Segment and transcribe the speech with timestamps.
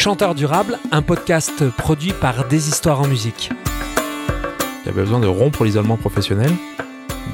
[0.00, 3.50] Chanteur durable, un podcast produit par Des Histoires en musique.
[4.84, 6.52] Il y avait besoin de rompre l'isolement professionnel,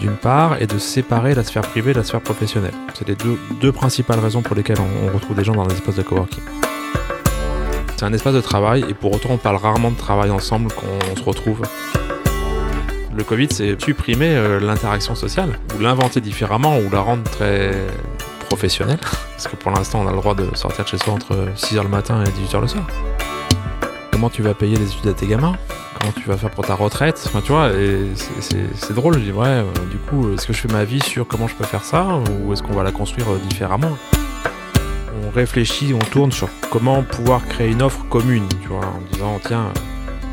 [0.01, 2.73] d'une part, et de séparer la sphère privée de la sphère professionnelle.
[2.95, 3.17] C'est les
[3.61, 6.43] deux, principales raisons pour lesquelles on, retrouve des gens dans des espaces de coworking.
[7.97, 10.87] C'est un espace de travail, et pour autant on parle rarement de travail ensemble quand
[11.13, 11.61] on se retrouve.
[13.15, 17.73] Le Covid, c'est supprimer euh, l'interaction sociale, ou l'inventer différemment, ou la rendre très
[18.57, 21.83] Parce que pour l'instant, on a le droit de sortir de chez soi entre 6h
[21.83, 22.87] le matin et 18h le soir.
[24.13, 25.57] Comment tu vas payer les études à tes gamins?
[25.99, 27.29] Comment tu vas faire pour ta retraite?
[27.45, 27.71] Tu vois,
[28.41, 29.15] c'est drôle.
[29.15, 31.55] Je dis, ouais, euh, du coup, est-ce que je fais ma vie sur comment je
[31.55, 33.97] peux faire ça Ou est-ce qu'on va la construire euh, différemment?
[35.25, 39.41] On réfléchit, on tourne sur comment pouvoir créer une offre commune, tu vois, en disant,
[39.45, 39.73] tiens,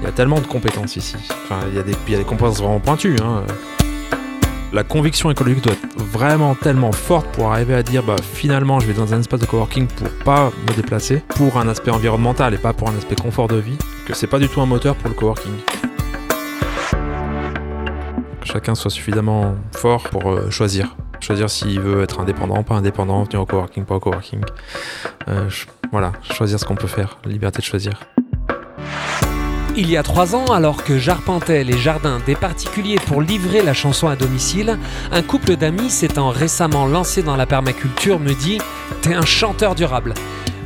[0.01, 1.15] il y a tellement de compétences ici.
[1.43, 3.15] Enfin, il y a des compétences vraiment pointues.
[3.23, 3.43] Hein.
[4.73, 8.87] La conviction écologique doit être vraiment tellement forte pour arriver à dire bah, finalement je
[8.87, 12.57] vais dans un espace de coworking pour pas me déplacer, pour un aspect environnemental et
[12.57, 15.09] pas pour un aspect confort de vie, que c'est pas du tout un moteur pour
[15.09, 15.51] le coworking.
[18.45, 20.95] Chacun soit suffisamment fort pour euh, choisir.
[21.19, 24.41] Choisir s'il veut être indépendant, pas indépendant, venir au coworking, pas au coworking.
[25.27, 25.49] Euh,
[25.91, 27.99] voilà, choisir ce qu'on peut faire, liberté de choisir.
[29.77, 33.73] Il y a trois ans, alors que j'arpentais les jardins des particuliers pour livrer la
[33.73, 34.77] chanson à domicile,
[35.13, 38.57] un couple d'amis s'étant récemment lancé dans la permaculture me dit
[39.01, 40.13] T'es un chanteur durable.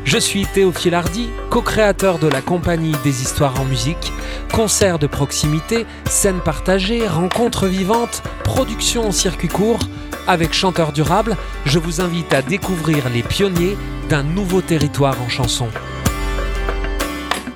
[0.05, 4.11] Je suis Théophile Hardy, co-créateur de la compagnie des histoires en musique,
[4.51, 9.79] concerts de proximité, scènes partagées, rencontres vivantes, production en circuit court.
[10.27, 13.77] Avec Chanteur Durable, je vous invite à découvrir les pionniers
[14.09, 15.67] d'un nouveau territoire en chanson.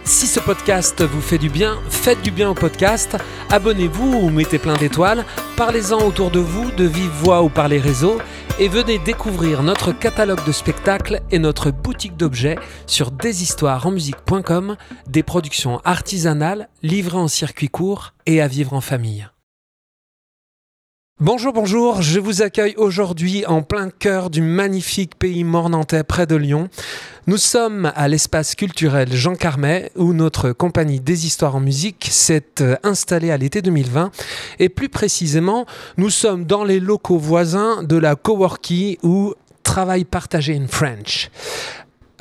[0.09, 3.15] Si ce podcast vous fait du bien, faites du bien au podcast,
[3.51, 5.23] abonnez-vous ou mettez plein d'étoiles,
[5.55, 8.17] parlez-en autour de vous, de vive voix ou par les réseaux,
[8.57, 15.79] et venez découvrir notre catalogue de spectacles et notre boutique d'objets sur deshistoiresenmusique.com, des productions
[15.85, 19.29] artisanales livrées en circuit court et à vivre en famille.
[21.21, 26.37] Bonjour, bonjour, je vous accueille aujourd'hui en plein cœur du magnifique pays mornantais près de
[26.37, 26.69] Lyon.
[27.29, 32.41] Nous sommes à l'espace culturel Jean Carmet où notre compagnie des histoires en musique s'est
[32.61, 34.09] euh, installée à l'été 2020
[34.57, 40.55] et plus précisément nous sommes dans les locaux voisins de la Coworking ou Travail partagé
[40.55, 41.29] in French.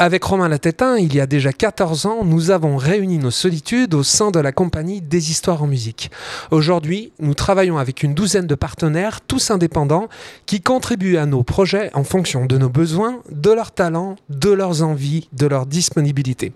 [0.00, 4.04] Avec Romain Latétin, il y a déjà 14 ans, nous avons réuni nos solitudes au
[4.04, 6.12] sein de la compagnie des histoires en musique.
[6.52, 10.08] Aujourd'hui, nous travaillons avec une douzaine de partenaires, tous indépendants,
[10.46, 14.84] qui contribuent à nos projets en fonction de nos besoins, de leurs talents, de leurs
[14.84, 16.52] envies, de leur disponibilité.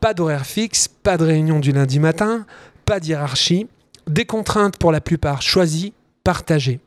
[0.00, 2.44] Pas d'horaire fixe, pas de réunion du lundi matin,
[2.84, 3.66] pas d'hierarchie,
[4.06, 5.94] des contraintes pour la plupart choisies,
[6.28, 6.78] partagées.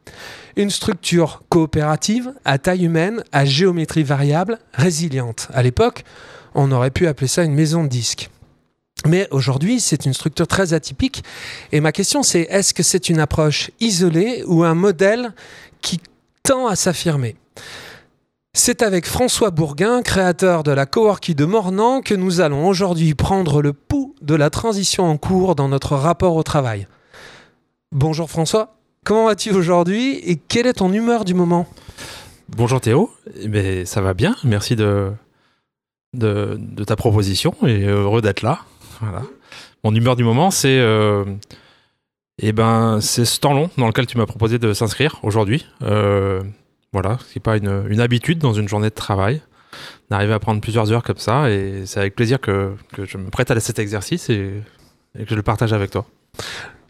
[0.55, 5.47] Une structure coopérative, à taille humaine, à géométrie variable, résiliente.
[5.51, 6.03] À l'époque,
[6.53, 8.29] on aurait pu appeler ça une maison de disques.
[9.07, 11.23] Mais aujourd'hui, c'est une structure très atypique.
[11.71, 15.33] Et ma question, c'est est-ce que c'est une approche isolée ou un modèle
[15.81, 15.99] qui
[16.43, 17.35] tend à s'affirmer?
[18.53, 23.63] C'est avec François Bourguin, créateur de la Coworking de Mornan, que nous allons aujourd'hui prendre
[23.63, 26.85] le pouls de la transition en cours dans notre rapport au travail.
[27.91, 28.75] Bonjour François.
[29.03, 31.67] Comment vas-tu aujourd'hui et quelle est ton humeur du moment?
[32.49, 33.09] Bonjour Théo,
[33.41, 35.11] eh ben, ça va bien, merci de,
[36.13, 38.59] de, ta proposition et heureux d'être là.
[38.99, 39.23] Voilà.
[39.83, 41.25] Mon humeur du moment, c'est euh,
[42.37, 45.65] eh ben, ce temps long dans lequel tu m'as proposé de s'inscrire aujourd'hui.
[45.81, 46.43] Euh,
[46.93, 49.41] voilà, c'est pas une, une, habitude dans une journée de travail
[50.11, 53.31] d'arriver à prendre plusieurs heures comme ça et c'est avec plaisir que, que, je me
[53.31, 54.61] prête à cet exercice et,
[55.17, 56.05] et que je le partage avec toi.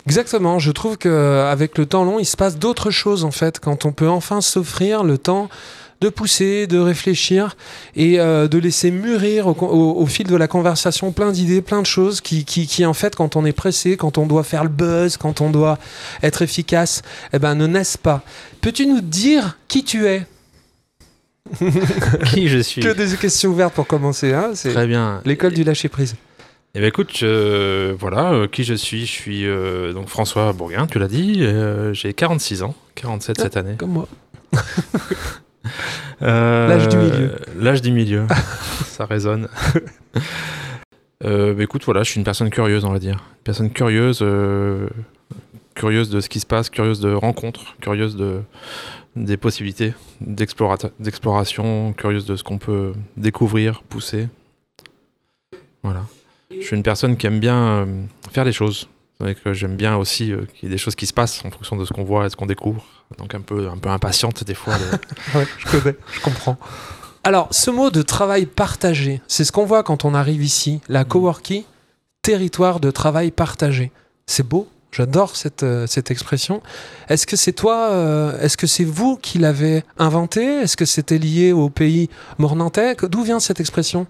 [0.08, 3.86] Exactement, je trouve qu'avec le temps long, il se passe d'autres choses en fait, quand
[3.86, 5.50] on peut enfin s'offrir le temps
[6.02, 7.56] de pousser, de réfléchir
[7.96, 12.22] et euh, de laisser mûrir au, fil de la conversation plein d'idées, plein de choses
[12.22, 15.42] qui, qui, en fait, quand on est pressé, quand on doit faire le buzz, quand
[15.42, 15.78] on doit
[16.24, 17.04] être efficace,
[17.34, 18.24] eh ben, ne naissent pas.
[18.62, 20.26] Peux-tu nous dire qui tu es?
[22.28, 22.82] Qui je suis?
[22.82, 24.32] Que des questions ouvertes pour commencer.
[24.32, 25.22] Hein Très bien.
[25.26, 26.16] L'école du lâcher prise.
[26.74, 29.06] Eh bien, écoute, voilà, euh, qui je suis?
[29.06, 31.40] Je suis euh, donc François Bourguin, tu l'as dit.
[31.42, 33.76] Euh, j'ai 46 ans, 47 cette année.
[33.78, 34.08] Comme moi.
[36.22, 37.36] L'âge du milieu.
[37.58, 38.26] L'âge du milieu,
[38.86, 39.50] ça résonne.
[41.22, 43.16] Bah, écoute, voilà, je suis une personne curieuse, on va dire.
[43.16, 44.24] Une personne curieuse,
[45.76, 48.44] curieuse de ce qui se passe, curieuse de rencontres, curieuse de,
[49.18, 54.30] des possibilités d'exploration, curieuse de ce qu'on peut découvrir, pousser.
[55.84, 56.06] Voilà.
[56.60, 57.86] Je suis une personne qui aime bien euh,
[58.32, 58.88] faire des choses.
[59.52, 61.86] J'aime bien aussi euh, qu'il y ait des choses qui se passent en fonction de
[61.86, 62.84] ce qu'on voit et ce qu'on découvre.
[63.18, 64.74] Donc un peu, un peu impatiente des fois.
[65.36, 66.58] ouais, je connais, je comprends.
[67.24, 71.04] Alors, ce mot de travail partagé, c'est ce qu'on voit quand on arrive ici, la
[71.04, 71.64] coworking,
[72.24, 73.92] territoire de travail partagé.
[74.26, 76.64] C'est beau, j'adore cette, euh, cette expression.
[77.10, 80.44] Est-ce que c'est toi, euh, est-ce que c'est vous qui l'avez inventé?
[80.44, 82.10] Est-ce que c'était lié au pays
[82.40, 82.96] mornantais?
[82.96, 84.08] D'où vient cette expression?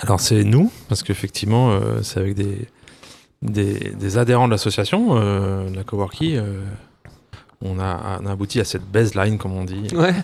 [0.00, 2.66] Alors c'est nous, parce qu'effectivement, euh, c'est avec des,
[3.42, 6.62] des, des adhérents de l'association, euh, la Coworky, euh,
[7.62, 10.14] on, a, on a abouti à cette baseline, comme on dit, Ouais.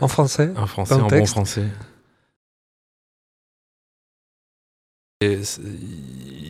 [0.00, 1.64] en français en français, bon français.
[5.22, 5.38] Et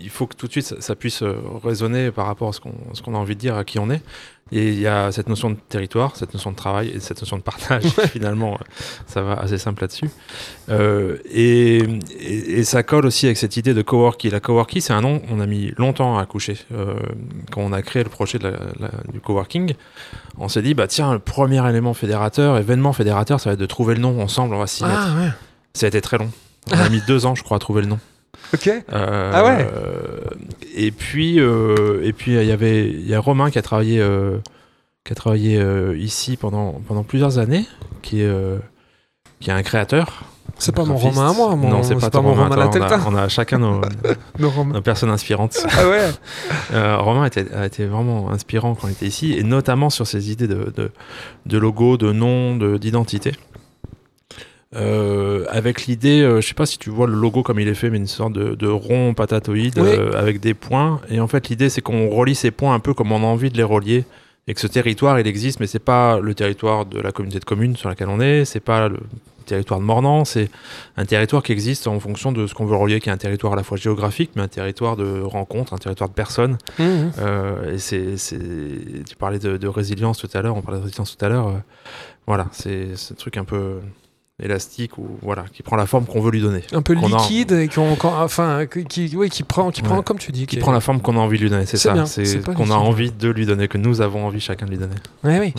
[0.03, 2.61] il faut que tout de suite ça, ça puisse euh, résonner par rapport à ce
[2.61, 2.73] qu'on
[3.05, 4.03] qu'on a envie de dire, à qui on est.
[4.55, 7.39] Et il y a cette notion de territoire, cette notion de travail et cette notion
[7.39, 7.85] de partage.
[8.13, 8.59] Finalement,
[9.07, 10.11] ça va assez simple là-dessus.
[10.69, 11.79] Euh, et,
[12.21, 14.31] et- et ça colle aussi avec cette idée de coworking.
[14.31, 16.59] La coworking, c'est un nom on a mis longtemps à accoucher.
[16.75, 16.95] Euh,
[17.51, 19.73] quand on a créé le projet de la- la- du coworking,
[20.37, 23.67] on s'est dit, bah tiens, le premier élément fédérateur, événement fédérateur, ça va être de
[23.67, 24.95] trouver le nom ensemble, on va s'y mettre.
[24.99, 25.29] Ah ouais.
[25.73, 26.31] Ça a été très long.
[26.71, 27.99] On a mis deux ans, je crois, à trouver le nom.
[28.55, 28.69] Ok.
[28.69, 29.67] Euh, Ah ouais.
[30.75, 34.01] Et puis, euh, et puis il y avait, il y a Romain qui a travaillé,
[34.01, 34.39] euh,
[35.05, 35.63] qui a travaillé
[35.97, 37.67] ici pendant pendant plusieurs années,
[38.03, 38.33] qui est
[39.41, 40.25] qui est un créateur.
[40.59, 40.97] C'est pas mon.
[40.97, 42.49] Romain à moi, mon, non, c'est pas, pas mon Romain.
[42.49, 43.81] Romain toi, on, a, on a chacun nos,
[44.39, 45.59] Nos nos personnes inspirantes.
[45.77, 46.09] Ah ouais.
[46.75, 50.31] Euh, Romain était, a été vraiment inspirant quand il était ici, et notamment sur ses
[50.31, 50.91] idées de, de,
[51.47, 53.33] de logo, de nom, de- d'identité.
[54.75, 57.75] Euh, avec l'idée, euh, je sais pas si tu vois le logo comme il est
[57.75, 59.89] fait, mais une sorte de, de rond patatoïde Oui.
[59.89, 61.01] euh, avec des points.
[61.11, 63.51] Et en fait, l'idée, c'est qu'on relie ces points un peu comme on a envie
[63.51, 64.05] de les relier.
[64.49, 67.45] Et que ce territoire, il existe, mais c'est pas le territoire de la communauté de
[67.45, 68.99] communes sur laquelle on est, c'est pas le
[69.47, 70.49] territoire de Mornan, c'est
[70.97, 73.53] un territoire qui existe en fonction de ce qu'on veut relier, qui est un territoire
[73.53, 76.59] à la fois géographique, mais un territoire de rencontre, un territoire de personnes.
[76.81, 77.13] Mhm.
[77.21, 78.39] Euh, et c'est, c'est-
[79.09, 81.49] tu parlais de, de résilience tout à l'heure, on parlait de résilience tout à l'heure.
[81.49, 81.53] euh,
[82.27, 83.79] voilà, c'est ce truc un peu
[84.43, 87.17] élastique ou voilà, qui prend la forme qu'on veut lui donner, Un peu Qu'on a-
[87.19, 90.03] liquide et qui, encore- enfin, qui, oui, qui prend, qui prend, Ouais.
[90.03, 91.67] comme tu dis, qui prend la forme qu'on a envie de lui donner.
[91.67, 92.73] C'est ça, c'est qu'on a liquide.
[92.73, 94.95] envie de lui donner, que nous avons envie chacun de lui donner.
[95.25, 95.55] Oui.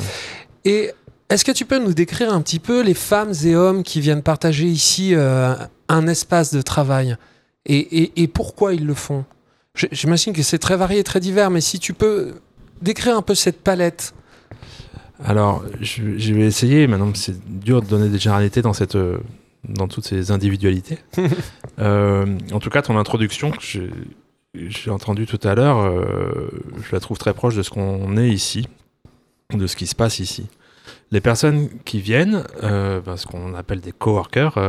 [0.66, 0.92] Et
[1.30, 4.22] est-ce que tu peux nous décrire un petit peu les femmes et hommes qui viennent
[4.24, 5.56] partager ici euh,
[5.90, 7.16] un espace de travail?
[7.66, 9.24] Et, et- et pourquoi ils le font?
[9.92, 12.34] J'imagine que c'est très varié très divers, mais si tu peux
[12.82, 14.14] décrire un peu cette palette.
[15.24, 16.88] Alors, je, je vais essayer.
[16.88, 19.18] Maintenant, c'est dur de donner des généralités dans cette, euh,
[19.68, 21.00] dans toutes ces individualités.
[21.80, 23.90] Euh, en tout cas, ton introduction, que j'ai
[24.54, 26.52] j'ai entendu tout à l'heure, euh,
[26.88, 28.68] je la trouve très proche de ce qu'on est ici,
[29.52, 30.46] de ce qui se passe ici.
[31.10, 34.60] Les personnes qui viennent, euh, ben, ce qu'on appelle des coworkers,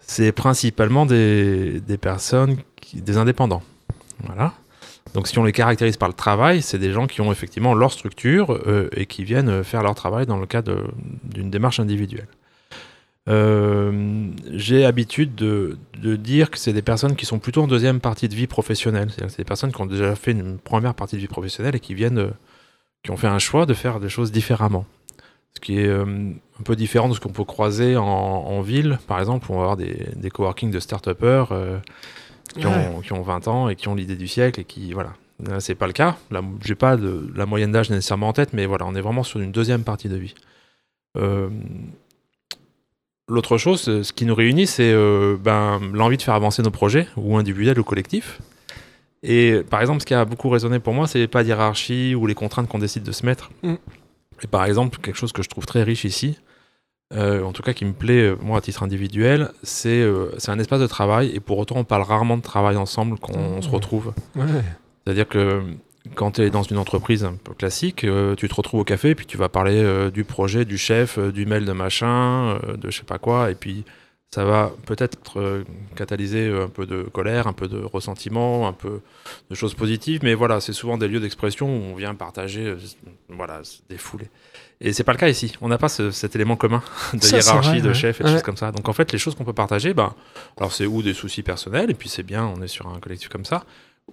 [0.00, 3.62] c'est principalement des, des personnes, qui- des indépendants.
[4.26, 4.52] Voilà.
[5.14, 7.92] Donc si on les caractérise par le travail, c'est des gens qui ont effectivement leur
[7.92, 10.90] structure euh, et qui viennent euh, faire leur travail dans le cadre
[11.24, 12.28] d'une démarche individuelle.
[13.28, 15.78] Euh, J'ai habitude de,
[16.16, 19.10] dire que c'est des personnes qui sont plutôt en deuxième partie de vie professionnelle.
[19.16, 21.94] C'est des personnes qui ont déjà fait une première partie de vie professionnelle et qui
[21.94, 22.30] viennent, euh,
[23.02, 24.86] qui ont fait un choix de faire des choses différemment.
[25.54, 28.98] Ce qui est euh, un peu différent de ce qu'on peut croiser en, en ville,
[29.06, 31.52] par exemple, où on va avoir des, des coworking de start-upers
[32.56, 34.92] euh, qui, ont, qui ont 20 ans et qui ont l'idée du siècle et qui,
[34.92, 35.14] voilà.
[35.44, 36.16] Là, c'est pas le cas.
[36.64, 39.40] J'ai pas de, la moyenne d'âge nécessairement en tête, mais voilà, on est vraiment sur
[39.40, 40.34] une deuxième partie de vie.
[41.16, 41.48] Euh,
[43.28, 46.70] L'autre chose, euh, ce qui nous réunit, c'est euh, ben, l'envie de faire avancer nos
[46.70, 48.40] projets, ou individuels ou collectifs.
[49.22, 52.34] Et par exemple, ce qui a beaucoup résonné pour moi, c'est pas d'hierarchie ou les
[52.34, 53.50] contraintes qu'on décide de se mettre.
[53.62, 53.74] Mm.
[54.42, 56.36] Et par exemple, quelque chose que je trouve très riche ici,
[57.14, 60.58] euh, en tout cas qui me plaît, euh, moi, à titre individuel, c'est euh, un
[60.58, 63.68] espace de travail, et pour autant, on parle rarement de travail ensemble quand on se
[63.68, 64.12] retrouve.
[64.36, 64.44] Ouais.
[65.04, 65.62] C'est-à-dire que
[66.14, 69.14] quand tu es dans une entreprise un peu classique, euh, tu te retrouves au café,
[69.14, 73.04] puis tu vas parler du projet, du chef, du mail de machin, de je sais
[73.04, 73.84] pas quoi, et puis
[74.30, 75.64] ça va peut-être
[75.94, 79.00] catalyser un peu de colère, un peu de ressentiment, un peu
[79.50, 82.74] de choses positives, mais voilà, c'est souvent des lieux d'expression où on vient partager,
[83.28, 84.28] voilà, se défouler.
[84.84, 85.54] Et c'est pas le cas ici.
[85.60, 86.82] On n'a pas ce- cet élément commun
[87.14, 87.94] de Ça, hiérarchie, vrai, de ouais.
[87.94, 88.34] chef et de Ouais.
[88.34, 88.72] choses comme ça.
[88.72, 90.12] Donc en fait, les choses qu'on peut partager, ben,
[90.58, 93.28] alors c'est ou des soucis personnels, et puis c'est bien, on est sur un collectif
[93.28, 93.64] comme ça,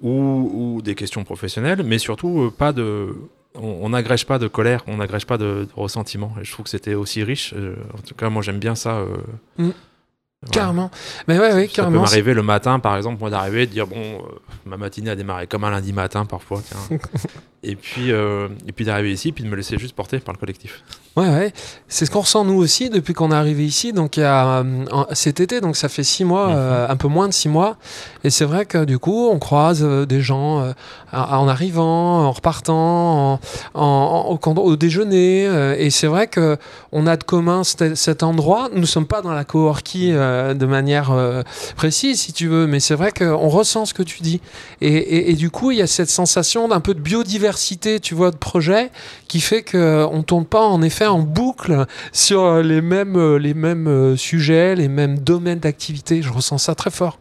[0.02, 3.16] ou, ou des questions professionnelles, mais surtout euh, pas de.
[3.56, 6.34] On n'agrège pas de colère, on n'agrège pas de, de ressentiment.
[6.40, 7.54] Et je trouve que c'était aussi riche.
[7.58, 8.98] euh, en tout cas, moi j'aime bien ça.
[9.00, 9.08] euh,
[9.58, 9.72] Mm.
[10.54, 10.90] Carrément.
[11.28, 11.98] Mais ouais, ouais, Ça carrément.
[11.98, 15.10] peut m'arriver le matin, par exemple, moi d'arriver et de dire bon, euh, ma matinée
[15.10, 16.98] a démarré comme un lundi matin parfois, tiens.
[17.64, 20.40] et puis, euh, et puis d'arriver ici, puis de me laisser juste porter par le
[20.40, 20.84] collectif.
[21.18, 21.54] Ouais, ouais.
[21.90, 23.92] C'est ce qu'on ressent nous aussi depuis qu'on est arrivé ici.
[23.92, 26.54] Donc il y a euh, cet été, donc ça fait six mois, Mhm.
[26.56, 27.76] euh, un peu moins de six mois.
[28.24, 30.74] Et c'est vrai que du coup, on croise des gens
[31.12, 33.40] en arrivant, en repartant, en,
[33.74, 35.44] en- en- au, déjeuner.
[35.78, 36.58] et c'est vrai que
[36.92, 38.70] on a de commun cet, endroit.
[38.74, 41.12] Nous sommes pas dans la coworkie euh, de manière
[41.76, 44.40] précise, si tu veux, mais c'est vrai qu'on ressent ce que tu dis.
[44.80, 47.49] Et, et- et du coup, il y a cette sensation d'un peu de biodiversité,
[48.02, 48.92] tu vois, de projet
[49.28, 53.54] qui fait qu'on tourne pas en effet en boucle sur euh, les mêmes, euh, les
[53.54, 56.22] mêmes euh, sujets, les mêmes domaines d'activité.
[56.22, 57.20] Je ressens ça très fort.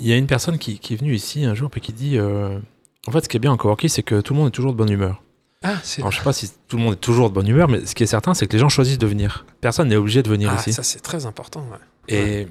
[0.00, 2.18] Il y a une personne qui, qui est venue ici un jour et qui dit
[2.18, 2.58] euh,
[3.06, 4.72] en fait, ce qui est bien en coworking, c'est que tout le monde est toujours
[4.72, 5.22] de bonne humeur.
[5.62, 7.68] Ah, c'est Alors, je sais pas si tout le monde est toujours de bonne humeur,
[7.68, 9.46] mais ce qui est certain, c'est que les gens choisissent de venir.
[9.60, 10.72] Personne n'est obligé de venir ah, ici.
[10.72, 11.64] ça c'est très important.
[11.70, 12.14] ouais.
[12.14, 12.48] Et,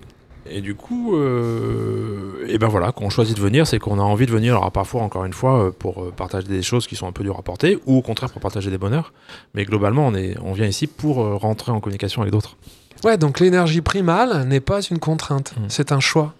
[0.49, 4.03] et du coup, euh, et ben voilà, quand on choisit de venir, c'est qu'on a
[4.03, 4.55] envie de venir.
[4.57, 7.23] Alors parfois, encore une fois, euh, pour euh, partager des choses qui sont un peu
[7.23, 9.13] dures à porter, ou au contraire pour partager des bonheurs.
[9.53, 12.55] Mais globalement, on, est, on vient ici pour euh, rentrer en communication avec d'autres.
[13.03, 15.65] Ouais, donc l'énergie primale n'est pas une contrainte, Mm.
[15.67, 16.33] c'est un choix.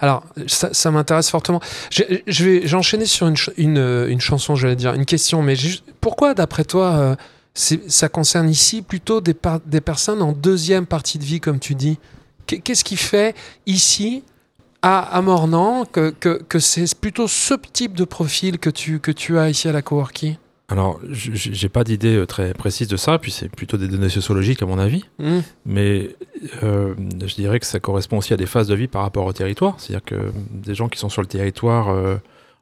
[0.00, 1.60] Alors, ça, ça m'intéresse fortement.
[1.90, 5.54] J'ai- Je vais j'enchaîner sur une, ch- une, une chanson, j'allais dire, une question, mais
[5.56, 7.16] juste- pourquoi, d'après toi, euh,
[7.54, 9.34] ça concerne ici plutôt des,
[9.66, 11.98] des personnes en deuxième partie de vie, comme tu dis?
[12.64, 13.36] Qu'est-ce qui fait
[13.66, 14.22] ici,
[14.82, 19.10] à, à Mornan, que, que, que c'est plutôt ce type de profil que tu, que
[19.10, 20.36] tu as ici à la coworking
[20.68, 24.62] Alors, j'ai pas d'idée euh, très précise de ça, puis c'est plutôt des données sociologiques
[24.62, 25.04] à mon avis.
[25.18, 25.38] Mm.
[25.66, 26.10] Mais
[26.62, 26.94] euh,
[27.26, 29.74] je dirais que ça correspond aussi à des phases de vie par rapport au territoire.
[29.78, 32.16] C'est-à-dire que des gens qui sont sur le territoire, euh,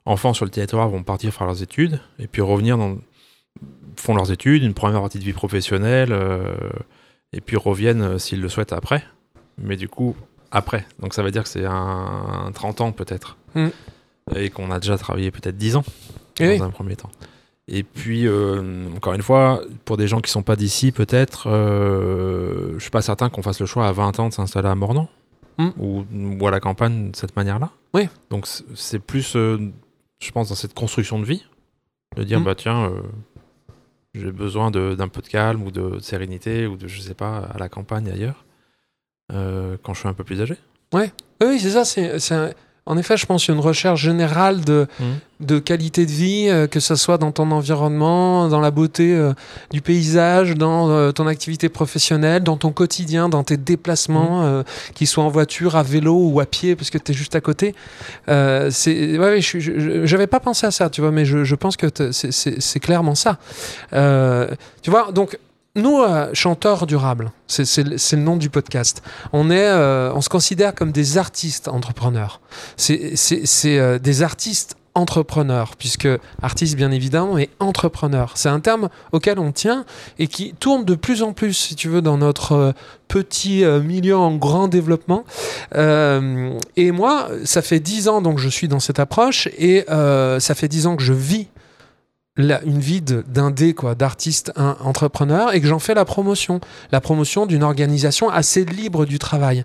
[0.05, 2.97] enfants sur le territoire, vont partir faire leurs études et puis revenir dans,
[3.97, 6.55] font leurs études, une première partie de vie professionnelle, euh,
[7.33, 9.05] et puis reviennent s'ils le souhaitent après.
[9.59, 10.15] Mais du coup,
[10.51, 10.87] après.
[11.01, 13.37] Donc ça veut dire que c'est un, un 30 ans peut-être.
[13.55, 13.69] Mm.
[14.35, 15.85] Et qu'on a déjà travaillé peut-être 10 ans
[16.41, 16.69] Eh dans oui.
[16.69, 17.11] un premier temps.
[17.69, 22.75] Et puis, euh, encore une fois, pour des gens qui sont pas d'ici, peut-être, euh,
[22.75, 25.09] je suis pas certain qu'on fasse le choix à 20 ans de s'installer à Mornan
[25.59, 25.69] Mm.
[25.79, 26.05] ou,
[26.39, 27.71] ou à la campagne de cette manière-là.
[27.95, 28.09] Oui.
[28.31, 29.59] Donc c'est- plus, euh,
[30.21, 31.45] je pense, dans cette construction de vie,
[32.17, 32.45] de dire Mm.
[32.45, 33.01] bah tiens, euh,
[34.15, 37.59] j'ai besoin d'un peu de calme ou de, sérénité ou de je sais pas à
[37.59, 38.45] la campagne ailleurs
[39.33, 40.56] euh, quand je suis un peu plus âgé.
[40.92, 41.04] Oui,
[41.45, 41.85] oui, c'est ça.
[41.85, 42.50] C'est, c'est un-
[42.88, 44.87] En effet, je pense une recherche générale de,
[45.40, 49.33] de qualité de vie, euh, que ce soit dans ton environnement, dans la beauté euh,
[49.73, 54.62] du paysage, dans euh, ton activité professionnelle, dans ton quotidien, dans tes déplacements, euh,
[54.95, 57.40] qu'ils soient en voiture, à vélo ou à pied, parce que tu es juste à
[57.40, 57.75] côté.
[58.28, 61.76] C'est, ouais, ouais, je, j'avais pas pensé à ça, tu vois, mais je, je pense
[61.76, 63.38] que c'est, clairement ça.
[63.90, 65.37] Tu vois, donc.
[65.76, 69.02] Nous, euh, chanteurs durables, c'est, le- nom du podcast.
[69.35, 72.40] On est, euh, on se considère comme des artistes entrepreneurs.
[72.78, 73.12] C'est,
[73.66, 76.09] euh, des artistes entrepreneurs, puisque
[76.40, 78.33] artiste bien évidemment et entrepreneur.
[78.37, 79.85] C'est un terme auquel on tient
[80.18, 82.73] et qui tourne de plus en plus, si tu veux, dans notre
[83.06, 85.25] petit milieu en grand développement.
[85.76, 90.68] Et moi, ça fait dix ans donc je suis dans cette approche et ça fait
[90.68, 91.49] dix ans que je vis
[92.38, 96.61] une vie de- d'indé, quoi, d'artiste entrepreneur, et que j'en fais la promotion,
[96.93, 99.64] la promotion d'une organisation assez libre du travail.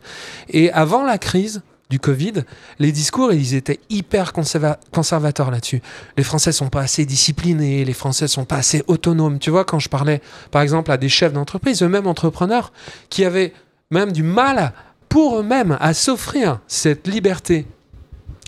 [0.50, 2.46] Et avant la crise du Covid,
[2.80, 5.82] les discours, ils étaient hyper conserva- conservateurs là-dessus.
[6.16, 9.40] Les Français sont pas assez disciplinés, les Français sont pas assez autonomes.
[9.40, 12.72] Tu vois, quand je parlais, par exemple, à des chefs d'entreprise, eux-mêmes entrepreneurs,
[13.10, 13.54] qui avaient
[13.90, 14.72] même du mal
[15.10, 17.68] pour eux-mêmes à s'offrir cette liberté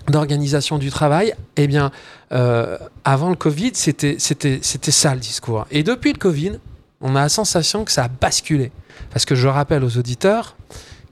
[0.07, 1.91] d'organisation du travail, eh bien,
[2.31, 5.65] euh, avant le Covid, c'était, ça le discours.
[5.71, 6.53] Et depuis le Covid,
[7.01, 8.71] on a la sensation que ça a basculé.
[9.11, 10.55] Parce que je rappelle aux auditeurs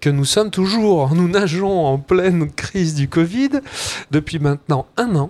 [0.01, 3.61] que nous sommes toujours, nous nageons en pleine crise du Covid
[4.09, 5.29] depuis maintenant un an,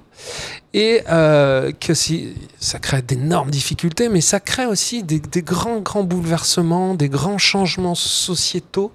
[0.74, 6.06] et euh, que si, ça crée d'énormes difficultés, mais ça crée aussi des, grands, grands
[6.06, 8.94] bouleversements, des grands changements sociétaux,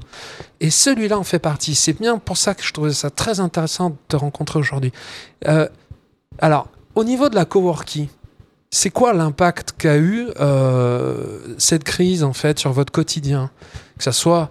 [0.60, 1.74] et celui-là en fait partie.
[1.74, 4.92] C'est bien pour ça que je trouvais ça très intéressant de te rencontrer aujourd'hui.
[5.46, 5.68] Euh,
[6.38, 8.08] alors, au niveau de la coworking,
[8.70, 13.50] c'est quoi l'impact qu'a eu euh, cette crise en fait sur votre quotidien?
[13.98, 14.50] Que ça soit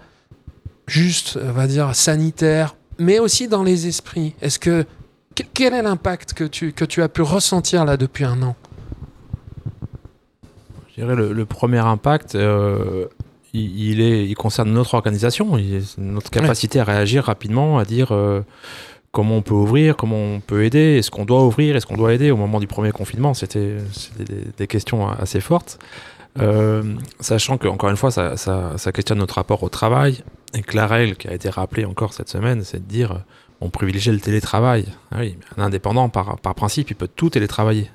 [0.88, 4.34] juste, on va dire, sanitaire, mais aussi dans les esprits.
[4.42, 4.86] Est-ce que
[5.36, 8.56] que- quel est l'impact que tu, que tu as pu ressentir là depuis un an?
[10.89, 13.06] Je dirais le, le premier impact, euh,
[13.54, 18.13] il, il est, il concerne notre organisation, il notre capacité à réagir rapidement, à dire
[18.13, 18.42] euh,
[19.12, 22.13] comment on peut ouvrir, comment on peut aider, est-ce qu'on doit ouvrir, est-ce qu'on doit
[22.13, 22.32] aider.
[22.32, 25.80] Au moment du premier confinement, c'était c'était des, des questions assez fortes.
[26.39, 30.24] Euh, sachant que, encore une fois, ça, questionne notre rapport au travail,
[30.54, 33.24] et que la règle qui a été rappelée encore cette semaine, c'est de dire
[33.62, 34.86] on privilégie le télétravail.
[35.12, 35.22] Ah
[35.58, 37.89] un indépendant, par, par principe, il peut tout télétravailler.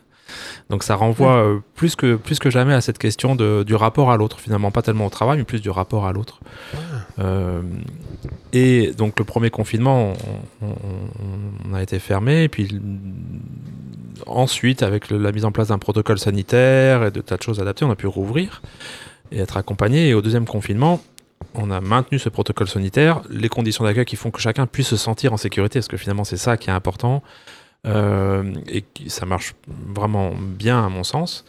[0.68, 4.10] Donc ça renvoie euh, plus, que, plus que jamais à cette question de, du rapport
[4.10, 6.40] à l'autre, finalement, pas tellement au travail, mais plus du rapport à l'autre.
[7.18, 7.62] Euh,
[8.52, 10.14] et donc le premier confinement,
[10.62, 10.74] on, on,
[11.70, 12.80] on, a été fermé, et puis
[14.26, 17.60] ensuite, avec le, la mise en place d'un protocole sanitaire et de tas de choses
[17.60, 18.62] adaptées, on a pu rouvrir
[19.32, 20.08] et être accompagné.
[20.08, 21.00] Et au deuxième confinement,
[21.54, 24.96] on a maintenu ce protocole sanitaire, les conditions d'accueil qui font que chacun puisse se
[24.96, 27.22] sentir en sécurité, parce que finalement c'est ça qui est important,
[27.84, 31.44] et qui, ça marche vraiment bien à mon sens.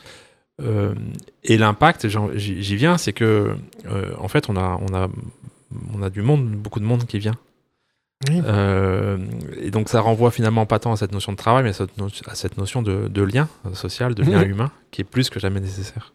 [0.62, 0.94] Euh,
[1.44, 5.10] et l'impact, j'y viens, c'est que euh, en fait on a, on, a,
[5.94, 7.36] on a du monde, beaucoup de monde qui vient.
[8.30, 8.40] Oui.
[8.46, 9.18] Euh,
[9.60, 11.98] et donc ça renvoie finalement pas tant à cette notion de travail, mais à cette,
[11.98, 15.40] no à cette notion de, de, lien social, de lien humain, qui est plus que
[15.40, 16.14] jamais nécessaire.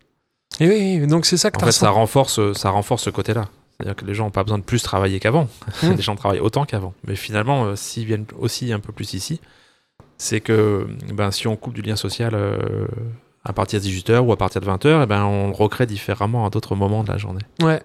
[0.61, 3.49] Et oui, donc c'est ça que En fait, ça renforce, ça renforce ce côté-là.
[3.77, 5.49] C'est-à-dire que les gens n'ont pas besoin de plus travailler qu'avant.
[5.83, 5.91] Mmh.
[5.97, 6.95] les gens travaillent autant qu'avant.
[7.07, 9.41] Mais finalement, euh, s'ils viennent aussi un peu plus ici,
[10.19, 12.59] c'est que ben, si on coupe du lien social euh,
[13.45, 16.47] à partir de 18h ou à partir de 20h, eh ben, on le recrée différemment
[16.47, 17.43] à d'autres moments de la journée.
[17.63, 17.81] Ouais.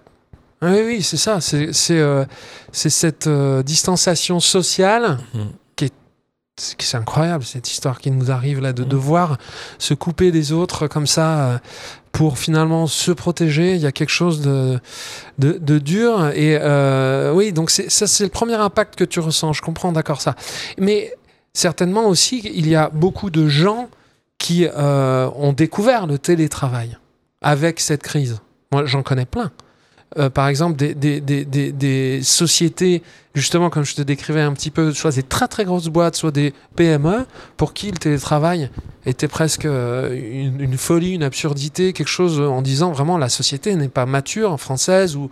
[0.64, 1.40] Oui, oui, c'est ça.
[1.42, 2.26] C'est euh,
[2.72, 5.40] cette euh, distanciation sociale mmh.
[5.76, 5.94] qui est
[6.58, 8.88] c'est incroyable cette histoire qui nous arrive là de mmh.
[8.88, 9.38] devoir
[9.80, 11.58] se couper des autres comme ça euh,
[12.12, 13.74] pour finalement se protéger.
[13.74, 14.80] Il y a quelque chose de,
[15.40, 16.28] de, de dur.
[16.36, 16.58] Et
[17.34, 19.54] oui, donc ça, c'est le premier impact que tu ressens.
[19.54, 20.36] Je comprends, d'accord, ça.
[20.78, 21.14] Mais
[21.54, 23.90] certainement aussi, il y a beaucoup de gens
[24.38, 26.98] qui euh, ont découvert le télétravail
[27.42, 28.40] avec cette crise.
[28.72, 29.52] Moi, j'en connais plein.
[30.18, 33.02] Euh, par exemple, des, sociétés,
[33.34, 36.32] justement, comme je te décrivais un petit peu, soit des très très grosses boîtes, soit
[36.32, 37.26] des PME,
[37.56, 38.70] pour qui le télétravail
[39.06, 43.88] était presque euh, une, folie, une absurdité, quelque chose en disant vraiment la société n'est
[43.88, 45.30] pas mature, française, ou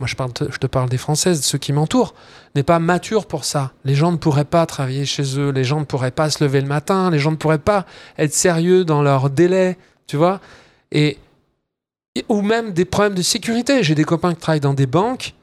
[0.00, 0.14] moi je,
[0.50, 2.14] je te parle des françaises, de ceux qui m'entourent,
[2.54, 3.72] n'est pas mature pour ça.
[3.84, 6.62] Les gens ne pourraient pas travailler chez eux, les gens ne pourraient pas se lever
[6.62, 7.84] le matin, les gens ne pourraient pas
[8.16, 9.76] être sérieux dans leur délai,
[10.06, 10.40] tu vois.
[10.92, 11.18] Et
[12.28, 13.82] ou même des problèmes de sécurité.
[13.82, 15.34] J'ai des copains qui travaillent dans des banques,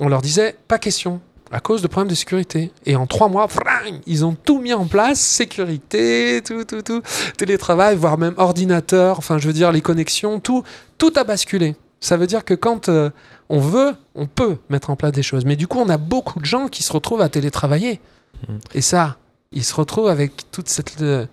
[0.00, 1.20] on leur disait pas question
[1.50, 2.70] à cause de problèmes de sécurité.
[2.84, 7.02] Et en trois mois, frang, ils ont tout mis en place, sécurité, tout, tout, tout,
[7.36, 10.62] télétravail, voire même ordinateur, enfin je veux dire les connexions, tout,
[10.98, 11.76] tout a basculé.
[12.00, 13.10] Ça veut dire que quand euh,
[13.48, 15.44] on veut, on peut mettre en place des choses.
[15.44, 18.00] Mais du coup, on a beaucoup de gens qui se retrouvent à télétravailler.
[18.46, 18.52] Mmh.
[18.74, 19.16] Et ça,
[19.50, 21.26] ils se retrouvent avec toute cette, euh,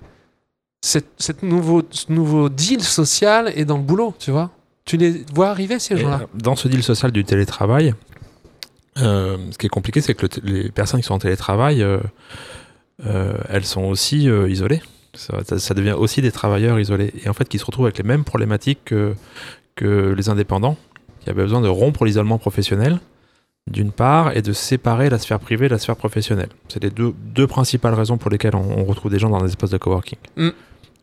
[0.81, 4.49] cette, cette nouveau, ce nouveau deal social et dans le boulot, tu vois.
[4.85, 7.95] Tu les vois arriver ces gens-là Dans ce deal social du télétravail,
[8.99, 11.99] euh, ce qui est compliqué, c'est que le les personnes qui sont en télétravail, euh,
[13.05, 14.81] euh, elles sont aussi euh, isolées.
[15.13, 17.13] Ça, ça, ça, devient aussi des travailleurs isolés.
[17.23, 19.15] Et en fait, qui se retrouvent avec les mêmes problématiques que,
[19.75, 20.77] que les indépendants,
[21.21, 22.99] qui avaient besoin de rompre l'isolement professionnel,
[23.67, 26.49] d'une part, et de séparer la sphère privée de la sphère professionnelle.
[26.67, 29.49] C'est les deux, deux principales raisons pour lesquelles on, on, retrouve des gens dans les
[29.49, 30.19] espaces de coworking.
[30.35, 30.49] Mm.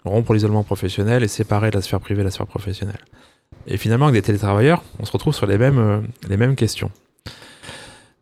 [0.04, 3.00] Rompre l'isolement professionnel et séparer la sphère privée de la sphère professionnelle.
[3.66, 6.90] Et finalement, avec des télétravailleurs, on se retrouve sur les mêmes, euh, les mêmes questions.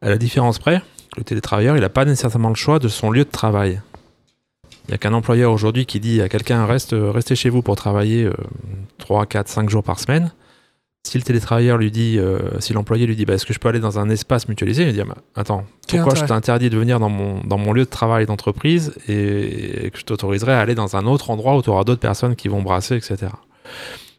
[0.03, 0.83] À la différence près,
[1.16, 3.81] le télétravailleur, il n'a pas nécessairement le choix de son lieu de travail.
[4.87, 7.77] Il n'y a qu'un employeur aujourd'hui qui dit à quelqu'un reste, restez chez vous pour
[7.77, 8.33] travailler euh,
[8.99, 10.33] 3, 4, 5 jours par semaine.
[11.07, 13.69] Si le télétravailleur lui dit, euh, si l'employé lui dit bah, est-ce que je peux
[13.69, 17.09] aller dans un espace mutualisé, il dit bah, attends, pourquoi je t'interdis de venir dans
[17.09, 20.97] mon, dans mon lieu de travail d'entreprise et, et, que je t'autoriserai à aller dans
[20.97, 23.29] un autre endroit où tu auras d'autres personnes qui vont brasser, etc.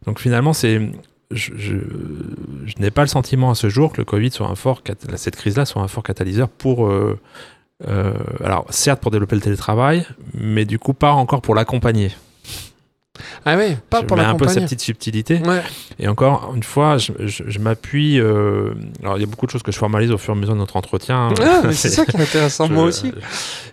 [0.06, 0.82] Donc finalement, c'est
[1.34, 1.76] je,
[2.80, 4.82] n'ai pas le sentiment à ce jour que le Covid soit un fort,
[5.16, 7.20] cette crise-là soit un fort catalyseur pour, euh,
[7.88, 12.12] euh, alors certes pour développer le télétravail, mais du coup pas encore pour l'accompagner.
[13.46, 15.40] Ah oui, pas je pour mets un peu cette petite subtilité.
[15.40, 15.62] Ouais.
[15.98, 18.20] Et encore une fois, je, je, je m'appuie.
[18.20, 20.40] Euh, alors, il y a beaucoup de choses que je formalise au fur et à
[20.40, 21.30] mesure de notre entretien.
[21.42, 23.12] Ah, c'est ça qui est intéressant, moi aussi.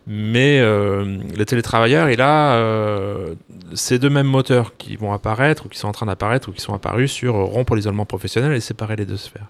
[0.07, 3.35] Mais euh, le télétravailleur, il a euh,
[3.75, 6.63] ces deux mêmes moteurs qui vont apparaître, ou qui sont en train d'apparaître, ou qui
[6.63, 9.49] sont apparus sur rompre l'isolement professionnel et séparer les deux sphères.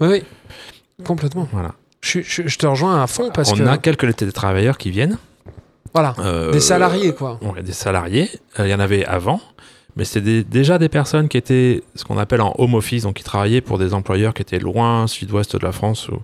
[0.00, 0.22] Oui, oui,
[1.04, 1.48] complètement.
[1.52, 1.72] Voilà.
[2.00, 3.62] Je, je, je te rejoins à fond parce On que.
[3.64, 5.18] a quelques télétravailleurs qui viennent.
[5.92, 7.38] Voilà, euh, des salariés quoi.
[7.42, 8.28] Ouais, des salariés.
[8.58, 9.40] Il euh, y en avait avant,
[9.96, 13.24] mais c'était déjà des personnes qui étaient ce qu'on appelle en home office, donc qui
[13.24, 16.20] travaillaient pour des employeurs qui étaient loin, sud-ouest de la France ou,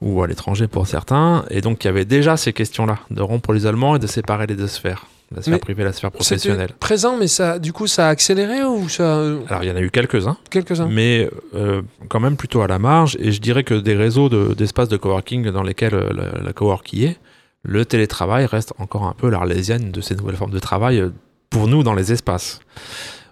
[0.00, 3.52] ou à l'étranger pour certains, et donc il y avait déjà ces questions-là, de rompre
[3.52, 5.06] l'isolement et de séparer les deux sphères.
[5.34, 6.70] La sphère mais privée et la sphère professionnelle.
[6.78, 9.18] Présent, mais ça, du coup, ça a accéléré ou ça
[9.48, 10.36] Alors, il y en a eu quelques-uns.
[10.50, 10.88] Quelques-uns.
[10.88, 13.16] Mais euh, quand même plutôt à la marge.
[13.18, 16.52] Et je dirais que des réseaux d'espaces de, de, coworking dans lesquels euh, la, la
[16.52, 17.16] cowork y est,
[17.62, 21.02] le télétravail reste encore un peu l'arlésienne de ces nouvelles formes de travail
[21.50, 22.60] pour nous dans les espaces.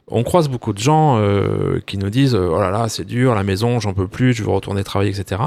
[0.09, 3.43] on croise beaucoup de gens euh, qui nous disent oh là là c'est dur la
[3.45, 5.41] maison j'en peux plus je veux retourner travailler etc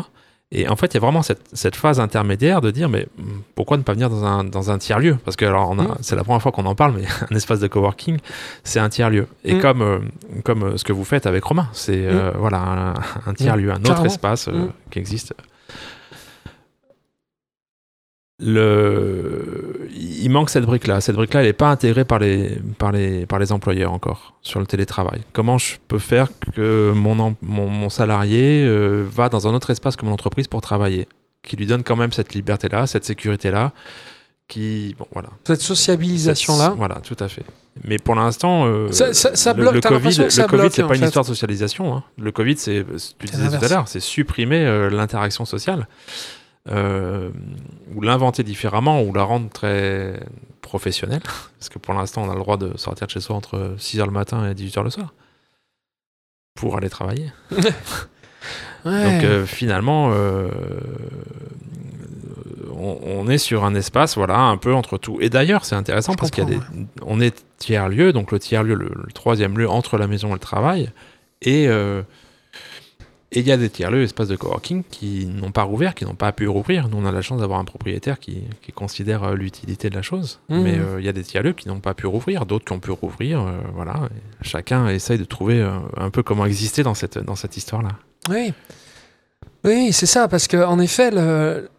[0.51, 3.23] et en fait il y a vraiment cette, cette phase intermédiaire de dire mais hmm,
[3.55, 5.95] pourquoi ne pas venir dans un, dans un tiers lieu parce que alors Mm.
[6.01, 8.17] c'est la première fois qu'on en parle mais un espace de coworking
[8.63, 9.59] c'est un tiers lieu et Mm.
[9.61, 9.99] comme euh,
[10.43, 12.93] comme euh, ce que vous faites avec Romain c'est euh, voilà un,
[13.29, 14.05] un tiers lieu un autre Carrément.
[14.05, 14.71] espace euh, Mm.
[14.91, 15.33] qui existe
[18.39, 19.87] le...
[19.95, 21.01] il manque cette brique-là.
[21.01, 24.59] Cette brique-là, elle n'est pas intégrée par les, par, les, par les employeurs encore sur
[24.59, 25.21] le télétravail.
[25.33, 29.69] Comment je peux faire que mon, em- mon, mon salarié euh, va dans un autre
[29.69, 31.07] espace que mon entreprise pour travailler
[31.43, 33.71] Qui lui donne quand même cette liberté-là, cette sécurité-là,
[34.47, 34.95] qui...
[34.97, 35.29] Bon, voilà.
[35.45, 36.69] Cette sociabilisation-là?
[36.69, 37.45] Cette- Voilà, tout à fait.
[37.85, 40.99] Mais pour l'instant, euh, Ça- ça- ça le, Covid, ça le COVID, c'est pas une
[41.01, 41.05] fait?
[41.07, 41.95] histoire de socialisation.
[41.95, 42.03] hein.
[42.19, 42.85] Le Covid, c'est,
[43.17, 45.87] tu disais tout à l'heure, c'est supprimer euh, l'interaction sociale,
[46.69, 47.30] euh,
[47.93, 50.19] ou l'inventer différemment, ou la rendre très
[50.62, 51.21] professionnelle.
[51.60, 54.06] Parce que pour l'instant, on a le droit de sortir de chez soi entre 6h
[54.06, 55.13] le matin et 18h le soir
[56.56, 57.32] pour aller travailler.
[58.86, 59.04] Ouais.
[59.06, 60.49] Donc euh, finalement, euh,
[62.76, 65.19] on, on est sur un espace, voilà, un peu entre tout.
[65.21, 68.12] Et d'ailleurs, c'est intéressant Je parce qu'il y a des, comprends, on est tiers lieu,
[68.12, 70.91] donc le tiers lieu, le, le troisième lieu entre la maison et le travail,
[71.41, 71.69] et
[73.35, 76.05] et il y a des tiers lieux, espaces de coworking qui n'ont pas rouvert, qui
[76.05, 76.87] n'ont pas pu rouvrir.
[76.87, 80.01] Nous, on a la chance d'avoir un propriétaire qui, qui considère euh, l'utilité de la
[80.03, 80.61] chose, Mhm.
[80.61, 82.73] mais euh, il y a des tiers lieux qui n'ont pas pu rouvrir, d'autres qui
[82.73, 83.41] ont pu rouvrir.
[83.41, 83.95] euh, voilà,
[84.41, 85.61] Et chacun essaye de trouver
[85.97, 87.91] un peu comment exister dans cette dans cette histoire-là.
[88.29, 88.53] Oui,
[89.65, 91.69] oui, c'est ça, parce que en effet, le-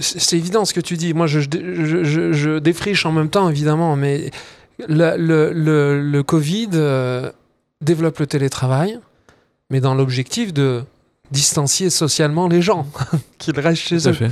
[0.00, 1.14] c'est c'est évident ce que tu dis.
[1.14, 4.30] Moi, je, je, je- je défriche en même temps, évidemment, mais
[4.88, 7.30] le, le, le- le Covid euh,
[7.80, 8.98] développe le télétravail,
[9.70, 10.84] mais dans l'objectif de
[11.30, 12.86] distancier socialement les gens,
[13.38, 14.12] qu'ils restent chez Tout eux.
[14.12, 14.30] fait.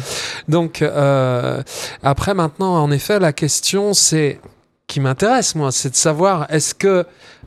[0.49, 1.63] Donc, euh,
[2.03, 4.41] après, maintenant, en effet, la question, c'est
[4.89, 7.07] qui m'intéresse, moi, c'est de savoir est-ce que,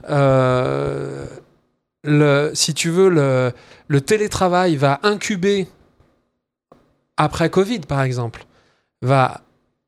[0.09, 1.25] euh,
[2.03, 3.51] le, si tu veux, le,
[3.87, 5.67] le télétravail va incuber
[7.17, 8.45] après Covid, par exemple,
[9.01, 9.41] va.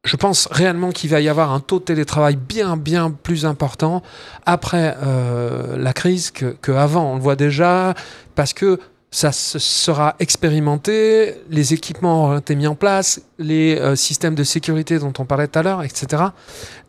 [0.04, 4.04] Je pense réellement qu'il va y avoir un taux de télétravail bien, bien plus important
[4.46, 7.14] après euh, la crise que, que avant.
[7.14, 7.94] On le voit déjà
[8.36, 8.80] parce que
[9.12, 14.44] ça se sera expérimenté, les équipements auront été mis en place, les euh, systèmes de
[14.44, 16.24] sécurité dont on parlait tout à l'heure, etc.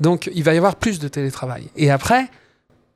[0.01, 1.69] Donc il va y avoir plus de télétravail.
[1.77, 2.31] Et après,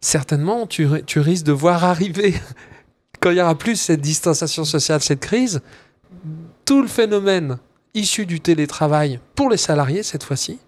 [0.01, 2.35] certainement, tu, tu risques de voir arriver,
[3.21, 5.61] quand il y aura plus cette distanciation sociale, cette crise,
[6.65, 7.59] tout le phénomène
[7.95, 10.59] issu du télétravail pour les salariés cette fois-ci.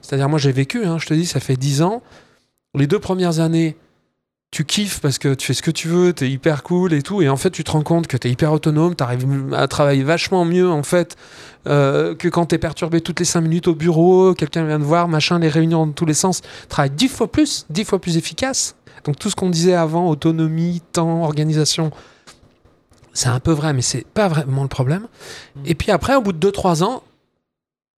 [0.00, 2.02] C'est-à-dire, moi j'ai vécu, hein, je te dis, ça fait 10 ans.
[2.74, 3.76] Les deux premières années,
[4.54, 7.22] tu kiffes parce que tu fais ce que tu veux, t'es hyper cool et tout,
[7.22, 10.44] et en fait tu te rends compte que t'es hyper autonome, t'arrives à travailler vachement
[10.44, 11.16] mieux en fait
[11.66, 15.08] euh, que quand t'es perturbé toutes les 5 minutes au bureau, quelqu'un vient te voir,
[15.08, 18.76] machin, les réunions dans tous les sens, travaille 10 fois plus, 10 fois plus efficace.
[19.02, 21.90] Donc tout ce qu'on disait avant, autonomie, temps, organisation,
[23.14, 25.08] c'est un peu vrai, mais c'est pas vraiment le problème.
[25.64, 27.02] Et puis après, au bout de 2-3 ans,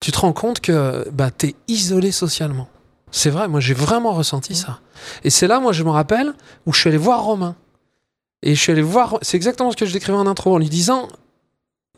[0.01, 2.67] tu te rends compte que bah, t'es isolé socialement.
[3.11, 4.79] C'est vrai, moi j'ai vraiment ressenti ça.
[5.23, 6.33] Et c'est là, moi je me rappelle,
[6.65, 7.55] où je suis allé voir Romain.
[8.43, 10.69] Et je suis allé voir, c'est exactement ce que je décrivais en intro, en lui
[10.69, 11.07] disant,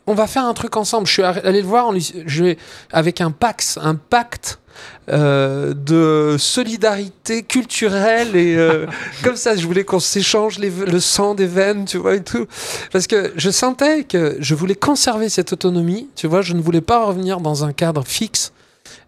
[0.06, 1.06] on va faire un truc ensemble.
[1.06, 2.58] Je suis allé le voir en lui, je vais-
[2.92, 4.60] avec un pax, un pacte
[5.10, 8.86] euh, de solidarité culturelle et euh,
[9.24, 12.46] comme ça, je voulais qu'on s'échange le sang des veines, tu vois, et tout.
[12.92, 16.80] Parce que je sentais que je voulais conserver cette autonomie, tu vois, je ne voulais
[16.80, 18.52] pas revenir dans un cadre fixe.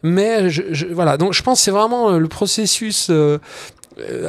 [0.02, 3.38] Mais je, je- voilà, donc je pense que c'est vraiment euh, le processus, euh,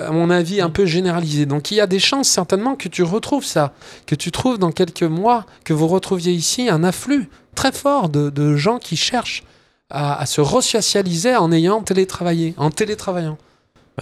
[0.06, 1.46] à mon avis, un peu généralisé.
[1.46, 3.74] Donc il y a des chances certainement que tu retrouves ça,
[4.06, 8.30] que tu trouves dans quelques mois, que vous retrouviez ici un afflux très fort de,
[8.30, 9.44] de gens qui cherchent
[9.92, 13.38] à, à se resocialiser en ayant télétravaillé, en télétravaillant.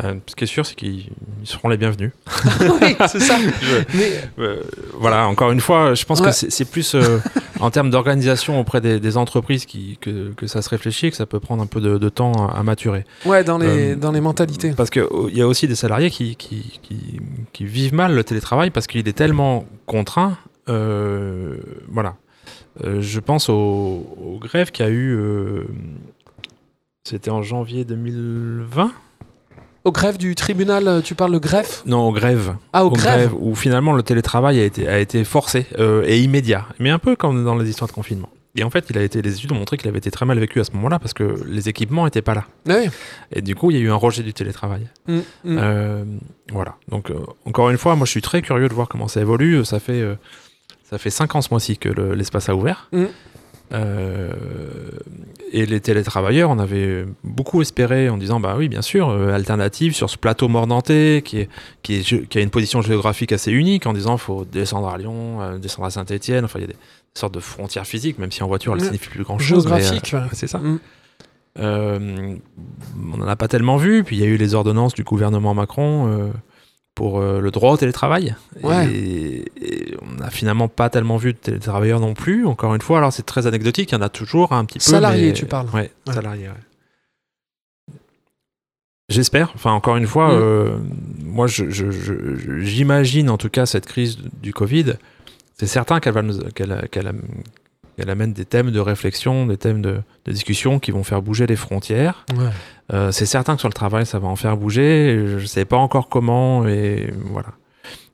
[0.03, 1.09] Euh, ce qui est sûr, c'est qu'ils
[1.43, 2.11] seront les bienvenus.
[2.81, 3.37] oui, c'est ça.
[3.39, 4.61] Je- Mais Euh,
[4.93, 6.29] voilà, encore une fois, je pense Ouais.
[6.29, 7.17] que c'est plus euh,
[7.59, 11.17] en termes d'organisation auprès des, des entreprises qui, que, que ça se réfléchit et que
[11.17, 13.03] ça peut prendre un peu de, de temps à, à maturer.
[13.25, 14.73] ouais, dans les, Euh, dans les mentalités.
[14.77, 17.19] Parce qu'il y a aussi des salariés qui, qui, qui,
[17.51, 20.37] qui vivent mal le télétravail parce qu'il est tellement contraint.
[20.67, 22.13] voilà.
[22.83, 25.15] Euh, je pense aux, aux grèves qu'il y a eu.
[25.15, 25.63] euh,
[27.03, 28.91] C'était en janvier 2020
[29.85, 32.55] Au greffe du tribunal, euh, tu parles de greffe Non, aux grèves.
[32.73, 36.03] Ah, au aux greffe grèves, où finalement le télétravail a été, a été forcé euh,
[36.05, 38.29] et immédiat, mais un peu comme dans les histoires de confinement.
[38.55, 40.37] Et en fait, il a été, les études ont montré qu'il avait été très mal
[40.39, 42.45] vécu à ce moment-là parce que les équipements n'étaient pas là.
[42.67, 42.89] Ah oui.
[43.31, 44.87] Et du coup, il y a eu un rejet du télétravail.
[45.07, 45.21] Mm, mm.
[45.45, 46.03] Euh,
[46.51, 46.75] voilà.
[46.89, 47.15] Donc, euh,
[47.45, 49.63] encore une fois, moi, je suis très curieux de voir comment ça évolue.
[49.65, 50.03] Ça fait,
[50.89, 52.87] ça fait cinq ans ce mois-ci que le- l'espace a ouvert.
[52.91, 53.05] Mm.
[53.71, 54.31] Euh,
[55.51, 59.93] et les télétravailleurs, on avait beaucoup espéré en disant bah oui, bien sûr, euh, alternative
[59.93, 61.49] sur ce plateau mordantais qui, est,
[61.83, 65.41] qui, est, qui a une position géographique assez unique en disant faut descendre à Lyon,
[65.41, 66.45] euh, descendre à Saint-Etienne.
[66.45, 66.75] Enfin, il y a des
[67.13, 68.85] sortes de frontières physiques, même si en voiture, elle Ouais.
[68.87, 69.65] signifie plus grand-chose.
[69.67, 70.21] mais, Géographique, ouais.
[70.33, 70.57] c'est ça.
[70.57, 70.79] Mm.
[71.59, 72.35] Euh,
[73.13, 74.03] on n'en a pas tellement vu.
[74.03, 76.31] Puis il y a eu les ordonnances du gouvernement Macron
[76.99, 78.35] pour euh, le droit au télétravail.
[78.61, 78.91] Ouais.
[78.93, 82.45] Et, et on n'a finalement pas tellement vu de télétravailleurs non plus.
[82.45, 83.91] Encore une fois, alors c'est très anecdotique.
[83.91, 84.83] Il y en a toujours un petit peu.
[84.83, 85.67] Salariés, mais- tu parles.
[85.73, 86.49] Ouais, ouais.
[89.07, 89.51] J'espère.
[89.55, 90.39] Enfin, encore une fois, Mm.
[90.41, 90.77] euh,
[91.23, 94.95] moi, j'imagine en tout cas cette crise du Covid.
[95.57, 97.13] C'est certain qu'elle va nous, qu'elle, qu'elle
[97.99, 101.45] qu'elle amène des thèmes de réflexion, des thèmes de, de discussion qui vont faire bouger
[101.47, 102.25] les frontières.
[102.35, 102.45] Ouais.
[102.93, 105.25] Euh, c'est certain que sur le travail, ça va en faire bouger.
[105.27, 107.49] Je ne sais pas encore comment et voilà.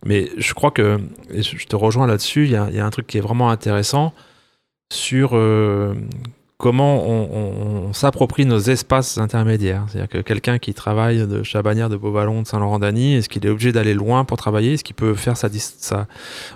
[0.05, 0.99] Mais je crois que,
[1.31, 3.21] et je te rejoins là-dessus, il y a, il y a un truc qui est
[3.21, 4.13] vraiment intéressant
[4.91, 5.93] sur euh,
[6.57, 9.85] comment on, s'approprie nos espaces intermédiaires.
[9.87, 13.71] C'est-à-dire que quelqu'un qui travaille de Chabanière, de Beauvallon, de Saint-Laurent-d'Agny, est-ce qu'il est obligé
[13.71, 14.73] d'aller loin pour travailler?
[14.73, 16.07] Est-ce qu'il peut faire sa, sa-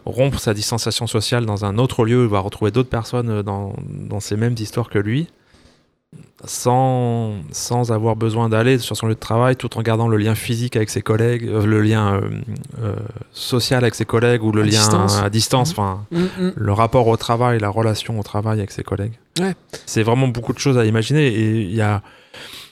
[0.06, 3.74] rompre sa distanciation sociale dans un autre lieu où il va retrouver d'autres personnes dans,
[3.88, 5.28] dans ces mêmes histoires que lui?
[6.46, 10.36] Sans, sans avoir besoin d'aller sur son lieu de travail tout en gardant le lien
[10.36, 12.22] physique avec ses collègues, euh, le lien euh,
[12.82, 12.96] euh,
[13.34, 15.18] social avec ses collègues ou le À lien distance.
[15.18, 16.52] à distance, enfin Mm, mm.
[16.56, 19.14] le rapport au travail, la relation au travail avec ses collègues.
[19.40, 19.54] Ouais.
[19.86, 22.02] C'est vraiment beaucoup de choses à imaginer et il y a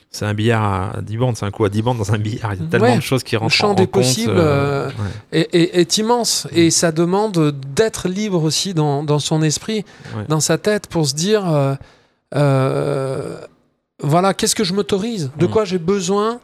[0.09, 2.53] c'est un billard à 10 bandes, c'est un coup à 10 bandes dans un billard.
[2.55, 2.95] Il y a tellement Ouais.
[2.95, 5.97] de choses qui rentrent champ en des compte, possibles, euh, euh, ouais, est, est- est
[5.97, 9.83] immense et ça demande d'être libre aussi dans, dans son esprit,
[10.15, 10.23] ouais.
[10.29, 11.75] dans sa tête pour se dire euh,
[12.35, 13.37] euh,
[14.01, 15.31] voilà, qu'est-ce que je m'autorise?
[15.37, 16.39] De quoi j'ai besoin?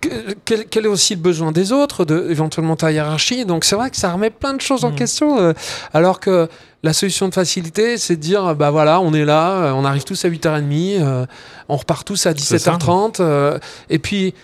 [0.00, 3.44] Que- quel, quel est aussi le besoin des autres, de, éventuellement ta hiérarchie?
[3.44, 4.96] Donc c'est vrai que ça remet plein de choses en Mm.
[4.96, 5.38] question.
[5.38, 5.52] euh,
[5.92, 6.48] alors que
[6.82, 10.04] la solution de facilité, c'est de dire bah voilà, on est là, euh, on arrive
[10.04, 11.26] tous à 8h30, euh,
[11.68, 12.72] on repart tous à C'est ça.
[12.72, 13.20] 17h30.
[13.20, 13.58] euh,
[13.90, 14.34] et puis,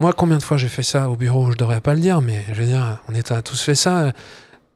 [0.00, 1.50] moi, combien de fois j'ai fait ça au bureau?
[1.52, 4.12] Je devrais pas le dire, mais je veux dire, on est à tous fait ça.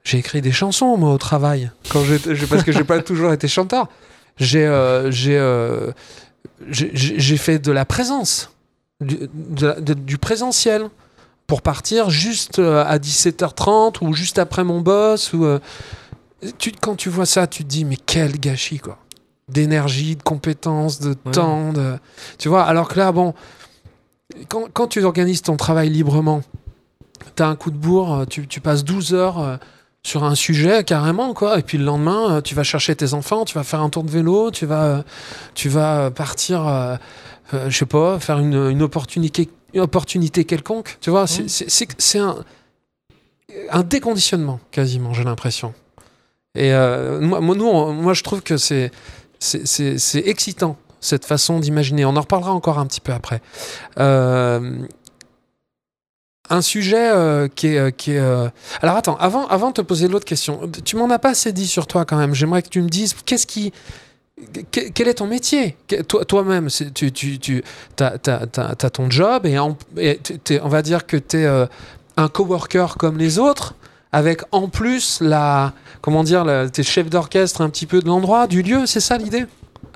[0.05, 2.03] J'ai écrit des chansons, moi, au travail, quand
[2.49, 3.89] parce que j'ai pas toujours été chanteur.
[4.37, 5.91] J'ai euh, j'ai, euh,
[6.69, 8.51] j'ai- fait de la présence,
[9.01, 10.89] du, de la- de- du présentiel,
[11.47, 15.33] pour partir juste euh, à 17h30 ou juste après mon boss.
[15.35, 15.47] Ou,
[16.59, 18.99] tu, quand tu vois ça, tu te dis, mais quel gâchis, quoi.
[19.49, 21.33] D'énergie, de compétences, de Ouais.
[21.33, 21.73] temps.
[21.73, 21.97] De...
[22.39, 23.35] Tu vois, alors que là, bon,
[24.49, 26.43] quand, quand tu organises ton travail librement,
[27.37, 29.59] tu as un coup de bourre, tu, tu passes 12 heures
[30.07, 31.59] sur un sujet carrément, quoi.
[31.59, 34.05] Et puis le lendemain, euh, tu vas chercher tes enfants, tu vas faire un tour
[34.05, 35.03] de vélo, tu vas, euh,
[35.55, 36.97] tu vas partir, euh,
[37.55, 40.99] euh, je sais pas, faire une, une opportunité, une opportunité quelconque.
[41.01, 42.37] Tu vois, c'est- un,
[43.71, 45.73] un déconditionnement quasiment, j'ai l'impression.
[46.55, 48.91] Et euh, moi, moi, nous, on- moi, je trouve que c'est
[49.39, 52.05] c'est- c'est c'est excitant cette façon d'imaginer.
[52.05, 53.41] On en reparlera encore un petit peu après.
[56.51, 57.79] Un sujet euh, qui est.
[57.79, 58.49] euh, qui euh,
[58.83, 61.67] Alors attends, avant, avant de te poser l'autre question, tu m'en as pas assez dit
[61.67, 62.35] sur toi quand même.
[62.35, 63.73] J'aimerais que tu me dises qu'est-ce qui.
[64.71, 65.77] que- Quel est ton métier?
[66.29, 67.63] Toi-même, tu, tu, tu
[67.99, 68.19] as,
[68.91, 71.47] ton job et, on va dire que tu es
[72.17, 73.75] un coworker comme les autres,
[74.13, 75.73] avec en plus la.
[76.03, 79.47] Comment dire, t'es chef d'orchestre un petit peu de l'endroit, du lieu, c'est ça l'idée?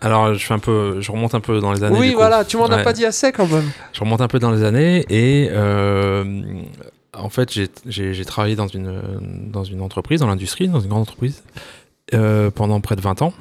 [0.01, 1.99] Alors je fais un peu, je remonte un peu dans les années.
[1.99, 2.19] Oui, coup.
[2.19, 2.85] voilà, tu m'en as Ouais.
[2.85, 3.69] pas dit assez quand même.
[3.93, 6.25] Je remonte un peu dans les années et euh,
[7.17, 7.51] en fait
[7.87, 9.03] j'ai- travaillé dans une,
[9.51, 11.43] dans une entreprise, dans l'industrie, dans une grande entreprise
[12.15, 13.33] euh, pendant près de 20 ans.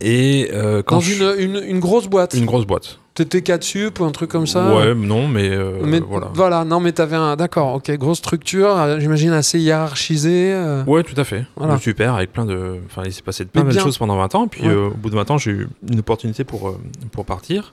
[0.00, 2.34] Et euh, quand Dans je- une, une, une grosse boîte.
[2.34, 2.98] une grosse boîte.
[3.14, 6.00] T'étais 4 sup ou un truc comme ça Ouais, non, mais, euh, Mais
[6.34, 6.64] voilà.
[6.64, 7.36] non, mais t'avais un.
[7.36, 10.52] D'accord, ok, grosse structure, euh, j'imagine assez hiérarchisée.
[10.52, 10.82] euh.
[10.84, 11.46] Ouais, tout à fait.
[11.54, 11.78] Voilà.
[11.78, 12.78] Super, avec plein de.
[12.86, 13.80] Enfin, il s'est passé mal de bien.
[13.80, 14.48] choses pendant 20 ans.
[14.48, 14.68] Puis, Ouais.
[14.68, 16.76] euh, au bout de 20 ans, j'ai eu une opportunité pour,
[17.12, 17.72] pour partir.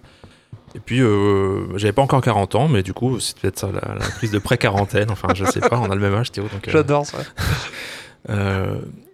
[0.75, 1.01] Et puis,
[1.75, 4.37] j'avais pas encore 40 ans, mais du coup, c'est peut-être ça, la, la crise de
[4.39, 5.09] pré-quarantaine.
[5.09, 6.45] Enfin, je sais pas, on a le même âge, Théo.
[6.67, 7.17] J'adore ça.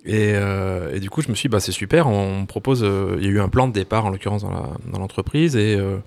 [0.08, 2.82] Euh, et, euh, et du coup, je me suis dit, bah, c'est super, on propose.
[2.84, 5.56] euh, Il y a eu un plan de départ, en l'occurrence, dans l'entreprise.
[5.56, 5.98] et euh,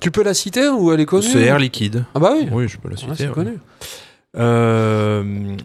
[0.00, 1.22] Tu peux la citer ou elle est connue?
[1.26, 2.04] C'est Air Liquide.
[2.14, 3.12] Ah bah oui, Oui, je peux la citer.
[3.16, 3.32] c'est ouais.
[3.34, 3.58] connu.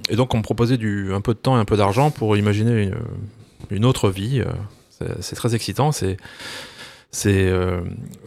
[0.09, 2.37] Et donc, on me proposait du, un peu de temps et un peu d'argent pour
[2.37, 2.95] imaginer une,
[3.69, 4.41] une autre vie.
[4.89, 5.91] c'est- C'est très excitant.
[5.91, 6.17] C'est.
[7.13, 7.81] C'est euh,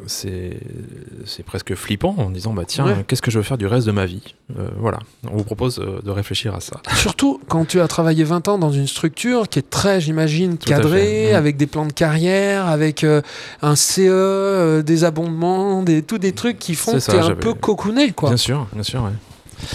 [0.06, 3.04] c'est presque flippant en disant bah tiens Ouais.
[3.08, 4.34] qu'est-ce que je veux faire du reste de ma vie?
[4.58, 4.98] Euh, voilà
[5.30, 8.58] on vous propose euh, de réfléchir à ça Surtout quand tu as travaillé 20 ans
[8.58, 11.32] dans une structure qui est très, j'imagine, cadrée, fait.
[11.32, 11.36] Mm.
[11.36, 13.22] avec des plans de carrière, avec euh,
[13.62, 17.54] un CE, des abondements, des, tous des trucs qui font que tu es un peu
[17.54, 18.28] cocooné, quoi.
[18.28, 19.66] Bien sûr, bien sûr, ouais.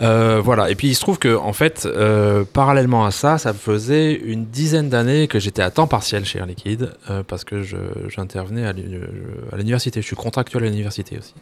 [0.00, 3.52] Euh, voilà, et puis il se trouve que, en fait, euh, parallèlement à ça, ça
[3.52, 7.62] faisait une dizaine d'années que j'étais à temps partiel chez Air Liquide, euh, parce que
[8.08, 8.96] j'intervenais à l'uni-
[9.52, 10.00] à l'université.
[10.00, 11.34] Je suis contractuel à l'université aussi.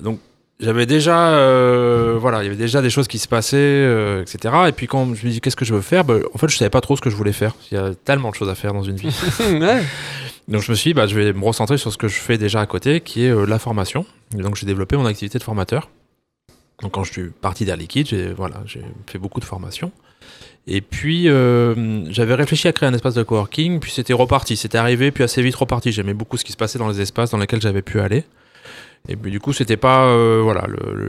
[0.00, 0.20] Donc,
[0.60, 1.30] j'avais déjà,
[2.18, 4.54] voilà, il y avait déjà des choses qui se passaient, etc.
[4.68, 6.56] Et puis quand je me dis qu'est-ce que je veux faire, bah, en fait, je
[6.56, 7.54] savais pas trop ce que je voulais faire.
[7.70, 9.14] Il y a tellement de choses à faire dans une vie.
[9.40, 9.82] ouais.
[10.48, 12.38] Donc je me suis dit, bah, je vais me recentrer sur ce que je fais
[12.38, 14.04] déjà à côté, qui est la formation.
[14.36, 15.90] Et donc j'ai développé mon activité de formateur.
[16.82, 18.62] Donc quand je suis parti d'Air Liquide, j'ai voilà,
[19.06, 19.90] fait beaucoup de formations.
[20.66, 24.56] Et puis euh, j'avais réfléchi à créer un espace de coworking, puis c'était reparti.
[24.56, 25.92] C'était arrivé, puis assez vite reparti.
[25.92, 28.24] J'aimais beaucoup ce qui se passait dans les espaces dans lesquels j'avais pu aller.
[29.08, 30.66] Et puis du coup, c'était pas euh, voilà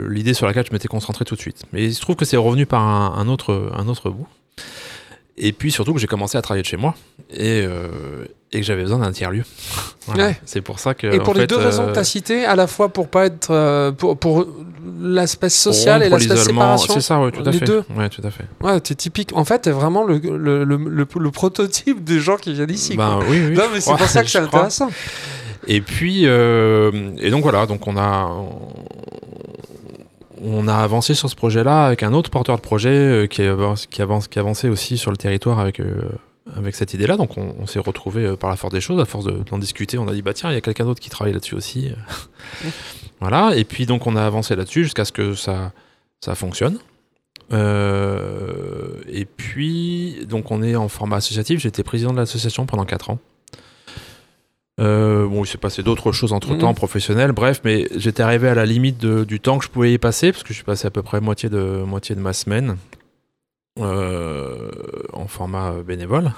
[0.07, 1.63] l'idée sur laquelle je m'étais concentré tout de suite.
[1.73, 4.27] Mais il se trouve que c'est revenu par un autre, un autre bout.
[5.41, 6.95] Et puis surtout que j'ai commencé à travailler de chez moi
[7.31, 9.43] et, euh, et que j'avais besoin d'un tiers lieu.
[10.07, 10.27] Voilà.
[10.29, 10.39] Ouais.
[10.43, 11.05] C'est pour ça que.
[11.05, 13.09] Et pour les fait, deux raisons que euh, tu as citées, à la fois pour
[13.09, 14.47] pas être euh, pour, pour
[14.99, 16.93] l'aspect social et l'aspect séparation.
[16.95, 17.65] C'est ça, oui, tout à les fait.
[17.65, 17.83] deux.
[17.95, 18.45] Ouais, tout à fait.
[18.61, 19.29] Ouais, t'es typique.
[19.35, 22.97] En fait, t'es vraiment le, le, le, le- le prototype des gens qui viennent ici.
[22.97, 23.25] Ben quoi.
[23.29, 23.53] oui, oui.
[23.55, 24.89] non, mais c'est pour ça que c'est intéressant.
[25.67, 28.57] Et puis, euh, et donc voilà, donc on a, on
[30.67, 34.01] a avancé sur ce projet-là avec un autre porteur de projet euh, qui, avance, qui,
[34.01, 36.01] avance, qui avançait aussi sur le territoire avec, euh,
[36.55, 37.17] avec cette idée-là.
[37.17, 39.57] Donc on, on s'est retrouvé euh, par la force des choses, à force de- d'en
[39.57, 41.91] discuter, on a dit bah tiens, il y a quelqu'un d'autre qui travaille là-dessus aussi.
[43.19, 45.71] voilà, et puis donc on a avancé là-dessus jusqu'à ce que ça,
[46.21, 46.77] ça fonctionne.
[47.51, 51.59] Euh, et puis, donc on est en format associatif.
[51.59, 53.19] J'étais président de l'association pendant 4 ans.
[54.79, 56.75] Euh, bon, il s'est passé d'autres choses entre temps, Mhm.
[56.75, 59.97] professionnelles, bref, mais j'étais arrivé à la limite de- du temps que je pouvais y
[59.97, 62.77] passer, parce que je suis passé à peu près moitié de, moitié de ma semaine
[63.79, 64.69] euh,
[65.13, 66.31] en format bénévole.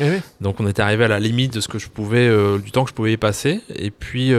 [0.00, 0.16] Eh oui.
[0.40, 2.82] Donc on était arrivé à la limite de ce que je pouvais, euh, du temps
[2.82, 3.60] que je pouvais y passer.
[3.76, 4.32] Et puis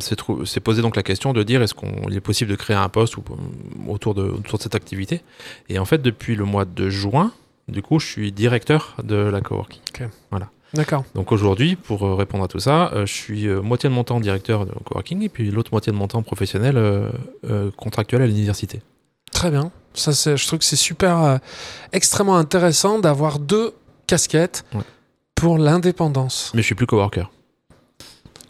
[0.00, 3.16] c'est posé donc la question de dire est-ce qu'il est possible de créer un poste
[3.18, 3.22] ou,
[3.86, 5.20] autour, de, autour de cette activité?
[5.68, 7.32] Et en fait depuis le mois de juin,
[7.68, 9.80] du coup je suis directeur de la coworking.
[10.74, 11.04] D'accord.
[11.14, 14.04] Donc aujourd'hui, pour euh, répondre à tout ça, euh, je suis euh, moitié de mon
[14.04, 16.78] temps directeur de coworking et puis l'autre moitié de mon temps professionnel
[17.76, 18.80] contractuel à l'université.
[19.32, 19.70] Très bien.
[19.94, 21.36] Ça, c'est- je trouve que c'est super, euh,
[21.92, 23.72] extrêmement intéressant d'avoir deux
[24.06, 24.80] casquettes Ouais.
[25.34, 26.50] pour l'indépendance.
[26.54, 27.30] Mais je suis plus coworker.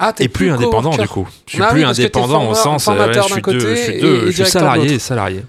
[0.00, 1.28] Ah, t'es Et plus, indépendant du coup.
[1.46, 2.84] Je suis Ah plus indépendant au sens.
[2.84, 5.44] formateur je suis deux, je suis, deux, je suis salarié et salarié.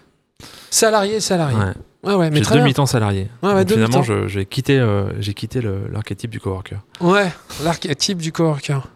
[0.71, 1.57] Salarié, salarié.
[1.57, 1.73] Ouais.
[2.03, 3.27] Ouais, ouais, mais J'ai demi-temps salarié.
[3.43, 6.77] Ouais, finalement, j'ai quitté, euh, j'ai quitté l'archétype du coworker.
[7.01, 7.29] Ouais,
[7.63, 8.87] l'archétype du coworker.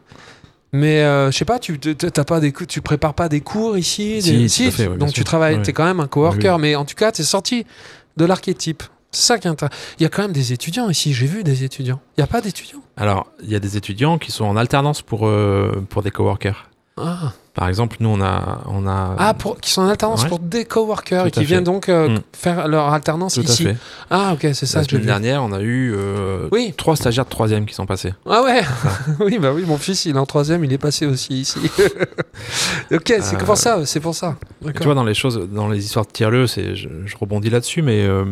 [0.71, 4.21] Mais euh, je sais pas, tu t'as pas des tu prépares pas des cours ici
[4.21, 5.61] Si, des- fait, ouais, bien donc tu travailles, Ouais.
[5.61, 7.65] t'es quand même un coworker, Oui, mais en tout cas, t'es sorti
[8.17, 8.81] de l'archétype.
[9.11, 9.77] C'est ça qui est intéressant.
[9.99, 11.99] Il y a quand même des étudiants ici, j'ai vu des étudiants.
[12.17, 12.79] Il y a pas d'étudiants?
[12.97, 16.69] Alors, il y a des étudiants qui sont en alternance pour, euh, pour des coworkers.
[16.97, 17.31] Ah.
[17.55, 18.61] Par exemple, nous, on a.
[18.67, 20.29] On a Ah, pour, qui sont en alternance Ouais.
[20.29, 22.19] pour des coworkers et qui à viennent donc euh, Mm.
[22.35, 23.63] faire leur alternance tout à ici.
[23.65, 23.77] fait.
[24.09, 24.79] Ah, ok, c'est ça.
[24.79, 26.73] La semaine dernière, on a eu euh, Oui.
[26.75, 28.13] trois stagiaires de troisième qui sont passés.
[28.27, 28.61] Ah ouais
[29.19, 31.59] Oui, bah oui, mon fils, il est en troisième, il est passé aussi ici.
[32.91, 34.35] ok, c'est Euh, pour ça, c'est pour ça.
[34.75, 37.81] Tu vois, dans les choses, dans les histoires de tiers-lieux, c'est, je, je rebondis là-dessus,
[37.81, 38.25] mais euh,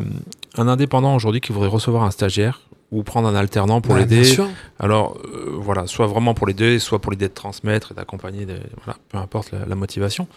[0.58, 4.36] un indépendant aujourd'hui qui voudrait recevoir un stagiaire ou prendre un alternant pour Ouais, l'aider,
[4.80, 8.46] alors euh, voilà, soit vraiment pour l'aider, soit pour l'aider de transmettre et d'accompagner,
[8.84, 10.28] voilà, peu importe la, la motivation.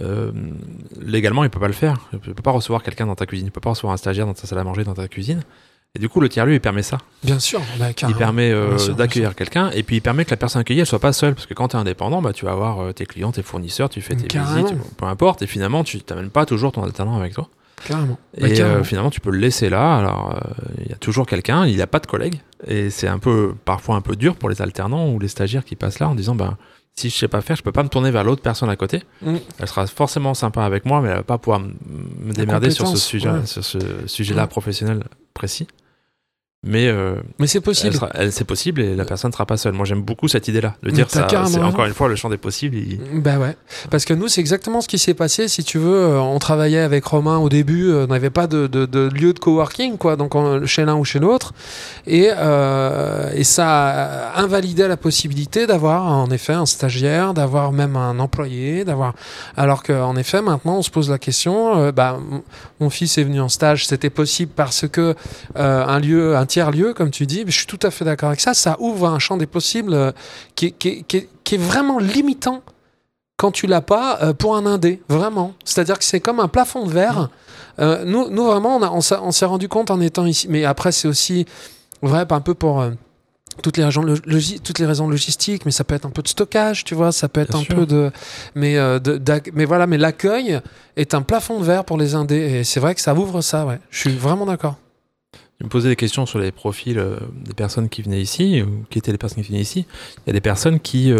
[0.00, 0.30] Euh,
[1.00, 1.96] légalement, il peut pas le faire.
[2.12, 4.26] Il peut peut pas recevoir quelqu'un dans ta cuisine, il peut pas recevoir un stagiaire
[4.26, 5.42] dans ta salle à manger, dans ta cuisine.
[5.96, 6.98] Et du coup, le tiers-lieu, il permet ça.
[7.24, 7.60] Bien sûr.
[7.80, 10.86] Bah, Il permet euh, d'accueillir quelqu'un et puis il permet que la personne accueillie elle
[10.86, 13.32] soit pas seule parce que quand tu es indépendant bah, tu vas avoir tes clients
[13.32, 14.68] tes fournisseurs tu fais tes Carrément.
[14.68, 17.48] visites peu importe et finalement tu t'amènes pas toujours ton alternant avec toi
[17.86, 18.18] Carrément.
[18.40, 18.80] Bah, et carrément.
[18.80, 20.50] euh, finalement tu peux le laisser là alors euh,
[20.84, 23.96] il y a toujours quelqu'un il a pas de collègue et c'est un peu parfois
[23.96, 26.56] un peu dur pour les alternants ou les stagiaires qui passent là en disant bah
[26.94, 29.02] si je sais pas faire je peux pas me tourner vers l'autre personne à côté
[29.22, 29.36] Mm.
[29.58, 32.90] elle sera forcément sympa avec moi mais elle va pas pouvoir me démerder sur ce
[32.92, 33.46] compétence, sujet ouais.
[33.46, 34.48] sur ce sujet là Ouais.
[34.48, 35.66] professionnel précis
[36.62, 37.96] mais euh, Mais c'est possible.
[38.30, 39.72] c'est possible et la personne sera pas seule.
[39.72, 40.74] Moi, j'aime beaucoup cette idée-là.
[40.82, 41.26] De dire ça,
[41.64, 42.76] encore une fois le champ des possibles.
[42.76, 43.56] il- Bah ouais.
[43.90, 45.48] Parce que nous, c'est exactement ce qui s'est passé.
[45.48, 48.66] Si tu veux, euh, on travaillait avec Romain au début, euh, on n'avait pas de,
[48.66, 51.54] de- de lieu de coworking, quoi, donc on- chez l'un ou chez l'autre.
[52.06, 57.96] Et, euh, et ça a invalidé la possibilité d'avoir, en effet, un stagiaire, d'avoir même
[57.96, 59.14] un employé, d'avoir.
[59.56, 61.78] Alors qu'en effet, maintenant, on se pose la question.
[61.80, 62.18] euh, bah,
[62.80, 65.14] mon fils est venu en stage, c'était possible parce que
[65.54, 67.44] un lieu, un tiers lieu, comme tu dis.
[67.46, 68.52] Je suis tout à fait d'accord avec ça.
[68.54, 70.12] Ça ouvre un champ des possibles euh,
[70.54, 72.62] qui, est- qui est- qui est- qui est vraiment limitant
[73.36, 75.54] quand tu l'as pas euh, pour un indé, vraiment.
[75.64, 77.30] C'est-à-dire que c'est comme un plafond de verre.
[77.78, 78.90] Euh, nous, nous, vraiment, on, a-
[79.22, 80.46] on s'est- rendu compte en étant ici.
[80.50, 81.46] Mais après, c'est aussi
[82.02, 82.80] vrai un peu pour.
[82.82, 82.90] euh,
[83.62, 84.04] toutes les raisons
[84.64, 87.28] toutes les raisons logistiques mais ça peut être un peu de stockage tu vois ça
[87.28, 88.10] peut être un peu de
[88.54, 89.20] mais de,
[89.52, 90.60] mais voilà mais l'accueil
[90.96, 93.66] est un plafond de verre pour les indés et c'est vrai que ça ouvre ça
[93.66, 94.76] ouais je suis vraiment d'accord
[95.60, 97.02] je me posais des questions sur les profils
[97.44, 99.86] des personnes qui venaient ici ou qui étaient les personnes qui venaient ici
[100.18, 101.12] il y a des personnes qui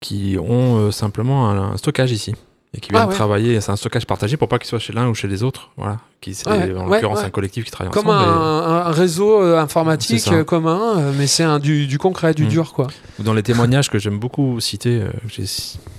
[0.00, 2.34] qui ont simplement un stockage ici
[2.76, 3.60] et qui viennent ah travailler.
[3.60, 5.70] C'est un stockage partagé pour pas qu'ils soient chez l'un ou chez les autres.
[5.76, 5.98] Voilà.
[6.20, 8.24] Qui, c'est en l'occurrence un collectif qui travaille Comme ensemble.
[8.24, 12.44] Comme un, réseau euh, informatique euh, commun, euh, mais c'est un, du, du, concret, du
[12.44, 12.48] mm.
[12.48, 12.72] dur.
[12.72, 12.88] Quoi.
[13.18, 15.44] Dans les témoignages que j'aime beaucoup citer, j'ai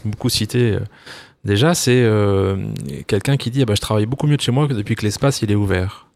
[0.05, 0.77] beaucoup cité
[1.43, 2.07] déjà, c'est
[3.07, 5.03] quelqu'un qui dit ah bah, Je travaille beaucoup mieux de chez moi que depuis que
[5.03, 6.06] l'espace il est ouvert.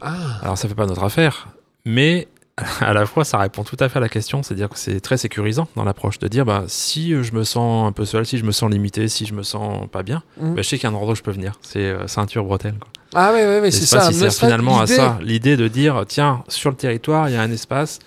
[0.00, 0.14] Ah.
[0.42, 1.48] Alors ça fait pas notre affaire,
[1.84, 2.28] mais
[2.80, 5.16] à la fois, ça répond tout à fait à la question, c'est-à-dire que c'est très
[5.16, 8.44] sécurisant dans l'approche de dire bah, si je me sens un peu seul, si je
[8.44, 10.54] me sens limité, si je me sens pas bien, mmh.
[10.54, 11.58] bah, je sais qu'il y a un endroit où je peux venir.
[11.62, 12.74] C'est euh, ceinture bretelle.
[12.78, 12.88] Quoi.
[13.14, 14.12] Ah oui, oui, oui c'est ça.
[14.12, 17.50] sert finalement à ça, l'idée de dire tiens, sur le territoire, il y a un
[17.50, 17.98] espace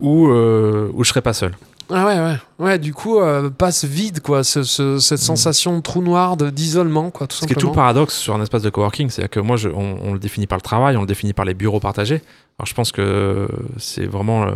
[0.00, 1.52] où, euh, où je serai pas seul.
[1.90, 2.36] Ah ouais, ouais.
[2.58, 5.22] Ouais, du coup, euh, passe vide, quoi, ce, cette mmh.
[5.22, 8.42] sensation de trou noir, d'isolement, quoi, tout Ce qui est tout le paradoxe sur un
[8.42, 11.02] espace de coworking, c'est que moi, je, on, on, le définit par le travail, on
[11.02, 12.22] le définit par les bureaux partagés.
[12.58, 14.46] Alors je pense que c'est vraiment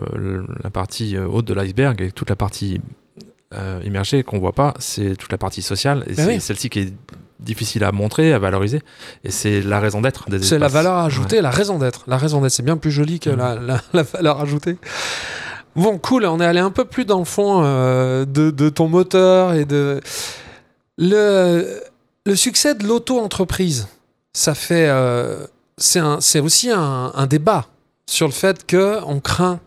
[0.64, 2.80] la partie euh, haute de l'iceberg et toute la partie
[3.54, 6.78] euh, immergée qu'on voit pas, c'est toute la partie sociale et bah c'est celle-ci qui
[6.80, 6.94] est
[7.38, 8.82] difficile à montrer, à valoriser
[9.22, 12.02] et c'est la raison d'être des C'est la valeur ajoutée, la raison d'être.
[12.08, 13.56] La raison d'être, c'est bien plus joli que la,
[13.92, 14.78] la, valeur ajoutée.
[15.74, 19.54] Bon, cool, on est allé un peu plus dans le fond euh, de, ton moteur
[19.54, 20.00] et de...
[20.98, 21.80] Le,
[22.34, 23.88] succès de l'auto-entreprise,
[24.32, 24.88] ça fait...
[24.88, 25.46] Euh,
[25.78, 27.66] c'est aussi un, un débat
[28.06, 29.58] sur le fait qu'on craint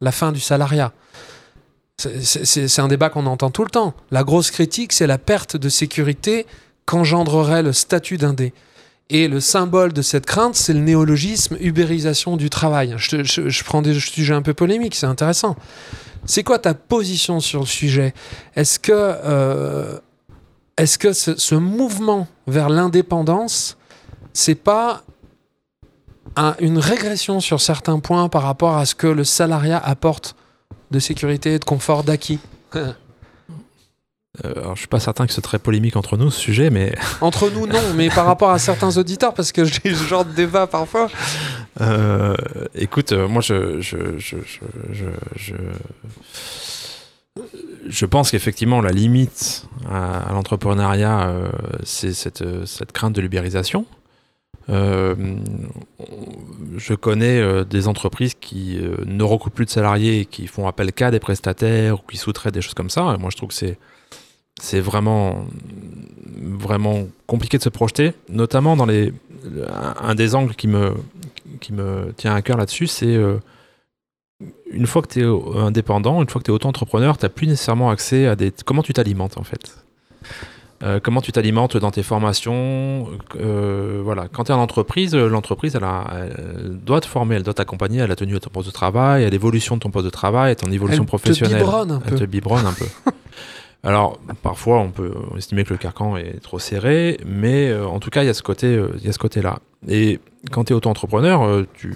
[0.00, 0.92] la fin du salariat.
[1.96, 3.94] C'est un débat qu'on entend tout le temps.
[4.10, 6.46] La grosse critique, c'est la perte de sécurité
[6.86, 8.52] qu'engendrerait le statut d'indé.
[9.10, 12.94] Et le symbole de cette crainte, c'est le néologisme ubérisation du travail.
[12.96, 15.56] Je, prends des sujets un peu polémiques, c'est intéressant.
[16.24, 18.14] C'est quoi ta position sur le sujet?
[18.56, 19.98] Est-ce que, euh,
[20.78, 23.76] est-ce que ce, mouvement vers l'indépendance,
[24.32, 25.02] c'est pas
[26.58, 30.34] une régression sur certains points par rapport à ce que le salariat apporte
[30.90, 32.38] de sécurité de confort d'acquis?
[34.44, 36.70] Euh, alors, je suis pas certain que ce soit très polémique entre nous ce sujet,
[36.70, 40.24] mais entre nous non, mais par rapport à certains auditeurs, parce que j'ai ce genre
[40.24, 41.08] de débat parfois.
[41.80, 42.34] Euh,
[42.74, 44.36] écoute, euh, moi je je, je,
[45.36, 45.54] je,
[47.86, 51.32] je pense qu'effectivement la limite à, l'entrepreneuriat,
[51.84, 53.86] c'est cette, cette crainte de libérisation.
[54.70, 55.14] Euh,
[56.76, 60.92] je connais euh, des entreprises qui euh, ne recoupent plus de salariés, qui font appel
[60.92, 63.14] qu'à des prestataires ou qui sous-traitent des choses comme ça.
[63.14, 63.78] Et moi, je trouve que c'est
[64.60, 65.46] c'est vraiment
[66.40, 69.12] vraiment compliqué de se projeter, notamment dans les
[70.00, 70.94] un des angles qui me
[71.60, 73.18] qui me tient à cœur là-dessus, c'est
[74.70, 77.46] une fois que tu es indépendant, une fois que tu es auto-entrepreneur, tu n'as plus
[77.46, 79.76] nécessairement accès à des comment tu t'alimentes en fait?
[80.82, 83.08] Euh, comment tu t'alimentes dans tes formations?
[83.40, 84.28] Euh, voilà.
[84.28, 88.16] Quand tu es en entreprise, l'entreprise, elle, doit te former, elle doit t'accompagner à la
[88.16, 90.70] tenue de ton poste de travail, à l'évolution de ton poste de travail, à ton
[90.70, 91.60] évolution professionnelle.
[91.60, 92.86] Te biberonne un elle te biberonne un peu.
[93.84, 98.10] Alors, parfois, on peut estimer que le carcan est trop serré, mais euh, en tout
[98.10, 99.60] cas, il y a ce côté, ce côté-là.
[99.88, 100.20] Et
[100.50, 101.94] quand tu es auto-entrepreneur, tu,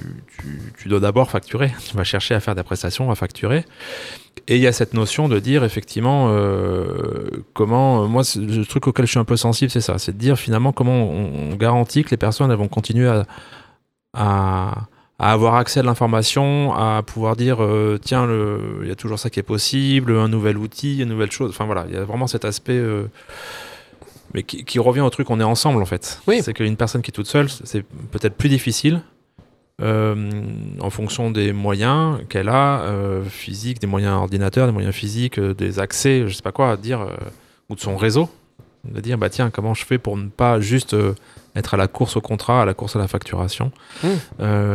[0.86, 1.72] dois d'abord facturer.
[1.89, 3.64] Tu vas chercher à faire des prestations, à facturer.
[4.47, 9.05] Et il y a cette notion de dire effectivement euh, comment, moi le truc auquel
[9.05, 12.11] je suis un peu sensible c'est ça, c'est de dire finalement comment on, garantit que
[12.11, 13.11] les personnes vont continuer
[14.14, 14.74] à,
[15.19, 18.29] avoir accès à l'information, à pouvoir dire euh, tiens
[18.83, 21.64] il y a toujours ça qui est possible, un nouvel outil, une nouvelle chose, enfin
[21.64, 23.07] voilà, il y a vraiment cet aspect euh,
[24.35, 26.21] mais qui, qui, revient au truc on est ensemble en fait.
[26.27, 26.41] Oui.
[26.43, 29.03] C'est qu'une personne qui est toute seule c'est peut-être plus difficile
[29.81, 30.31] euh,
[30.81, 32.85] en fonction des moyens qu'elle a,
[33.29, 37.07] physiques, des moyens ordinateurs, des moyens physiques, des accès, je sais pas quoi, à dire,
[37.69, 38.29] ou de son réseau,
[38.85, 40.97] de dire, bah tiens, comment je fais pour ne pas juste
[41.59, 44.09] être à la course au contrat, à la course à la facturation, mmh.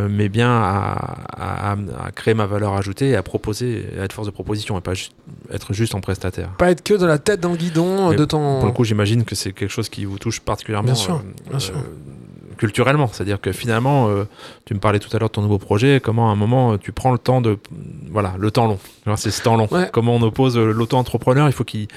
[0.09, 1.75] mais bien à,
[2.15, 4.93] créer ma valeur ajoutée et à proposer, à être force de proposition et pas
[5.51, 6.49] être juste en prestataire.
[6.57, 8.59] Pas être que de la tête dans le guidon de ton.
[8.59, 10.85] Pour le coup, j'imagine que c'est quelque chose qui vous touche particulièrement.
[10.85, 11.75] Bien sûr, bien sûr
[12.63, 13.09] culturellement.
[13.11, 14.25] C'est-à-dire que finalement, euh,
[14.65, 16.91] tu me parlais tout à l'heure de ton nouveau projet, comment à un moment tu
[16.91, 17.57] prends le temps de.
[18.09, 18.79] Voilà, le temps long.
[19.17, 19.67] C'est ce temps long.
[19.91, 21.87] Comment on oppose euh, l'auto-entrepreneur, il faut qu'il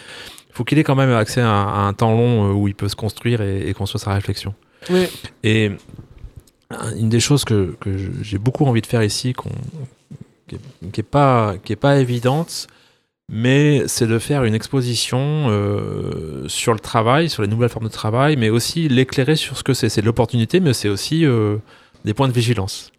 [0.53, 2.97] faut qu'il ait quand même accès à, un temps long euh, où il peut se
[2.97, 4.55] construire et, construire sa réflexion.
[5.43, 5.73] Et
[6.97, 7.91] une des choses que, que
[8.23, 9.35] j'ai beaucoup envie de faire ici,
[10.49, 12.67] qui n'est pas, qui est pas évidente,
[13.31, 17.93] mais c'est de faire une exposition euh, sur le travail, sur les nouvelles formes de
[17.93, 19.89] travail, mais aussi l'éclairer sur ce que c'est.
[19.89, 21.57] C'est de l'opportunité, mais c'est aussi euh,
[22.05, 22.93] des points de vigilance.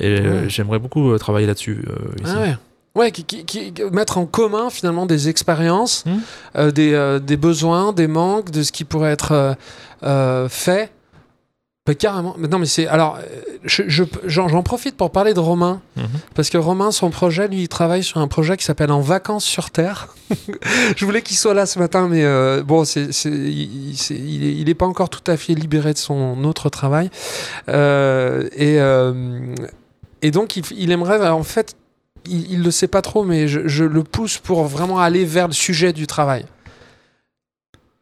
[0.00, 1.84] Et euh, j'aimerais beaucoup euh, travailler là-dessus.
[1.88, 1.94] euh.
[2.24, 2.56] Ah ouais.
[2.94, 6.04] Ouais, qui, qui- qui- mettre en commun finalement des expériences,
[6.56, 9.54] euh, des, euh, des besoins, des manques, de ce qui pourrait être euh,
[10.02, 10.90] euh, fait.
[11.88, 12.36] Bah, carrément.
[12.38, 12.86] Non, mais c'est.
[12.86, 13.22] Alors, euh,
[13.64, 15.80] je- je- j'en j'en profite pour parler de Romain.
[15.96, 16.04] Mhm.
[16.34, 19.46] Parce que Romain, son projet, lui, il travaille sur un projet qui s'appelle En vacances
[19.46, 20.08] sur Terre.
[20.96, 24.84] je voulais qu'il soit là ce matin, mais euh, bon, c'est, il, il est, pas
[24.84, 27.08] encore tout à fait libéré de son autre travail.
[27.70, 29.54] Euh, et, euh,
[30.20, 31.74] et donc, il, il aimerait, en fait,
[32.26, 35.46] il, il le sait pas trop, mais je, je le pousse pour vraiment aller vers
[35.48, 36.44] le sujet du travail.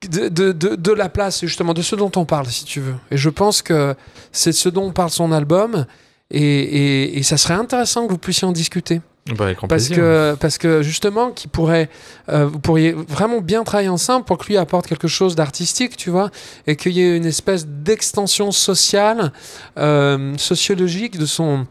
[0.08, 2.94] De, de, de, de la place, justement, de ce dont on parle, si tu veux.
[3.10, 3.94] Et je pense que
[4.30, 5.86] c'est ce dont parle son album.
[6.30, 9.00] Et, et, et ça serait intéressant que vous puissiez en discuter.
[9.36, 9.96] Bah, avec Parce plaisir.
[9.96, 11.88] que, parce que justement, qui pourrait,
[12.28, 16.10] euh, vous pourriez vraiment bien travailler ensemble pour que lui apporte quelque chose d'artistique, tu
[16.10, 16.30] vois,
[16.66, 19.32] et qu'il y ait une espèce d'extension sociale,
[19.78, 21.66] euh, sociologique de son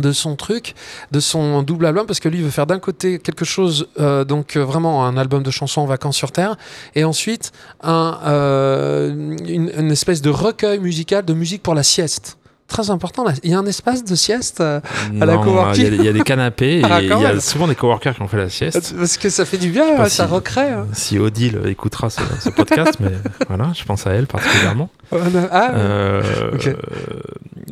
[0.00, 0.74] de son truc,
[1.12, 4.24] de son double album, parce que lui il veut faire d'un côté quelque chose, euh,
[4.24, 6.56] donc euh, vraiment un album de chansons en vacances sur Terre,
[6.94, 9.10] et ensuite un, euh,
[9.46, 12.39] une, une espèce de recueil musical de musique pour la sieste.
[12.70, 13.32] Très important, là.
[13.42, 14.80] il y a un espace de sieste euh,
[15.20, 15.84] à la coworking.
[15.86, 17.40] Il y a- il y, a des canapés et Ah, il y a même.
[17.40, 18.94] souvent des coworkers qui ont fait la sieste.
[18.96, 20.70] Parce que ça fait du bien, ça recrée.
[20.70, 20.86] hein.
[20.92, 23.10] Si Odile écoutera ce, ce podcast, mais
[23.48, 24.88] voilà, je pense à elle particulièrement.
[25.12, 26.22] Ah, Euh,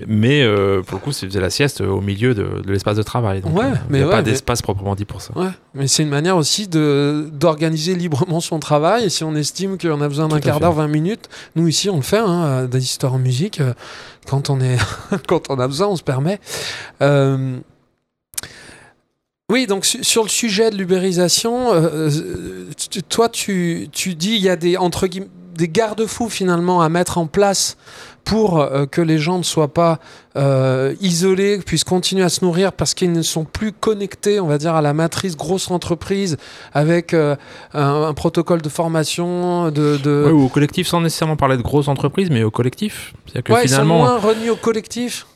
[0.07, 3.40] mais euh, pour le coup, c'est la sieste au milieu de, de l'espace de travail.
[3.40, 5.32] Donc, Ouais, euh, mais il n'y a ouais, pas mais- d'espace proprement dit pour ça.
[5.36, 9.05] ouais, mais c'est une manière aussi d'organiser librement son travail.
[9.05, 11.96] Et si on estime qu'on a besoin d'un quart d'heure, 20 minutes, nous ici on
[11.96, 13.61] le fait, hein, des histoires en musique.
[14.28, 14.78] Quand on est,
[15.28, 16.38] quand on a besoin, on se permet.
[17.02, 17.58] Euh,
[19.50, 22.70] Oui, donc su- sur le sujet de l'ubérisation, euh, euh,
[23.08, 27.16] toi tu, tu dis il y a des entre guillemets, des garde-fous finalement à mettre
[27.18, 27.76] en place
[28.28, 29.98] pour euh, que les gens ne soient pas
[30.36, 34.58] euh, isolés, puissent continuer à se nourrir parce qu'ils ne sont plus connectés, on va
[34.58, 36.36] dire, à la matrice grosse entreprise
[36.74, 37.36] avec euh,
[37.72, 39.96] un, un protocole de formation, de...
[39.96, 40.24] de...
[40.26, 43.14] Ouais, ou au collectif, sans nécessairement parler de grosses entreprises, mais au collectif.
[43.26, 45.26] C'est-à-dire que Ouais, ils sont finalement, moins renus au collectif.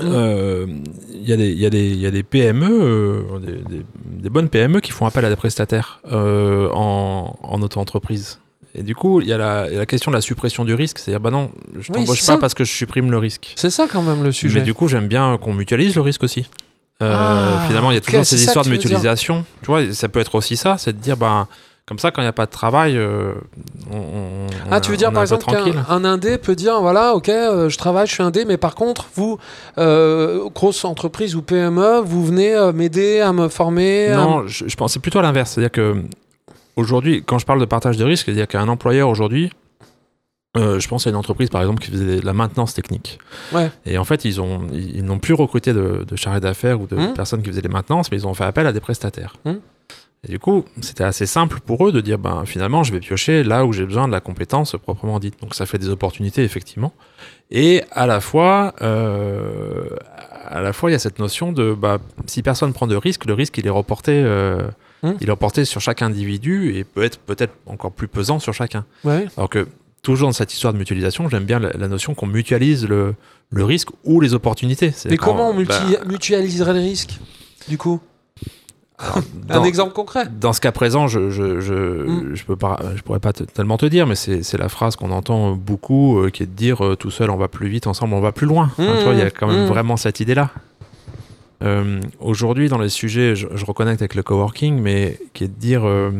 [0.00, 0.66] euh,
[1.12, 4.90] il y, a des- y, y a PME, euh, des, des- des bonnes PME qui
[4.92, 8.38] font appel à des prestataires euh, en, en auto-entreprise.
[8.74, 10.64] Et du coup, il y, a la- il y a la question de la suppression
[10.64, 10.98] du risque.
[10.98, 13.52] C'est-à-dire, bah non, je Oui, t'embauche pas parce que je supprime le risque.
[13.56, 14.60] C'est ça quand même le sujet.
[14.60, 16.48] Mais du coup, j'aime bien qu'on mutualise le risque aussi.
[17.02, 19.44] Euh, Ah, finalement, il y a toujours ces histoires de mutualisation.
[19.62, 21.48] Tu vois, ça peut être aussi ça, c'est de dire, ben,
[21.86, 23.32] comme ça, quand il n'y a pas de travail, euh,
[23.90, 27.68] on, Ah, tu veux dire par exemple qu'un un indé peut dire voilà, ok, euh,
[27.68, 29.38] je travaille, je suis indé, mais par contre, vous,
[29.78, 34.08] euh, grosse entreprise ou PME, vous venez m'aider à me former.
[34.12, 35.52] à Non, je, je pensais plutôt à l'inverse.
[35.52, 35.96] C'est-à-dire que
[36.80, 39.50] aujourd'hui, quand je parle de partage de risque, c'est-à-dire qu'un employeur aujourd'hui,
[40.56, 43.18] euh, je pense à une entreprise par exemple qui faisait de la maintenance technique.
[43.52, 43.70] Ouais.
[43.86, 46.96] Et en fait, ils ont, ils, n'ont plus recruté de, de chargés d'affaires ou de
[46.96, 47.14] Hmm.
[47.14, 49.34] personnes qui faisaient les maintenances, mais ils ont fait appel à des prestataires.
[50.26, 53.42] Et du coup, c'était assez simple pour eux de dire, ben finalement, je vais piocher
[53.44, 55.40] là où j'ai besoin de la compétence proprement dite.
[55.40, 56.92] Donc ça fait des opportunités effectivement.
[57.50, 59.88] Et à la fois, euh,
[60.48, 63.24] à la fois, il y a cette notion de, bah, si personne prend de risque,
[63.24, 64.12] le risque il est reporté.
[64.24, 64.68] euh,
[65.02, 65.12] Hmm.
[65.20, 68.84] Il est reporté sur chaque individu et peut être peut-être encore plus pesant sur chacun.
[69.04, 69.26] Ouais.
[69.36, 69.66] Alors que
[70.02, 73.14] toujours dans cette histoire de mutualisation, j'aime bien la, la notion qu'on mutualise le,
[73.50, 74.92] le risque ou les opportunités.
[75.08, 75.74] Mais comment on bah,
[76.06, 77.18] mutualiserait le risque
[77.68, 78.00] Du coup,
[78.98, 79.22] alors,
[79.62, 80.26] un exemple concret.
[80.40, 82.34] Dans ce cas présent, je je, je, Mm.
[82.34, 84.96] je peux pas, je pourrais pas te- tellement te dire, mais c'est c'est la phrase
[84.96, 87.86] qu'on entend beaucoup, euh, qui est de dire euh, tout seul on va plus vite,
[87.86, 88.70] ensemble on va plus loin.
[88.72, 89.68] Enfin, tu vois, il y a quand même mm.
[89.68, 90.50] vraiment cette idée-là.
[91.62, 95.58] Euh, Aujourd'hui, dans les sujets, je, je reconnecte avec le coworking, mais qui est de
[95.60, 96.10] dire, euh,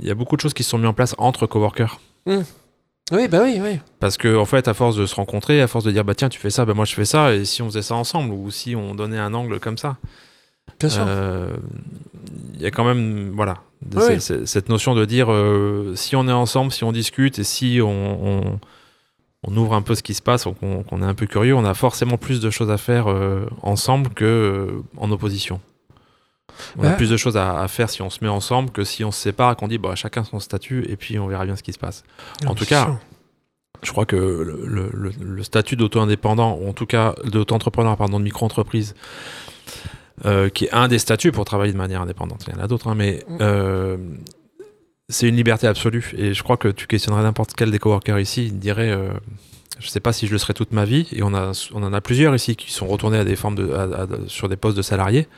[0.00, 1.98] il y a beaucoup de choses qui se sont mises en place entre coworkers.
[2.26, 3.78] Oui, bah oui, oui.
[4.00, 6.28] Parce que en fait, à force de se rencontrer, à force de dire bah tiens
[6.28, 8.50] tu fais ça, bah moi je fais ça, et si on faisait ça ensemble ou
[8.50, 9.96] si on donnait un angle comme ça,
[10.80, 11.04] Bien sûr.
[11.06, 11.50] euh,
[12.54, 13.58] il y a quand même voilà
[13.96, 15.28] Oui, cette notion de dire
[15.96, 18.60] si on est ensemble, si on discute et si on, on,
[19.44, 21.64] on ouvre un peu ce qui se passe, qu'on qu'on est un peu curieux, on
[21.64, 25.60] a forcément plus de choses à faire euh, ensemble que euh, en opposition.
[26.78, 26.96] On a Ouais.
[26.96, 29.20] plus de choses à, à faire si on se met ensemble que si on se
[29.20, 31.78] sépare, qu'on dit bah chacun son statut et puis on verra bien ce qui se
[31.78, 32.04] passe.
[32.46, 32.98] en tout cas, sûr.
[33.82, 38.20] Je crois que le, le- le- le statut d'auto-indépendant, ou en tout cas d'auto-entrepreneur, pardon,
[38.20, 38.94] de micro-entreprise,
[40.24, 42.68] euh, qui est un des statuts pour travailler de manière indépendante, il y en a
[42.68, 43.36] d'autres, hein, mais Mm.
[43.40, 43.96] euh,
[45.08, 46.12] c'est une liberté absolue.
[46.16, 49.10] Et je crois que tu questionnerais n'importe quel des coworkers ici, il dirait, euh,
[49.78, 51.92] je sais pas si je le serai toute ma vie, et on, a, on en
[51.92, 54.76] a plusieurs ici qui sont retournés à des formes de, à- à- sur des postes
[54.76, 55.28] de salariés,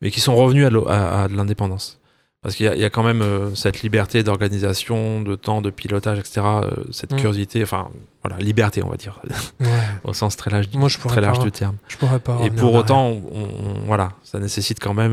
[0.00, 1.98] mais qui sont revenus à, de l'indépendance.
[2.40, 5.60] Parce qu'il y, a- il y a quand même euh, cette liberté d'organisation, de temps,
[5.60, 6.40] de pilotage, etc.
[6.44, 7.16] euh, cette Mm.
[7.16, 7.88] curiosité, enfin,
[8.22, 9.20] voilà, liberté, on va dire,
[9.60, 9.66] Ouais.
[10.04, 10.98] au sens très large, Moi, je
[11.38, 11.44] pas.
[11.44, 11.76] du terme.
[11.88, 12.38] Je pourrais pas.
[12.44, 15.12] Et pour autant, on- on- voilà, ça nécessite quand même.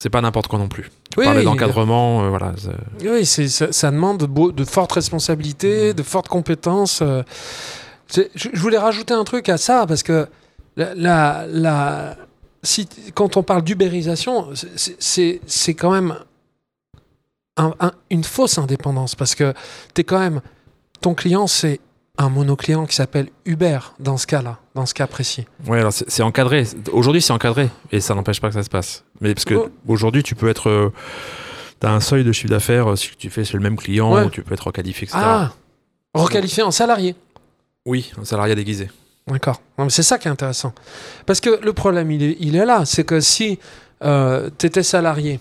[0.00, 0.90] C'est pas n'importe quoi non plus.
[1.10, 2.52] Tu Oui, parlais d'encadrement, euh, voilà.
[3.00, 7.00] Oui, ça, ça demande de, fortes responsabilités, de fortes compétences.
[7.02, 7.22] euh.
[8.14, 10.28] Je, je voulais rajouter un truc à ça parce que
[10.76, 12.16] la, la, la-
[12.62, 15.40] si, quand on parle d'ubérisation, c'est,
[15.74, 16.16] quand même
[17.56, 19.52] un- un- une fausse indépendance parce que
[19.94, 20.40] t'es quand même
[21.00, 21.80] ton client, c'est
[22.18, 25.46] un monoclient qui s'appelle Uber dans ce cas-là, dans ce cas précis.
[25.66, 26.64] Ouais, alors c'est encadré.
[26.92, 29.04] Aujourd'hui, c'est encadré et ça n'empêche pas que ça se passe.
[29.20, 29.68] Mais parce que Oh.
[29.86, 30.68] aujourd'hui, tu peux être.
[30.68, 30.92] euh,
[31.80, 34.24] T'as un seuil de chiffre d'affaires euh, si tu fais chez le même client, Ouais.
[34.24, 35.16] ou tu peux être requalifié, etc.
[35.22, 35.52] Ah,
[36.12, 37.14] requalifié en salarié.
[37.86, 38.90] Oui, un salariat déguisé.
[39.28, 39.60] D'accord.
[39.88, 40.72] C'est ça qui est intéressant.
[41.24, 42.84] Parce que le problème, il est, il est là.
[42.84, 43.60] C'est que si
[44.02, 45.38] tu étais salarié,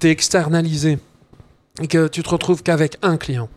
[0.00, 0.98] tu es externalisé,
[1.82, 3.50] et que tu te retrouves qu'avec un client,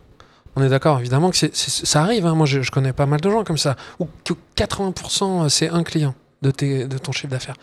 [0.58, 2.26] on est d'accord, évidemment que ça arrive.
[2.26, 2.34] hein.
[2.34, 6.14] Moi, je, connais pas mal de gens comme ça, où que 80% c'est un client
[6.42, 6.50] de,
[6.98, 7.56] ton chiffre d'affaires.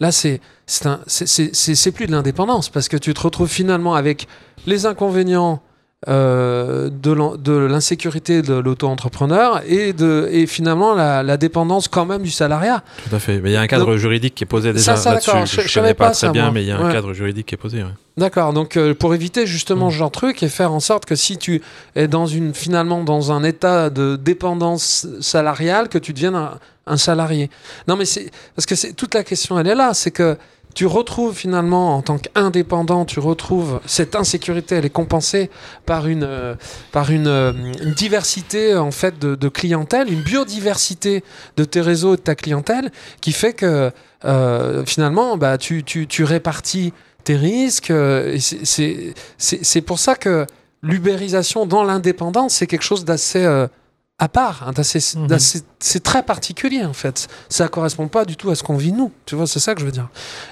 [0.00, 4.28] Là, c'est- c'est plus de l'indépendance, parce que tu te retrouves finalement avec
[4.66, 5.62] les inconvénients
[6.08, 12.30] euh, de l'insécurité de l'auto-entrepreneur et, de, et finalement la, la dépendance quand même du
[12.30, 12.82] salariat.
[13.08, 13.40] Tout à fait.
[13.40, 15.60] Mais il y a un cadre Donc- juridique qui est posé déjà Ça, ça, là-dessus.
[15.62, 16.52] Je, je connais pas, pas très ça, bien, moi.
[16.52, 16.92] mais il y a un Ouais.
[16.92, 17.78] cadre juridique qui est posé.
[17.82, 17.90] ouais.
[18.16, 21.14] D'accord, donc euh, pour éviter justement ce genre de truc et faire en sorte que
[21.14, 21.62] si tu
[21.94, 26.96] es dans une, finalement dans un état de dépendance salariale, que tu deviennes un, un
[26.98, 27.48] salarié.
[27.88, 30.36] Non mais c'est parce que c'est toute la question, elle est là, c'est que
[30.74, 35.50] tu retrouves finalement en tant qu'indépendant, tu retrouves cette insécurité, elle est compensée
[35.86, 36.54] par une, euh,
[36.92, 37.52] par euh,
[37.82, 41.22] une diversité en fait de, clientèle, une biodiversité
[41.56, 43.90] de tes réseaux et de ta clientèle qui fait que
[44.24, 46.92] euh, finalement bah, tu, tu, tu répartis
[47.24, 47.92] tes risques.
[48.38, 50.46] c'est- pour ça que
[50.82, 53.44] l'ubérisation dans l'indépendance, c'est quelque chose d'assez
[54.18, 54.72] à part, hein,
[55.16, 55.38] Mhm.
[55.80, 57.28] c'est très particulier en fait.
[57.48, 59.10] Ça correspond pas du tout à ce qu'on vit nous.
[59.26, 60.08] Tu vois, c'est ça que je veux dire.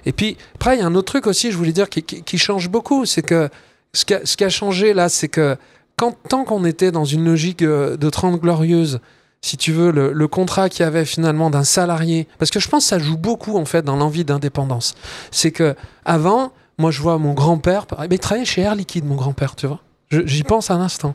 [0.07, 2.23] Et puis après, il y a un autre truc aussi, je voulais dire, qui, qui-
[2.23, 3.49] qui change beaucoup, c'est que
[3.93, 5.57] ce qui, a, ce qui a changé là, c'est que
[5.97, 9.01] quand, tant qu'on était dans une logique euh, de 30 glorieuses,
[9.43, 12.69] si tu veux, le, le contrat qu'il y avait finalement d'un salarié, parce que je
[12.69, 14.95] pense que ça joue beaucoup en fait dans l'envie d'indépendance.
[15.31, 19.55] C'est que avant, moi je vois mon grand-père, il travaillait chez Air Liquide, mon grand-père,
[19.57, 19.81] tu vois.
[20.11, 21.15] J'y pense un instant.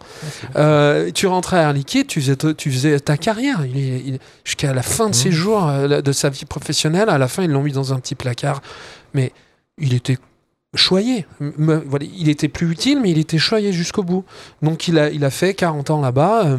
[0.56, 3.66] Euh, tu rentrais à Air Liquide, tu faisais, tu faisais ta carrière.
[3.66, 5.36] Il est- il- Jusqu'à la fin de ses Mhm.
[5.36, 8.16] jours, euh, de sa vie professionnelle, à la fin, ils l'ont mis dans un petit
[8.16, 8.62] placard.
[9.14, 9.34] Mais
[9.78, 10.18] il était
[10.76, 11.26] choyé.
[12.18, 14.24] Il était plus utile, mais il était choyé jusqu'au bout.
[14.62, 16.46] Donc il a, il a fait 40 ans là-bas.
[16.46, 16.58] euh,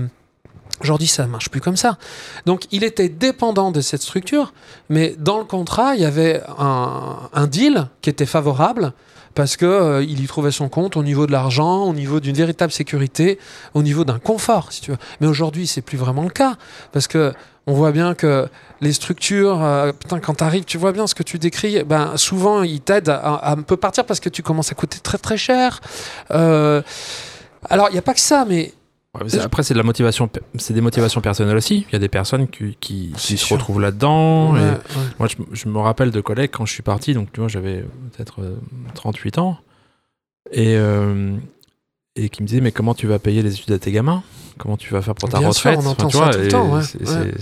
[0.83, 1.97] Aujourd'hui, ça marche plus comme ça.
[2.45, 4.53] Donc, il était dépendant de cette structure,
[4.91, 8.93] mais dans le contrat, il y avait un, un deal qui était favorable
[9.37, 12.73] parce que euh, y trouvait son compte au niveau de l'argent, au niveau d'une véritable
[12.73, 13.39] sécurité,
[13.75, 14.97] au niveau d'un confort, si tu veux.
[15.21, 16.57] Mais aujourd'hui, c'est plus vraiment le cas
[16.91, 17.33] parce que
[17.69, 18.49] on voit bien que
[18.81, 22.17] les structures, euh, putain, quand tu arrives, tu vois bien ce que tu décris, ben,
[22.17, 25.19] souvent, ils t'aident à, à un peu partir parce que tu commences à coûter très
[25.19, 25.81] très cher.
[26.31, 26.81] Euh,
[27.69, 28.73] alors, il n'y a pas que ça, mais
[29.23, 31.87] Ouais, après, c'est de la motivation, c'est des motivations personnelles aussi.
[31.89, 34.53] Il y a des personnes qui, qui, C'est qui se retrouvent là-dedans.
[34.53, 34.77] Ouais, et ouais.
[35.19, 37.85] Moi, je, je me rappelle de collègues quand je suis parti, donc tu vois, j'avais
[38.13, 38.57] peut-être euh,
[38.95, 39.59] 38 ans,
[40.53, 41.37] et, euh,
[42.15, 44.23] et qui me disaient, mais comment tu vas payer les études à tes gamins?
[44.59, 45.87] Comment tu vas faire pour ta Bien sûr, retraite?
[45.87, 46.81] On entend tu ça vois, tout le et temps, ouais,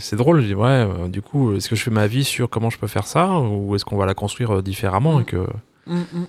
[0.00, 2.50] c'est- drôle, je dis, ouais, euh, du coup, est-ce que je fais ma vie sur
[2.50, 5.20] comment je peux faire ça, ou est-ce qu'on va la construire euh, différemment Mm.
[5.20, 5.46] et que...
[5.86, 6.26] Mm, mm.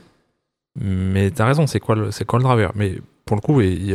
[0.81, 2.71] Mais t'as raison, c'est quoi, le- c'est quoi le driver?
[2.75, 2.95] Mais
[3.25, 3.93] pour le coup, et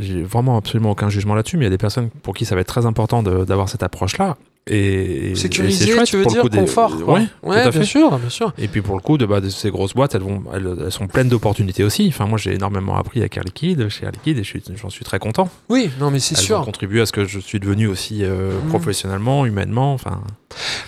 [0.00, 2.54] j'ai vraiment absolument aucun jugement là-dessus, mais il y a des personnes pour qui ça
[2.56, 4.36] va être très important d'avoir cette approche-là.
[4.68, 7.20] Et, et Sécurisé, c'est chouette, tu veux pour le dire coup, des- confort quoi.
[7.42, 7.84] Ouais, bien fait.
[7.84, 8.52] sûr, bien sûr.
[8.58, 10.92] Et puis pour le coup, de, bah, de ces grosses boîtes, elles, vont, elles, elles
[10.92, 12.06] sont pleines d'opportunités aussi.
[12.08, 14.44] Enfin, moi, j'ai énormément appris avec Air Liquide, chez Air Liquide, et
[14.76, 15.50] j'en suis très content.
[15.68, 16.64] Oui, non, mais c'est Elles ont sûr.
[16.64, 18.68] contribué à ce que je suis devenu aussi euh, Mm.
[18.68, 19.94] professionnellement, humainement.
[19.94, 20.22] Enfin,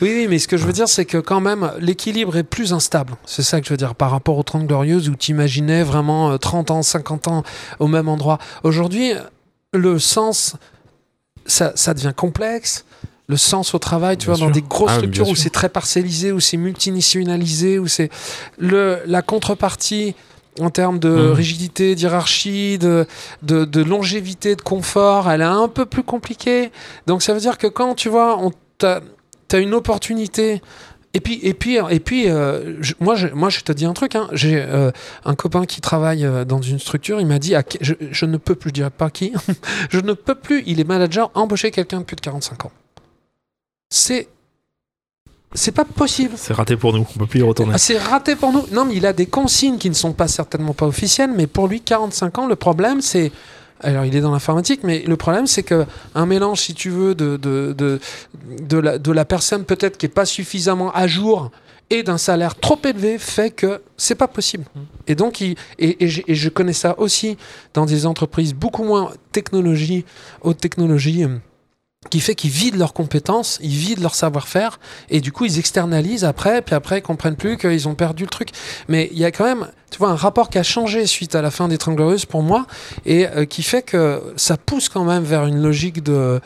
[0.01, 2.73] Oui, oui, mais ce que je veux dire, c'est que quand même, l'équilibre est plus
[2.73, 3.15] instable.
[3.25, 6.31] C'est ça que je veux dire, par rapport aux 30 Glorieuses où tu imaginais vraiment
[6.31, 7.43] euh, 30 ans, 50 ans
[7.81, 8.39] au même endroit.
[8.63, 9.15] Aujourd'hui,
[9.73, 10.55] le sens,
[11.45, 12.85] ça, ça devient complexe.
[13.27, 15.69] Le sens au travail, tu Bien vois, dans des grosses Ah structures où c'est très
[15.71, 18.11] parcellisé, où c'est multinationalisé, où c'est
[18.59, 20.15] le la contrepartie
[20.61, 21.33] en termes de Mhm.
[21.33, 23.07] rigidité, d'hierarchie, de,
[23.43, 26.71] de, de longévité, de confort, elle est un peu plus compliquée.
[27.07, 29.01] Donc ça veut dire que quand tu vois, on t'a
[29.53, 30.61] as une opportunité.
[31.17, 33.93] Et puis, et puis, et puis euh, je- moi, je, moi, je te dis un
[33.95, 34.17] truc.
[34.17, 34.29] hein.
[34.33, 34.91] J'ai euh,
[35.25, 37.21] un copain qui travaille euh, dans une structure.
[37.21, 39.33] Il m'a dit, à je ne peux plus, je dirais pas qui,
[39.91, 40.63] je ne peux plus.
[40.67, 42.73] Il est manager, embaucher quelqu'un de plus de 45 ans.
[43.95, 44.27] C'est
[45.57, 46.35] c'est pas possible.
[46.37, 47.75] C'est raté pour nous, on peut plus y retourner.
[47.77, 48.65] Ah, c'est raté pour nous.
[48.73, 51.69] Non, mais il a des consignes qui ne sont pas certainement pas officielles, mais pour
[51.69, 53.31] lui, 45 ans, le problème, c'est.
[53.81, 55.87] Alors, il est dans l'informatique, mais le problème, c'est que
[56.17, 58.01] un mélange, si tu veux, de, de, de,
[58.63, 61.53] de la, de la personne peut-être qui est pas suffisamment à jour
[61.91, 64.65] et d'un salaire trop élevé fait que c'est pas possible.
[65.07, 67.37] Et donc, il, et, et, je, et je connais ça aussi
[67.75, 70.05] dans des entreprises beaucoup moins technologie,
[70.43, 71.27] haute technologie.
[72.11, 74.79] Qui fait qu'ils vident leurs compétences, ils vident leur savoir-faire,
[75.11, 78.31] et du coup ils externalisent après, puis après ils comprennent plus qu'ils ont perdu le
[78.31, 78.51] truc.
[78.89, 81.43] Mais il y a quand même, tu vois, un rapport qui a changé suite à
[81.43, 82.67] la fin des Glorieuses pour moi,
[83.05, 86.41] et euh, qui fait que ça pousse quand même vers une logique de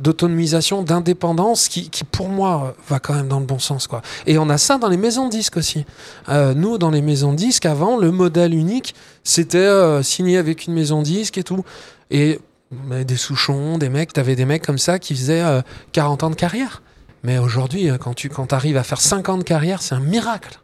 [0.00, 3.86] d'autonomisation, d'indépendance qui, pour moi, va quand même dans le bon sens.
[3.86, 4.02] Quoi.
[4.26, 5.84] Et on a ça dans les maisons disques aussi.
[6.28, 10.74] Euh, nous, dans les maisons disques, avant, le modèle unique, c'était euh, signé avec une
[10.74, 11.64] maison de disques et tout.
[12.10, 12.40] Et
[12.86, 15.62] mais des Souchons, des mecs, t'avais des mecs comme ça qui faisaient euh,
[15.92, 16.82] 40 ans de carrière.
[17.22, 20.00] Mais aujourd'hui, euh, quand tu quand arrives à faire 5 ans de carrière, c'est un
[20.00, 20.60] miracle.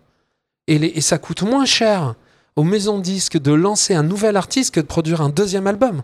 [0.66, 2.14] Et, les, et ça coûte moins cher
[2.56, 6.02] aux maisons de disques de lancer un nouvel artiste que de produire un deuxième album.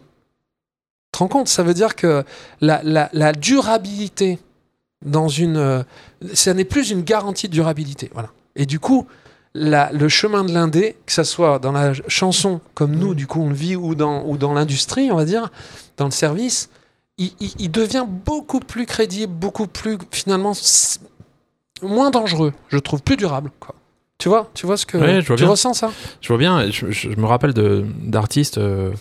[1.13, 1.49] Tu rends compte?
[1.49, 2.25] Ça veut dire que
[2.61, 4.39] la, la, la durabilité
[5.05, 5.57] dans une.
[5.57, 5.83] Euh,
[6.35, 8.11] ça n'est plus une garantie de durabilité.
[8.13, 8.31] Voilà.
[8.55, 9.07] Et du coup,
[9.57, 13.41] la, le chemin de l'indé, que ce soit dans la chanson comme nous, du coup,
[13.43, 15.51] on le vit, ou dans, ou dans l'industrie, on va dire,
[15.97, 16.69] dans le service,
[17.19, 20.53] il, il, il devient beaucoup plus crédible, beaucoup plus, finalement,
[21.83, 23.51] moins dangereux, je trouve, plus durable.
[23.61, 23.75] Quoi.
[24.19, 25.51] Tu vois, tu vois ce que Ouais, je vois tu bien.
[25.51, 25.91] ressens ça?
[26.21, 28.93] Je vois bien, je, je- je me rappelle de- d'artistes euh,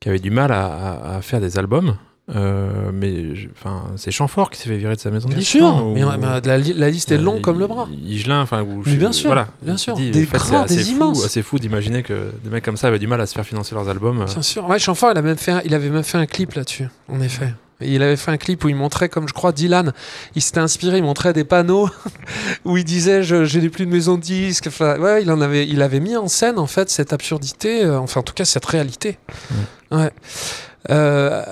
[0.00, 1.96] qui avaient du mal à, à- à faire des albums.
[2.34, 5.50] Euh, mais enfin, c'est Chamfort qui s'est fait virer de sa maison de Bien disques,
[5.52, 6.02] sûr, non, mais,
[6.44, 7.88] la, li- la liste est Euh, longue comme le bras.
[8.06, 9.48] Higelin, enfin, bien sûr, voilà.
[9.62, 9.94] bien sûr.
[9.94, 11.24] dis, Des en fait, c'est grands, assez des fou, immenses.
[11.24, 13.74] assez fou d'imaginer que des mecs comme ça avaient du mal à se faire financer
[13.74, 14.24] leurs albums.
[14.26, 14.68] Bien sûr.
[14.68, 17.20] Ouais, Chanfort, il, a même fait un- il avait même fait un clip là-dessus, en
[17.20, 17.52] effet.
[17.82, 19.94] Et il avait fait un clip où il montrait, comme je crois, Dylan,
[20.34, 21.88] il s'était inspiré, il montrait des panneaux
[22.66, 24.66] où il disait J'ai plus de maison de.
[24.66, 27.98] Enfin, ouais, il, en avait, il avait mis en scène, en fait, cette absurdité, euh,
[27.98, 29.18] enfin, en tout cas, cette réalité.
[29.90, 30.10] Ouais.
[30.90, 31.42] Euh,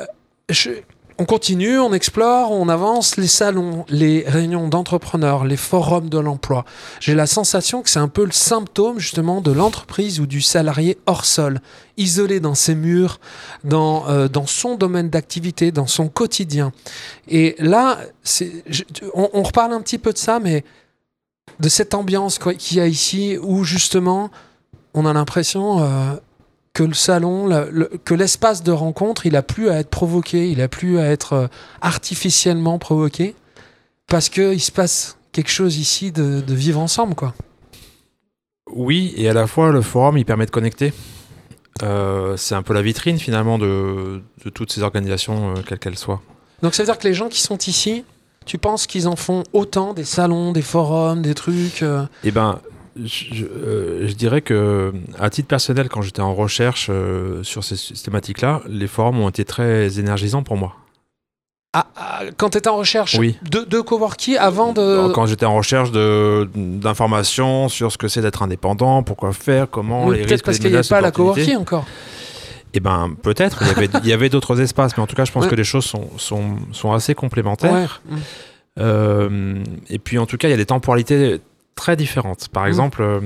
[1.20, 6.64] on continue, on explore, on avance, les salons, les réunions d'entrepreneurs, les forums de l'emploi.
[7.00, 10.96] J'ai la sensation que c'est un peu le symptôme justement de l'entreprise ou du salarié
[11.06, 11.60] hors sol,
[11.96, 13.18] isolé dans ses murs,
[13.64, 16.72] dans, euh, son domaine d'activité, dans son quotidien.
[17.26, 17.98] Et là,
[19.12, 20.64] on, reparle un petit peu de ça, mais
[21.58, 24.30] de cette ambiance qu'il y a ici où justement
[24.94, 26.14] on a l'impression euh,
[26.78, 30.48] que le salon, le- le- que l'espace de rencontre, il a plus à être provoqué,
[30.48, 31.46] il a plus à être euh,
[31.80, 33.34] artificiellement provoqué,
[34.06, 37.34] parce qu'il se passe quelque chose ici de, de vivre ensemble, quoi.
[38.70, 40.92] Oui, et à la fois, le forum, il permet de connecter.
[41.82, 45.98] Euh, c'est un peu la vitrine, finalement, de, de toutes ces organisations, euh, quelles qu'elles
[45.98, 46.22] soient.
[46.62, 48.04] Donc ça veut dire que les gens qui sont ici,
[48.46, 52.60] tu penses qu'ils en font autant des salons, des forums, des trucs euh, Eh ben,
[53.04, 57.76] je, euh, je dirais que, à titre personnel, quand j'étais en recherche euh, sur ces,
[57.76, 60.74] ces thématiques-là, les forums ont été très énergisants pour moi.
[61.74, 63.36] ah, ah, quand tu étais en recherche Oui.
[63.50, 65.12] de, de coworking avant de...
[65.12, 70.18] Quand j'étais en recherche d'informations sur ce que c'est d'être indépendant, pourquoi faire, comment, Oui,
[70.18, 71.86] les Peut-être parce qu'il n'y avait pas la coworking encore.
[72.74, 73.62] Eh ben, peut-être.
[74.02, 75.50] Il y avait, d'autres espaces, mais en tout cas, je pense Ouais.
[75.50, 78.02] que les choses sont, sont, sont assez complémentaires.
[78.10, 78.18] Ouais.
[78.78, 81.40] Euh, et puis en tout cas, il y a des temporalités
[81.78, 82.48] très différentes.
[82.48, 82.68] Par Mm.
[82.68, 83.20] exemple, euh,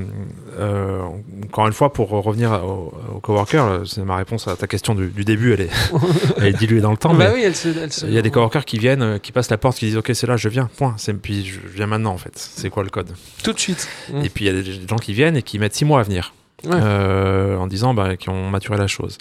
[0.58, 1.02] euh,
[1.46, 4.94] encore une fois, pour revenir au, au coworker, euh, c'est ma réponse à ta question
[4.94, 5.70] du, du début, elle est,
[6.36, 7.14] elle est diluée dans le temps.
[7.14, 9.32] bah mais oui, elle se, elle se- il y a des coworkers qui viennent, qui
[9.32, 10.94] passent la porte, qui disent Ok, c'est là, je viens, point.
[11.22, 12.32] Puis je viens maintenant en fait.
[12.36, 13.10] C'est quoi le code?
[13.42, 13.88] Tout de suite.
[14.12, 14.24] Mm.
[14.24, 16.02] Et puis il y a des gens qui viennent et qui mettent six mois à
[16.04, 16.34] venir.
[16.64, 16.70] Ouais.
[16.74, 19.18] Euh, en disant bah, qui ont maturé la chose.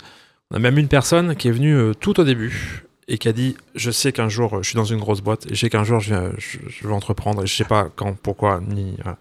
[0.52, 3.34] On a même une personne qui est venue euh, tout au début et qui a
[3.34, 5.84] dit je sais qu'un jour je suis dans une grosse boîte et je sais qu'un
[5.84, 9.18] jour je, vais- je, je vais entreprendre et je sais pas quand, pourquoi, ni voilà.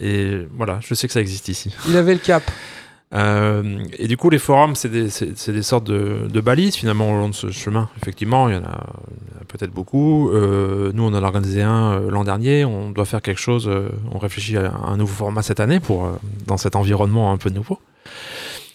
[0.00, 1.74] Et voilà, je sais que ça existe ici.
[1.88, 2.42] Il avait le cap.
[3.14, 5.08] Euh, et du coup, les forums, c'est des,
[5.48, 7.88] des sortes de, de balises finalement au long de ce chemin.
[8.02, 8.84] Effectivement, il y en a,
[9.48, 10.28] peut-être beaucoup.
[10.30, 12.66] Euh, nous, on en a organisé un euh, l'an dernier.
[12.66, 13.66] On doit faire quelque chose.
[14.12, 16.06] on réfléchit à un nouveau format cette année pour
[16.46, 17.78] dans cet environnement un peu nouveau.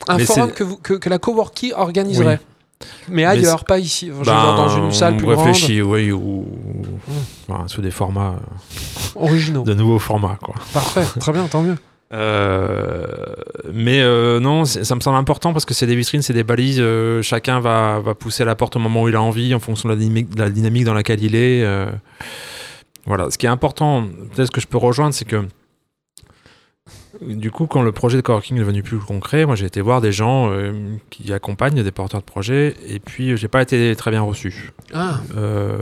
[0.07, 2.39] Un Mais forum que, vous- que, que la coworking organiserait.
[3.09, 4.07] Mais ailleurs, pas ici.
[4.07, 5.45] Genre Ben, dans une salle plus on grande.
[5.47, 6.45] réfléchit, oui, ou
[7.49, 8.35] enfin, sous des formats,
[9.15, 9.61] Originaux.
[9.61, 10.55] euh, de nouveaux formats, quoi.
[10.73, 11.03] Parfait.
[11.19, 11.75] Très bien, tant mieux.
[12.13, 13.07] Euh,
[13.73, 16.77] mais euh, non, ça me semble important parce que c'est des vitrines, c'est des balises.
[16.79, 19.89] euh, chacun va, va pousser la porte au moment où il a envie, en fonction
[19.89, 21.65] de la dynamique, de la dynamique dans laquelle il est.
[23.05, 23.29] voilà.
[23.31, 24.05] Ce qui est important,
[24.35, 25.43] peut-être que je peux rejoindre, c'est que
[27.27, 30.01] du coup, quand le projet de coworking est devenu plus concret, moi j'ai été voir
[30.01, 30.71] des gens euh,
[31.09, 34.71] qui accompagnent des porteurs de projets, et puis euh, j'ai pas été très bien reçu.
[34.93, 35.77] Ah, Euh,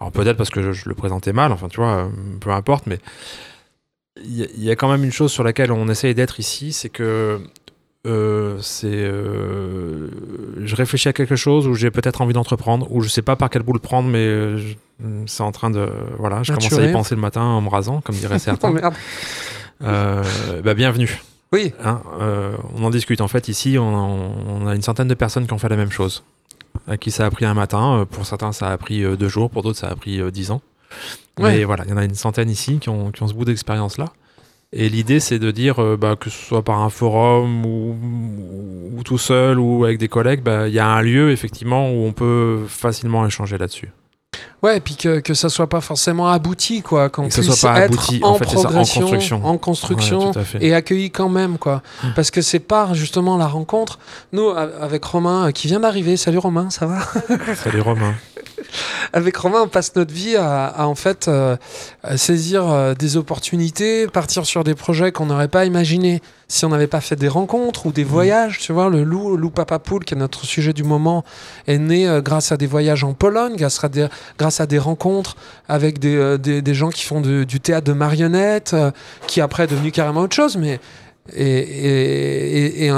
[0.00, 2.08] alors peut-être parce que je, je le présentais mal, enfin tu vois,
[2.40, 2.98] peu importe, mais
[4.24, 6.38] il y, a- il y a quand même une chose sur laquelle on essaye d'être
[6.40, 7.40] ici, c'est que
[8.06, 10.08] euh, c'est, euh,
[10.62, 13.48] je réfléchis à quelque chose où j'ai peut-être envie d'entreprendre, ou je sais pas par
[13.50, 14.58] quel bout le prendre, mais euh,
[15.26, 18.00] c'est en train de, voilà, je commence à y penser le matin en me rasant,
[18.02, 18.72] comme diraient oh certains.
[19.82, 20.22] Euh,
[20.62, 21.20] bah, bienvenue.
[21.52, 23.20] Oui, Hein, euh, on en discute.
[23.20, 25.90] En fait, ici, on, on a une centaine de personnes qui ont fait la même
[25.92, 26.24] chose.
[26.88, 28.00] À qui ça a pris un matin.
[28.00, 29.50] euh, Pour certains, ça a pris deux jours.
[29.50, 30.62] Pour d'autres, ça a pris dix ans.
[31.38, 31.58] Ouais.
[31.58, 33.44] Mais voilà, il y en a une centaine ici qui ont, qui ont ce bout
[33.44, 34.06] d'expérience-là.
[34.72, 37.96] Et l'idée, c'est de dire, bah, que ce soit par un forum ou,
[38.96, 42.04] ou tout seul ou avec des collègues, bah, il y a un lieu, effectivement, où
[42.04, 43.90] on peut facilement échanger là-dessus.
[44.64, 47.80] Ouais, et puis que, que ça soit pas forcément abouti, quoi, qu'on puisse soit pas
[47.82, 49.44] être abouti, en en fait, ça, en progression, construction.
[49.44, 51.82] en construction, Ouais, et accueilli quand même, quoi.
[52.16, 53.98] Parce que c'est par justement la rencontre.
[54.32, 57.00] Nous, avec Romain, euh, qui vient d'arriver, salut Romain, ça va?
[57.54, 58.14] Salut Romain.
[59.12, 61.56] Avec Romain, on passe notre vie à, à, en fait euh,
[62.02, 66.68] à saisir euh, des opportunités, partir sur des projets qu'on n'aurait pas imaginés si on
[66.68, 68.58] n'avait pas fait des rencontres ou des voyages.
[68.58, 71.24] Tu vois, le loup, loup Papa Poule, qui est notre sujet du moment,
[71.66, 74.06] est né euh, grâce à des voyages en Pologne, grâce à des,
[74.38, 75.36] grâce à des rencontres
[75.68, 78.90] avec des, euh, des, des gens qui font de- du théâtre de marionnettes, euh,
[79.26, 80.80] qui après est devenu carrément autre chose, mais
[81.34, 82.90] et,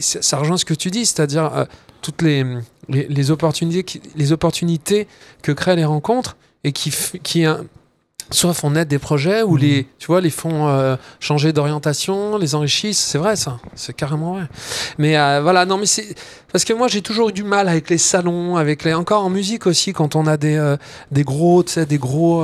[0.00, 1.64] ça rejoint ce que tu dis, c'est-à-dire euh,
[2.08, 2.42] toutes les,
[2.88, 5.06] les, les opportunités, qui- les opportunités
[5.42, 6.90] que créent les rencontres et qui,
[7.22, 7.56] qui euh,
[8.30, 9.60] soit font naître des projets ou Mhm.
[9.60, 12.98] les, tu vois, les font euh, changer d'orientation, les enrichissent.
[12.98, 13.58] C'est vrai, ça.
[13.74, 14.44] C'est carrément vrai.
[14.96, 16.14] Mais euh, voilà, non, mais c'est
[16.50, 19.28] parce que moi j'ai toujours eu du mal avec les salons, avec les encore en
[19.30, 20.78] musique aussi quand on a des euh,
[21.12, 22.42] des gros, tu sais, des gros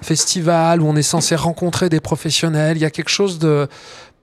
[0.00, 2.76] festivals où on est censé rencontrer des professionnels.
[2.76, 3.66] Il y a quelque chose de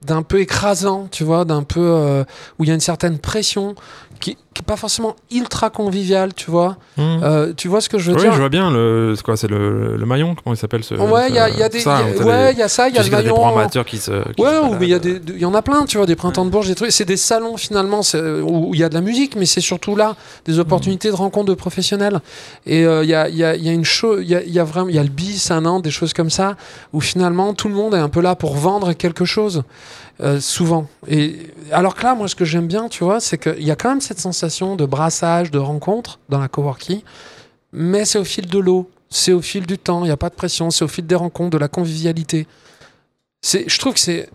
[0.02, 2.24] d'un peu écrasant, tu vois, d'un peu euh,
[2.58, 3.74] où il y a une certaine pression
[4.20, 6.76] qui, qui est pas forcément ultra conviviale, tu vois.
[6.96, 7.02] Mmh.
[7.22, 8.70] Euh, tu vois ce que je veux oui, dire je vois bien.
[8.70, 11.68] Le, c'est quoi, c'est le, le maillon Comment il s'appelle ce Ouais, il y a,
[11.68, 13.06] des, ça, il y a- t'as ouais, il y a ça, il y a le
[13.06, 13.34] a des maillon.
[13.36, 14.10] programmateurs qui se.
[14.34, 15.96] qui Ouais, se ou- mais il y a des, il y en a plein, tu
[15.96, 16.92] vois, des printemps de Bourges, des trucs.
[16.92, 18.00] C'est des salons finalement,
[18.44, 20.14] où il y a de la musique, mais c'est surtout là
[20.44, 22.20] des opportunités de rencontres de professionnels.
[22.66, 24.58] Et euh, il y a, y a, y a une chose, il y a, y
[24.58, 26.56] a vraiment, il y a le bis, un an, des choses comme ça,
[26.92, 29.62] où finalement tout le monde est un peu là pour vendre quelque chose.
[30.22, 30.86] Euh, souvent.
[31.08, 33.76] Et alors que là, moi, ce que j'aime bien, tu vois, c'est qu'il y a
[33.76, 37.00] quand même cette sensation de brassage, de rencontre dans la coworking,
[37.72, 40.28] mais c'est au fil de l'eau, c'est au fil du temps, il n'y a pas
[40.28, 42.46] de pression, c'est au fil des rencontres, de la convivialité.
[43.42, 44.28] Je trouve que c'est.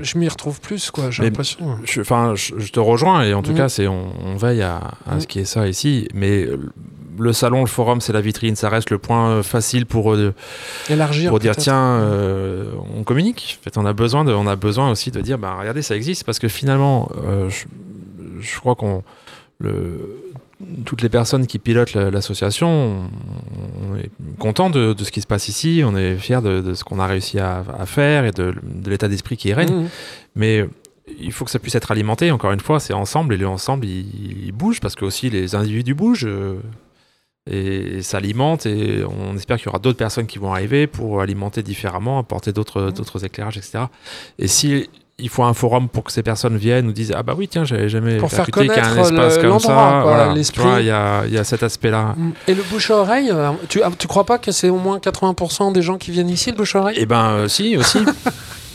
[0.00, 1.78] Je, m'y retrouve plus, quoi, j'ai l'impression.
[1.84, 3.56] Je, enfin, je, je te rejoins et en tout Mm.
[3.56, 5.20] cas, c'est on, on veille à, à Mm.
[5.20, 6.08] ce qui est ça ici.
[6.14, 6.46] Mais
[7.18, 10.32] le salon, le forum, c'est la vitrine, ça reste le point euh, facile pour euh,
[10.88, 11.30] Élargir.
[11.30, 13.58] pour dire tiens, euh, on communique.
[13.60, 15.96] En fait, on a besoin de, on a besoin aussi de dire bah regardez, ça
[15.96, 17.64] existe parce que finalement, euh, je,
[18.40, 19.02] je crois qu'on
[19.58, 20.22] le
[20.84, 23.08] toutes les personnes qui pilotent la- l'association,
[23.90, 26.74] on, est content de, de ce qui se passe ici, on est fiers de, de
[26.74, 29.72] ce qu'on a réussi à, à faire et de, de l'état d'esprit qui règne.
[29.72, 29.88] Mhm.
[30.34, 30.66] Mais
[31.20, 32.30] il faut que ça puisse être alimenté.
[32.32, 35.54] Encore une fois, c'est ensemble et le ensemble, il, il bouge parce que aussi les
[35.54, 36.58] individus bougent euh,
[37.50, 38.66] et, ça alimente.
[38.66, 42.52] Et on espère qu'il y aura d'autres personnes qui vont arriver pour alimenter différemment, apporter
[42.52, 42.92] d'autres Mhm.
[42.92, 43.84] d'autres éclairages, etc.
[44.38, 44.90] Et si
[45.20, 47.64] il faut un forum pour que ces personnes viennent nous disent ah bah oui tiens
[47.64, 50.32] j'avais jamais Pour faire qu'il y a un espace le- comme ça voilà.
[50.32, 50.62] l'esprit.
[50.62, 52.30] Tu vois, il y a, y a cet aspect là Mm.
[52.46, 54.98] Et le bouche à oreille, euh, tu, ah, tu crois pas que c'est au moins
[54.98, 56.98] 80% des gens qui viennent ici, le bouche à oreille?
[56.98, 57.98] Et ben euh, si aussi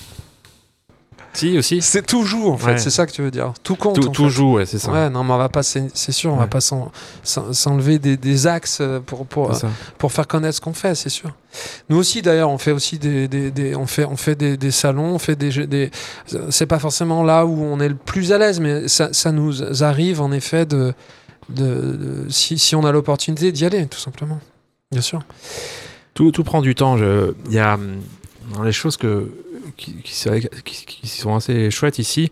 [1.34, 2.78] si aussi C'est tout joue, en fait, Ouais.
[2.78, 3.54] c'est ça que tu veux dire.
[3.64, 3.96] Tout compte.
[4.14, 6.48] tout, joue ouais, c'est ça Ouais, non, mais on va pas, c'est sûr, on va
[6.48, 6.92] pas s'en-
[7.24, 9.52] s'en- s'enlever des, des axes euh, pour, pour,
[10.12, 11.32] faire connaître ce qu'on fait, c'est sûr.
[11.90, 14.72] Nous aussi, d'ailleurs, on fait aussi des, des, des- on fait, on fait des, des
[14.72, 15.92] salons, on fait des, des
[16.50, 19.84] c'est pas forcément là où on est le plus à l'aise, mais ça, ça nous
[19.84, 20.94] arrive en effet de,
[21.50, 24.40] de, de- si, si on a l'opportunité d'y aller, tout simplement.
[24.92, 25.22] Bien sûr.
[26.14, 26.98] Tout, tout prend du temps.
[26.98, 28.02] Je- Il y a hum,
[28.54, 29.32] dans les choses que,
[29.78, 32.32] qui, qui, sont- qui- qui sont assez chouettes ici.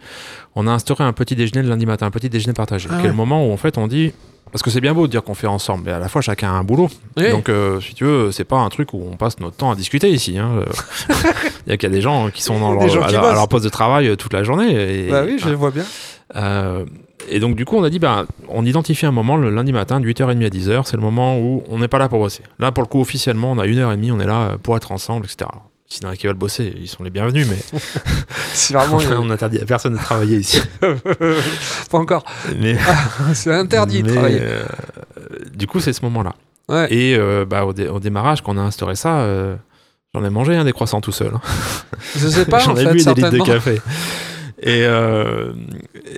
[0.56, 2.88] On a instauré un petit déjeuner le lundi matin, un petit déjeuner partagé.
[2.92, 3.08] Ah qui est ouais.
[3.10, 4.12] le moment où en fait on dit.
[4.52, 6.50] Parce que c'est bien beau de dire qu'on fait ensemble, mais à la fois chacun
[6.50, 6.90] a un boulot.
[7.16, 7.30] Oui.
[7.32, 9.76] Donc, euh, si tu veux, c'est pas un truc où on passe notre temps à
[9.76, 10.38] discuter ici.
[10.38, 10.52] hein.
[10.58, 10.66] Euh,
[11.68, 13.22] Il y a qu'il y a des gens qui sont dans leur, à, leur, à
[13.28, 13.34] bossent.
[13.36, 15.06] leur poste de travail euh, toute la journée.
[15.06, 15.86] Et, bah oui, je le vois bien.
[16.36, 16.84] euh,
[17.30, 20.02] et donc, du coup, on a dit, bah, on identifie un moment le lundi matin
[20.02, 20.82] de 8h30 à 10h.
[20.86, 22.44] C'est le moment où on n'est pas là pour bosser.
[22.60, 24.76] Là, pour le coup, officiellement, on a une heure et demie, on est là pour
[24.76, 25.50] être ensemble, etc.
[25.94, 27.58] S'il y en a qui veulent bosser, ils sont les bienvenus, mais
[28.54, 28.98] C'est vraiment.
[29.20, 30.62] on interdit à personne de travailler ici.
[31.92, 32.24] pas encore.
[32.58, 32.78] Mais,
[33.34, 34.40] C'est interdit de travailler.
[34.42, 34.64] euh,
[35.54, 36.34] du coup, c'est ce moment-là.
[36.70, 36.88] Ouais.
[36.94, 39.56] Et euh, bah, au, dé- au démarrage, quand on a instauré ça, euh,
[40.14, 41.32] J'en ai mangé hein, des croissants tout seul.
[41.34, 41.42] hein.
[42.18, 43.82] Je sais pas, J'en en ai fait, bu des litres de café.
[44.64, 45.54] Et, euh,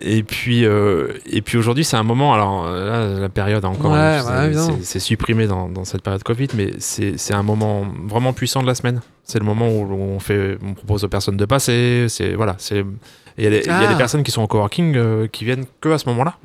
[0.02, 2.34] et puis, euh, et puis aujourd'hui, c'est un moment.
[2.34, 3.92] Alors là, la période a encore.
[3.94, 8.62] Ouais, c'est- ouais, supprimé dans, dans cette période Covid, mais c'est un moment vraiment puissant
[8.62, 9.02] de la semaine.
[9.24, 12.08] C'est le moment où on, fait, on propose aux personnes de passer.
[12.10, 12.56] C'est voilà.
[12.58, 12.84] C'est
[13.38, 13.88] il y, a des- il y a Ah.
[13.88, 16.36] des personnes qui sont en coworking euh, qui viennent que à ce moment-là.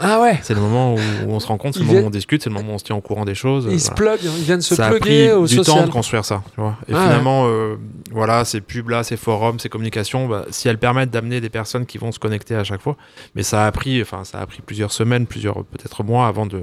[0.00, 2.42] Ah ouais, C'est le moment où on se rencontre, c'est le moment où on discute,
[2.42, 3.68] c'est le moment où on se tient au courant des choses.
[3.70, 6.24] ils se pluguent, ils viennent se ça a pris pluguer au du temps de construire
[6.24, 6.76] ça, tu vois.
[6.88, 7.02] Et Ah ouais.
[7.04, 7.76] finalement, euh,
[8.12, 11.86] voilà, ces pubs là, ces forums, ces communications, bah, si elles permettent d'amener des personnes
[11.86, 12.96] qui vont se connecter à chaque fois,
[13.34, 16.62] mais ça a pris, enfin, ça a pris plusieurs semaines, plusieurs peut-être mois avant de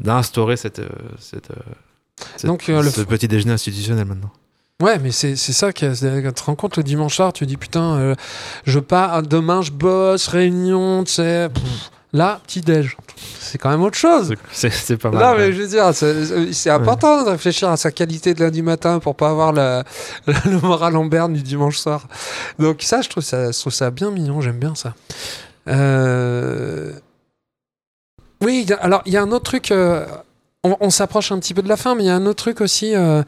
[0.00, 0.88] d'instaurer cette, euh,
[1.18, 1.54] cette, euh,
[2.36, 4.30] cette- Donc, le ce f- petit déjeuner institutionnel maintenant.
[4.80, 5.92] Ouais, mais c'est c'est ça que
[6.28, 8.14] tu te rends compte le dimanche soir, tu te dis putain,
[8.64, 11.48] je pars, demain je bosse, réunion, tu sais.
[11.54, 11.90] pff.
[12.14, 12.96] Là, petit déj.
[13.40, 14.34] C'est quand même autre chose.
[14.52, 15.20] C'est- pas mal.
[15.22, 15.38] Non, ouais.
[15.48, 19.14] mais je veux dire, c'est important de réfléchir à sa qualité de lundi matin pour
[19.16, 19.82] pas avoir le,
[20.26, 22.06] le moral en berne du dimanche soir.
[22.58, 24.94] Donc ça, je trouve ça, je trouve ça bien mignon, j'aime bien ça.
[25.68, 26.92] Euh,
[28.42, 30.04] Oui, il y a- alors il y a un autre truc, euh,
[30.64, 32.42] on, on s'approche un petit peu de la fin, mais il y a un autre
[32.42, 33.22] truc aussi, euh,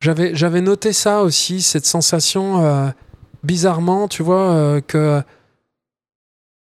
[0.00, 2.88] j'avais j'avais noté ça aussi, cette sensation, euh,
[3.44, 5.22] bizarrement, tu vois, que...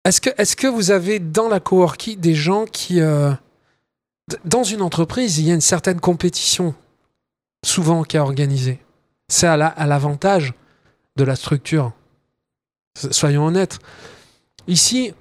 [0.05, 3.01] Est-ce que, est que vous avez dans la coworking des gens qui...
[3.01, 3.31] euh,
[4.45, 6.73] dans une entreprise, il y a une certaine compétition,
[7.65, 8.79] souvent qui est organisée?
[9.27, 10.53] C'est à la- à l'avantage
[11.15, 11.91] de la structure.
[13.11, 13.79] Soyons honnêtes.
[14.67, 15.13] Ici,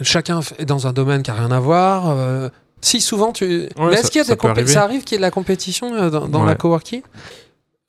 [0.00, 2.08] chacun est dans un domaine qui n'a rien à voir.
[2.10, 2.48] euh,
[2.80, 3.68] si souvent tu.
[3.78, 5.94] Mais est-ce qu'il y a ça des ça arrive qu'il y ait de la compétition
[5.94, 6.58] euh, dans, dans la Ouais.
[6.58, 7.02] coworking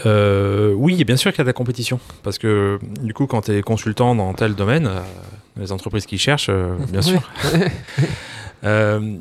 [0.06, 2.00] Euh, oui, et bien sûr qu'il y a de la compétition.
[2.24, 5.00] Parce que du coup, quand tu es consultant dans tel domaine, euh,
[5.58, 7.22] les entreprises qui cherchent, euh, bien sûr.
[8.64, 9.20] Il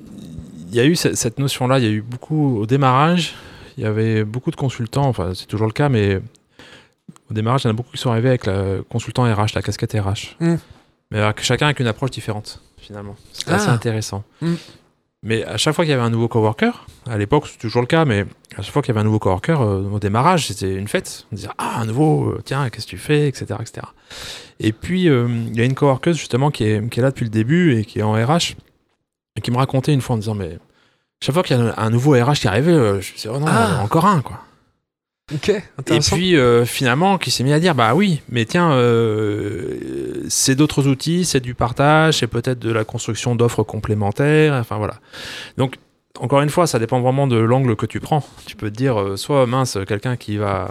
[0.72, 3.34] y a eu ce- cette notion-là, il y a eu beaucoup au démarrage,
[3.76, 6.20] il y avait beaucoup de consultants, enfin c'est toujours le cas, mais
[7.30, 9.62] au démarrage, il y en a beaucoup qui sont arrivés avec le consultant RH, la
[9.62, 10.36] casquette RH.
[10.40, 10.54] Mm.
[11.10, 13.16] Mais avec- chacun avec une approche différente, finalement.
[13.32, 13.56] C'était Ah.
[13.56, 14.24] assez intéressant.
[14.40, 14.54] Mm.
[15.24, 17.86] Mais à chaque fois qu'il y avait un nouveau coworker, à l'époque c'est toujours le
[17.86, 20.74] cas, mais à chaque fois qu'il y avait un nouveau coworker, euh, au démarrage c'était
[20.74, 21.26] une fête.
[21.30, 23.46] On disait ah un nouveau, euh, tiens qu'est-ce que tu fais, etc.
[23.60, 23.86] etc.
[24.58, 27.24] Et puis euh, il y a une coworkeuse justement qui est, qui est là depuis
[27.24, 28.56] le début et qui est en RH
[29.36, 30.58] et qui me racontait une fois en disant mais
[31.20, 33.46] chaque fois qu'il y a un nouveau RH qui arrivait, je me disais oh non
[33.48, 33.80] Ah.
[33.82, 34.40] encore un quoi.
[35.34, 35.62] Ok, Et
[36.16, 40.86] puis euh, finalement, qui s'est mis à dire bah oui, mais tiens, euh, c'est d'autres
[40.88, 44.94] outils, c'est du partage, c'est peut-être de la construction d'offres complémentaires, enfin voilà.
[45.56, 45.76] Donc
[46.18, 48.22] encore une fois, ça dépend vraiment de l'angle que tu prends.
[48.46, 50.70] Tu peux te dire euh, soit mince, quelqu'un qui va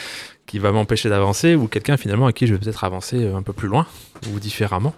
[0.46, 3.42] qui va m'empêcher d'avancer, ou quelqu'un finalement à qui je vais peut-être avancer euh, un
[3.42, 3.86] peu plus loin
[4.34, 4.94] ou différemment.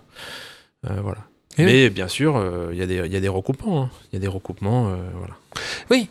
[0.90, 1.18] Euh, voilà.
[1.56, 3.84] Et mais bien sûr, euh, il y, a des- il y a des recoupements.
[3.84, 3.90] hein.
[4.12, 4.88] Il y a des recoupements.
[4.88, 5.34] euh, voilà.
[5.90, 6.08] Oui,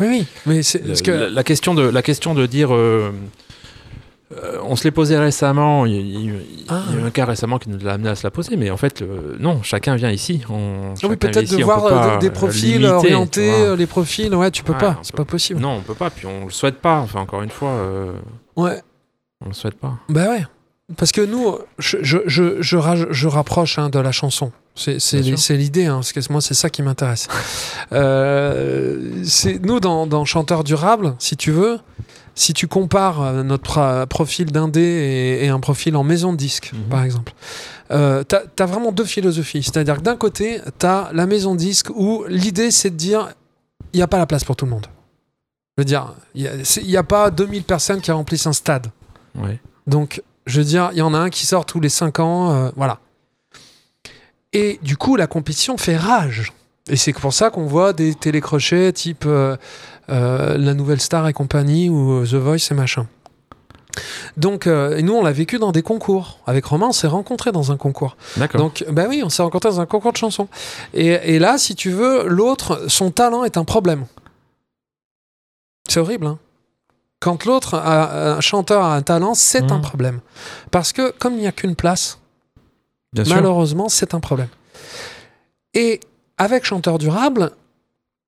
[0.00, 0.84] oui, mais c'est.
[0.84, 1.10] Le- que...
[1.10, 2.74] la, la question de, la question de dire.
[2.74, 3.10] euh,
[4.36, 6.82] euh, on se l'est posé récemment, il y, a- il Ah.
[6.90, 8.56] il y a eu un cas récemment qui nous l'a amené à se la poser,
[8.56, 10.42] mais en fait, le- non, chacun vient ici.
[10.50, 14.34] On, Ah oui, peut-être ici, de voir euh, des euh, profils limiter, euh, les profils,
[14.34, 15.60] ouais, tu peux Ouais, pas, c'est peut- pas possible.
[15.60, 18.12] Non, on peut pas, puis on le souhaite pas, enfin, encore une fois, euh,
[18.56, 18.82] Ouais,
[19.42, 19.94] on le souhaite pas.
[20.10, 20.44] bah ouais.
[20.98, 24.52] Parce que nous, je, je, je, je rapproche hein, de la chanson.
[24.78, 27.26] C'est l'idée, hein, parce que moi, c'est ça qui m'intéresse.
[27.92, 29.24] Euh,
[29.62, 31.78] nous, dans, dans Chanteur Durable, si tu veux,
[32.34, 36.36] si tu compares euh, notre pro- profil d'indé et, et un profil en maison de
[36.36, 36.82] disque, Mhm.
[36.90, 37.32] par exemple,
[37.90, 39.62] euh, t'as as vraiment deux philosophies.
[39.62, 43.28] C'est-à-dire que d'un côté, t'as la maison de disque où l'idée, c'est de dire
[43.92, 44.86] il n'y a pas la place pour tout le monde.
[45.76, 46.48] Je veux dire, il
[46.86, 48.88] n'y a, pas 2000 personnes qui remplissent un stade.
[49.36, 49.60] Ouais.
[49.86, 52.52] Donc, je veux dire, il y en a un qui sort tous les 5 ans,
[52.52, 52.98] euh, voilà.
[54.52, 56.52] Et du coup, la compétition fait rage.
[56.88, 59.56] Et c'est pour ça qu'on voit des télécrochets type euh,
[60.08, 63.06] euh, La Nouvelle Star et compagnie ou euh, The Voice et machin.
[64.36, 66.38] Donc, euh, et nous, on l'a vécu dans des concours.
[66.46, 68.16] Avec Romain, on s'est rencontrés dans un concours.
[68.36, 68.60] D'accord.
[68.60, 70.48] Donc, bah oui, on s'est rencontrés dans un concours de chansons.
[70.94, 74.06] Et, et là, si tu veux, l'autre, son talent est un problème.
[75.88, 76.38] C'est horrible, hein
[77.20, 80.20] Quand l'autre, un chanteur a un talent, c'est un problème.
[80.70, 82.18] Parce que comme il n'y a qu'une place,
[83.16, 84.48] Malheureusement, c'est un problème.
[85.74, 86.00] Et
[86.36, 87.52] avec Chanteur Durable,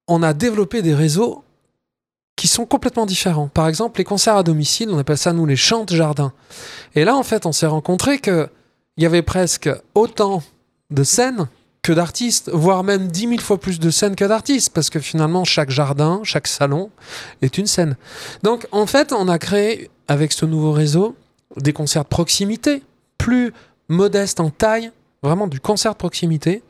[0.09, 1.45] on a développé des réseaux
[2.37, 3.49] qui sont complètement différents.
[3.49, 6.33] Par exemple, les concerts à domicile, on appelle ça nous les chants de jardin.
[6.95, 8.49] Et là, en fait, on s'est rencontré que
[8.97, 10.43] il y avait presque autant
[10.91, 11.49] de scènes
[11.83, 15.45] que d'artistes, voire même 10 000 fois plus de scènes que d'artistes, parce que finalement,
[15.45, 16.91] chaque jardin, chaque salon
[17.41, 17.97] est une scène.
[18.43, 21.16] Donc, en fait, on a créé, avec ce nouveau réseau,
[21.57, 22.83] des concerts de proximité,
[23.16, 23.53] plus
[23.91, 24.91] modestes en taille,
[25.22, 26.62] vraiment du concert de proximité,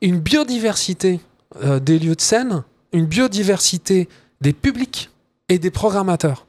[0.00, 1.18] une biodiversité
[1.64, 4.08] euh, des lieux de scène, une biodiversité
[4.40, 5.10] des publics
[5.48, 6.46] et des programmateurs.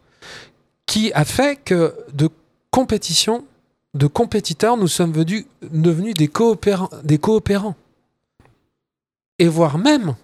[0.86, 2.30] qui a fait que de
[2.70, 3.46] compétition,
[3.94, 7.76] de compétiteurs, nous sommes venus- devenus des coopérants, des coopérants.
[9.40, 10.16] Et voire même,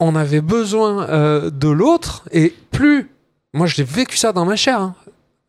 [0.00, 3.10] on avait besoin euh, de l'autre, et plus,
[3.52, 4.94] moi j'ai vécu ça dans ma chair, hein.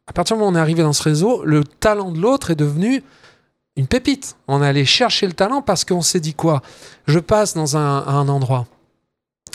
[0.08, 2.52] à partir du moment où on est arrivé dans ce réseau, le talent de l'autre
[2.52, 3.04] est devenu
[3.76, 4.36] une pépite.
[4.48, 6.62] On est allé chercher le talent parce qu'on s'est dit quoi?
[7.08, 8.66] Je passe dans un, un endroit.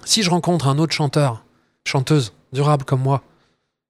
[0.04, 1.44] Si je rencontre un autre chanteur,
[1.86, 3.22] chanteuse durable comme moi,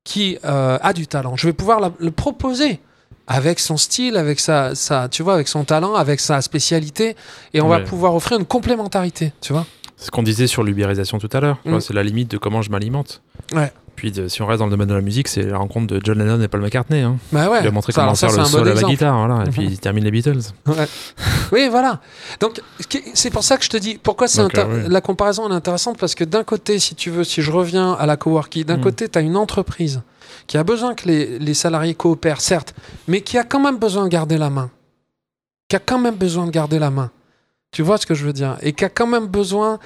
[0.04, 2.80] qui euh, a du talent, je vais pouvoir la- le proposer
[3.26, 7.16] avec son style, avec sa, sa, tu vois, avec son talent, avec sa spécialité,
[7.54, 9.66] et on va pouvoir offrir une complémentarité, tu vois?
[9.96, 11.58] C'est ce qu'on disait sur l'ubérisation tout à l'heure.
[11.64, 11.80] Mm.
[11.80, 13.22] C'est la limite de comment je m'alimente.
[13.54, 13.72] Ouais.
[13.96, 16.00] Puis de- si on reste dans le domaine de la musique, c'est la rencontre de
[16.04, 17.00] John Lennon et Paul McCartney.
[17.02, 17.16] hein.
[17.32, 17.60] Bah ouais.
[17.62, 19.64] Il a montré Ça, comment faire le bon sol à la guitare, voilà, et puis
[19.64, 20.40] il termine les Beatles.
[21.52, 22.00] Oui, voilà.
[22.40, 22.60] Donc,
[23.14, 24.82] c'est pour ça que je te dis, pourquoi c'est euh, oui.
[24.88, 28.06] la comparaison est intéressante parce que d'un côté, si tu veux, si je reviens à
[28.06, 28.80] la coworking, d'un Mm.
[28.80, 30.00] côté, tu as une entreprise
[30.46, 32.74] qui a besoin que les, les salariés coopèrent, certes,
[33.08, 34.70] mais qui a quand même besoin de garder la main.
[35.68, 37.10] Qui a quand même besoin de garder la main.
[37.70, 38.56] Tu vois ce que je veux dire?
[38.62, 39.78] Et qui a quand même besoin.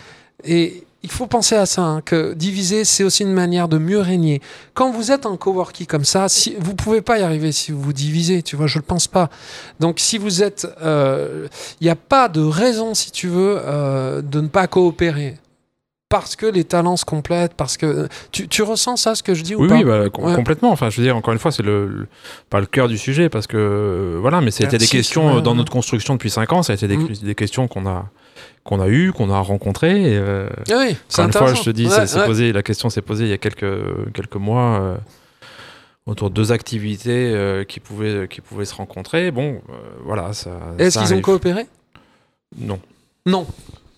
[0.44, 4.00] Et il faut penser à ça, hein, que diviser, c'est aussi une manière de mieux
[4.00, 4.40] régner.
[4.74, 7.80] Quand vous êtes en coworking comme ça, si, vous pouvez pas y arriver si vous
[7.80, 9.30] vous divisez, tu vois, je le pense pas.
[9.80, 10.66] Donc si vous êtes...
[10.82, 11.46] euh,
[11.80, 15.36] il n'y a pas de raison, si tu veux, euh, de ne pas coopérer.
[16.10, 18.08] Parce que les talents se complètent, parce que...
[18.32, 19.74] Tu, tu ressens ça, ce que je dis ou Oui, pas?
[19.76, 20.34] oui, bah, com- Ouais.
[20.34, 20.70] complètement.
[20.72, 22.06] Enfin, je veux dire, encore une fois, c'est le, le-
[22.48, 25.36] pas le cœur du sujet parce que euh, voilà, mais c'était Ah, des questions ouais,
[25.36, 25.58] euh, dans ouais.
[25.58, 26.62] notre construction depuis 5 ans.
[26.62, 27.08] Ça a été des, Mm.
[27.22, 28.06] des questions qu'on a
[28.68, 30.12] qu'on a eues, qu'on a rencontrées.
[30.12, 32.26] et, euh, Ah oui, c'est encore une fois, je te dis, Ouais, ouais.
[32.26, 34.78] posé, la question s'est posée il y a quelques quelques mois.
[34.80, 34.96] euh,
[36.06, 39.60] autour de deux activités euh, qui pouvaient qui pouvaient se rencontrer bon
[40.06, 41.66] voilà ça Est-ce qu'ils ont coopéré?
[42.58, 42.80] Non
[43.26, 43.46] Non.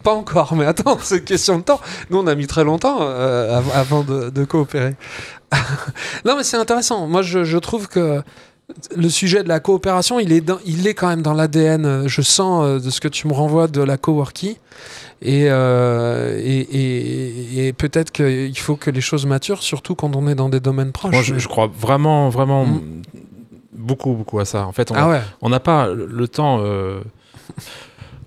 [0.03, 1.81] Pas encore, mais attends, c'est une question de temps.
[2.09, 4.95] Nous, on a mis très longtemps av- avant de, de coopérer.
[6.25, 7.07] non, mais c'est intéressant.
[7.07, 8.23] Moi, je, je trouve que
[8.97, 12.23] le sujet de la coopération, il est, dans- il est quand même dans l'ADN, je
[12.23, 14.55] sens, euh, de ce que tu me renvoies de la coworking.
[15.23, 20.27] Et, euh, et, et- et peut-être qu'il faut que les choses maturent, surtout quand on
[20.29, 21.13] est dans des domaines proches.
[21.13, 22.81] Moi, je, je crois vraiment vraiment Mm.
[23.75, 25.21] beaucoup beaucoup à ça en fait on Ah ouais.
[25.43, 27.01] on n'a pas le le temps euh,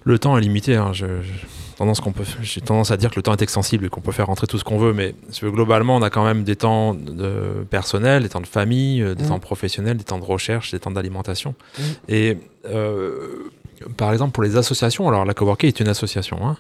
[0.03, 1.31] le temps est limité hein, je, je-
[1.75, 4.11] tendance qu'on peut j'ai tendance à dire que le temps est extensible et qu'on peut
[4.11, 6.43] faire rentrer tout ce qu'on veut mais si tu veux, globalement on a quand même
[6.43, 9.27] des temps de personnel des temps de famille euh, des Mm.
[9.29, 11.81] temps professionnels des temps de recherche des temps d'alimentation Mm.
[12.09, 13.49] et euh,
[13.97, 16.57] par exemple pour les associations alors la coworking est une association hein,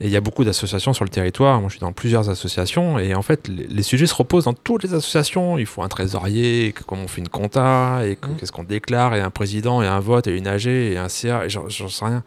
[0.00, 1.58] et il y a beaucoup d'associations sur le territoire.
[1.58, 3.00] Moi, je suis dans plusieurs associations.
[3.00, 5.58] Et en fait, les, les sujets se reposent dans toutes les associations.
[5.58, 8.36] Il faut un trésorier, comment on fait une compta, et que- Mm.
[8.36, 11.46] qu'est-ce qu'on déclare, et un président, et un vote, et une AG, et un CA,
[11.46, 12.22] et j'en sais rien.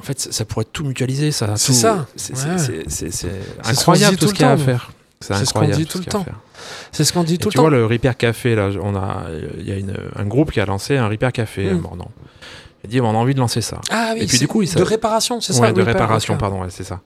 [0.00, 1.30] En fait, ça, ça pourrait tout mutualiser.
[1.30, 2.06] Ça, C'est ça.
[2.16, 3.30] C'est Ouais.
[3.64, 4.90] incroyable tout tout ce qu'il y a à faire.
[5.20, 6.24] C'est ce qu'on dit tout le temps.
[6.92, 7.76] C'est ce qu'on dit tout tu le vois temps.
[7.76, 9.26] le Repair Café là, on a,
[9.58, 11.80] il y a une- un groupe qui a lancé un Repair Café à Mm.
[11.80, 12.10] Mornan.
[12.84, 13.80] Il dit on a envie de lancer ça.
[13.90, 15.94] Ah oui, Et puis, du coup, il de réparation, c'est ça Ouais, le de repair,
[15.94, 17.00] réparation, pardon, ouais, c'est ça.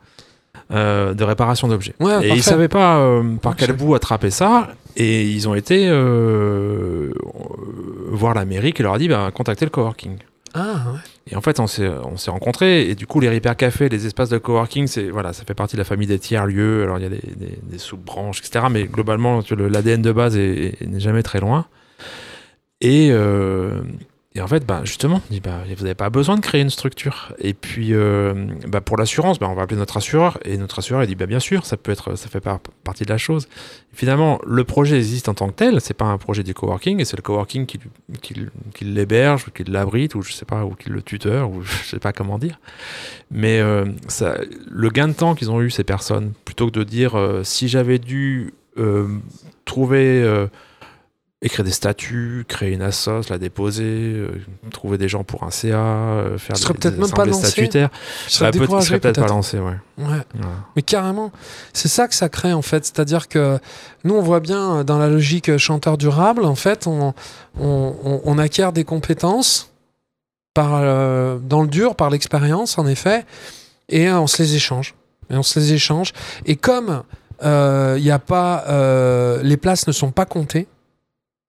[0.73, 1.95] Euh, de réparation d'objets.
[1.99, 2.29] Ouais, et parfait.
[2.37, 4.69] ils savaient pas euh, par quel bout attraper ça.
[4.97, 7.13] Et ils ont été euh,
[8.11, 10.19] voir la mairie qui leur a dit bah, contactez le coworking.
[10.57, 10.99] Ah ouais.
[11.31, 12.89] Et en fait, on s'est, on s'est rencontrés.
[12.89, 15.75] Et du coup, les repair cafés, les espaces de coworking, c'est, voilà, ça fait partie
[15.75, 16.85] de la famille des tiers-lieux.
[16.85, 18.67] Alors, il y a des, sous-branches, etc.
[18.71, 21.67] Mais globalement, l'ADN de base est- est- n'est jamais très loin.
[22.81, 23.81] Et, euh,
[24.37, 27.33] et en fait, bah, justement, bah, vous n'avez pas besoin de créer une structure.
[27.39, 28.35] Et puis, euh,
[28.67, 30.41] bah, pour l'assurance, bah, on va appeler notre assureur.
[30.45, 33.05] Et notre assureur, il dit, bah, bien sûr, ça peut être, ça fait par- partie
[33.05, 33.47] de la chose.
[33.93, 35.81] Finalement, le projet existe en tant que tel.
[35.81, 37.79] C'est pas un projet du coworking, et c'est le coworking qui,
[38.23, 38.35] qui,
[38.85, 42.01] l'héberge, ou qui l'abrite, ou je sais pas, ou qui le tuteur, ou je sais
[42.01, 42.59] pas comment dire.
[43.31, 46.83] Mais euh, ça, le gain de temps qu'ils ont eu ces personnes, plutôt que de
[46.83, 48.53] dire, euh, si j'avais dû
[49.65, 50.49] trouver
[51.45, 54.29] écrire des statuts, créer une assoce, la déposer, euh,
[54.73, 57.91] trouver des gens pour un CA, euh, faire des, des même pas assemblées statutaires.
[58.27, 59.29] Je serais Bah, peut- serait peut-être pas peut-être.
[59.35, 59.75] lancé, ouais.
[60.75, 61.31] Mais carrément,
[61.73, 62.85] c'est ça que ça crée en fait.
[62.87, 63.59] C'est-à-dire que
[64.05, 67.13] nous, on voit bien euh, dans la logique euh, chanteur durable, en fait, on,
[67.61, 69.71] on, on- on acquiert des compétences
[70.55, 73.27] par, euh, dans le dur, par l'expérience, en effet,
[73.91, 74.95] et on se les échange.
[75.31, 76.13] Et on se les échange.
[76.47, 77.03] Et comme
[77.43, 78.65] il a pas,
[79.43, 80.67] les places ne sont pas comptées,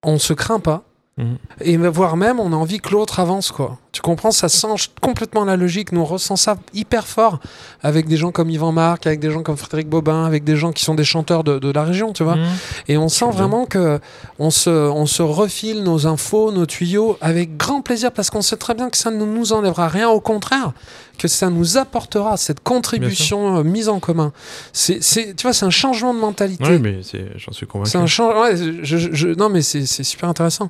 [0.05, 0.83] on se craint pas.
[1.17, 1.37] Mhm.
[1.61, 3.77] Et voire même, on a envie que l'autre avance, quoi.
[3.95, 5.93] Tu comprends Ça change complètement la logique.
[5.93, 7.39] Nous, on ressent ça hyper fort
[7.81, 10.73] avec des gens comme Yvan Marc, avec des gens comme Frédéric Bobin, avec des gens
[10.73, 12.35] qui sont des chanteurs de, de la région, tu vois.
[12.35, 12.45] Mhm.
[12.89, 14.01] Et on sent vraiment que
[14.37, 18.57] on se, on se refile nos infos, nos tuyaux avec grand plaisir parce qu'on sait
[18.57, 20.09] très bien que ça ne nous enlèvera rien.
[20.09, 20.73] Au contraire,
[21.17, 24.33] que ça nous apportera cette contribution euh, mise en commun.
[24.73, 26.65] C'est, tu vois, c'est un changement de mentalité.
[26.67, 26.99] Oui, mais
[27.37, 27.91] j'en suis convaincu.
[27.91, 28.41] C'est un changement.
[28.41, 30.67] ouais, je- je- je- non, mais c'est c'est super intéressant.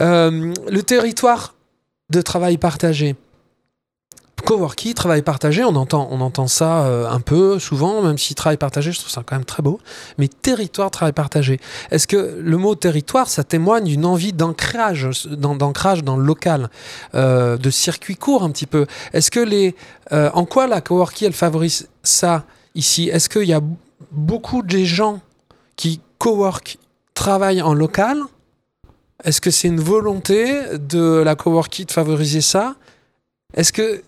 [0.00, 1.52] Euh, le territoire
[2.10, 3.16] de travail partagé.
[4.44, 9.00] Coworking, travail partagé, on entend, ça euh, un peu souvent, même si travail partagé, je
[9.00, 9.80] trouve ça quand même très beau.
[10.18, 11.58] Mais territoire, travail partagé.
[11.90, 16.70] Est-ce que le mot territoire, ça témoigne d'une envie d'ancrage, d'an- d'ancrage dans le local,
[17.16, 18.86] euh, de circuit court un petit peu?
[19.12, 19.74] Est-ce que les,
[20.12, 22.44] euh, en quoi la coworking, elle favorise ça
[22.76, 23.08] ici?
[23.08, 23.62] Est-ce qu'il y a
[24.12, 25.20] beaucoup de gens
[25.74, 26.78] qui cowork
[27.14, 28.20] travaillent en local
[29.24, 32.76] est-ce que c'est une volonté de la Coworky de favoriser ça?
[33.54, 34.02] Est-ce que.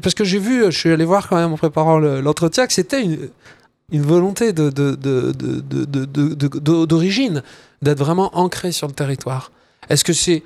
[0.00, 3.02] Parce que j'ai vu, je suis allé voir quand même en préparant l'entretien, que c'était
[3.02, 7.42] une, volonté d'origine,
[7.82, 9.52] d'être vraiment ancré sur le territoire.
[9.88, 10.42] Est-ce que c'est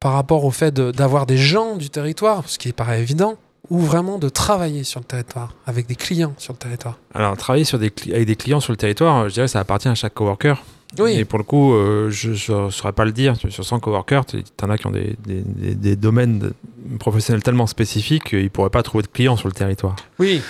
[0.00, 3.36] par rapport au fait d'avoir des gens du territoire, ce qui paraît évident,
[3.70, 6.98] ou vraiment de travailler sur le territoire, avec des clients sur le territoire?
[7.14, 9.94] Alors, travailler sur des, avec des clients sur le territoire, je dirais ça appartient à
[9.94, 10.62] chaque coworker.
[10.98, 11.12] Oui.
[11.18, 13.34] Et pour le coup, euh, je ne saurais pas le dire.
[13.50, 16.52] Sur 100 coworkers, tu en as qui ont des, des- des- des domaines
[16.98, 19.96] professionnels tellement spécifiques qu'ils ne pourraient pas trouver de clients sur le territoire.
[20.18, 20.40] Oui.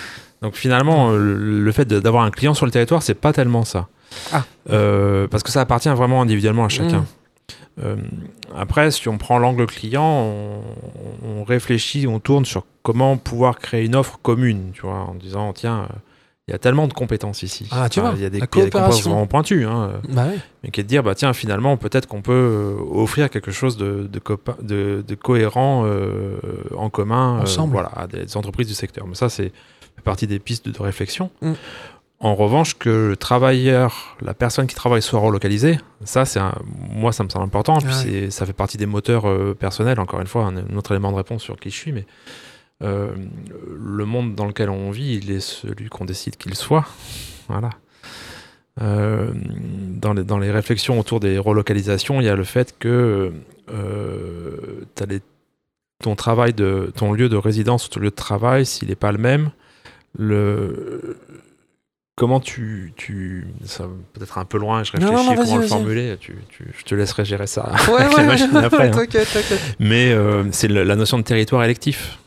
[0.41, 3.65] Donc finalement, euh, le, le fait d'avoir un client sur le territoire, c'est pas tellement
[3.65, 3.87] ça.
[4.31, 4.45] Ah.
[4.69, 6.99] Euh, parce que ça appartient vraiment individuellement à chacun.
[7.01, 7.05] Mm.
[7.83, 7.95] Euh,
[8.57, 10.61] après, si on prend l'angle client, on,
[11.25, 15.53] on réfléchit, on tourne sur comment pouvoir créer une offre commune, tu vois, en disant
[15.53, 15.95] tiens, euh,
[16.49, 17.67] il y a tellement de compétences ici.
[17.71, 19.91] Ah, tu vois, il y a des, la y a des compétences vraiment pointues, hein,
[20.09, 20.25] Bah
[20.63, 23.77] mais qui est de dire bah tiens, finalement, peut-être qu'on peut euh, offrir quelque chose
[23.77, 26.37] de, de, copa- de- de cohérent euh,
[26.75, 27.73] en commun, euh, Ensemble.
[27.73, 29.05] voilà, à des entreprises du secteur.
[29.07, 29.51] Mais ça, c'est
[30.03, 31.29] partie des pistes de, réflexion.
[31.41, 31.53] Mm.
[32.21, 36.41] En revanche, que le travailleur, la personne qui travaille soit relocalisée, ça, c'est
[36.89, 37.77] moi, ça me semble important.
[37.77, 37.93] Puis
[38.27, 41.11] Ah ça fait partie des moteurs euh, personnels, encore une fois, un, un autre élément
[41.11, 41.91] de réponse sur qui je suis.
[41.93, 42.05] Mais
[42.83, 43.11] euh,
[43.77, 46.85] le monde dans lequel on vit, il est celui qu'on décide qu'il soit.
[47.47, 47.69] Voilà.
[48.81, 53.33] Euh, dans, les, dans les réflexions autour des relocalisations, il y a le fait que
[53.73, 54.51] euh,
[55.07, 55.19] les-
[56.01, 59.11] ton travail de ton lieu de résidence ou ton lieu de travail, s'il n'est pas
[59.11, 59.51] le même,
[60.17, 61.17] le
[62.15, 65.61] comment tu, tu ça peut-être un peu loin, je Non, réfléchis non, non, vas-y, comment
[65.61, 68.89] le formuler, tu, tu- je te laisserai gérer ça Ouais, avec ouais, la machine après.
[68.89, 69.05] hein.
[69.79, 72.17] Mais euh, c'est la notion de territoire électif.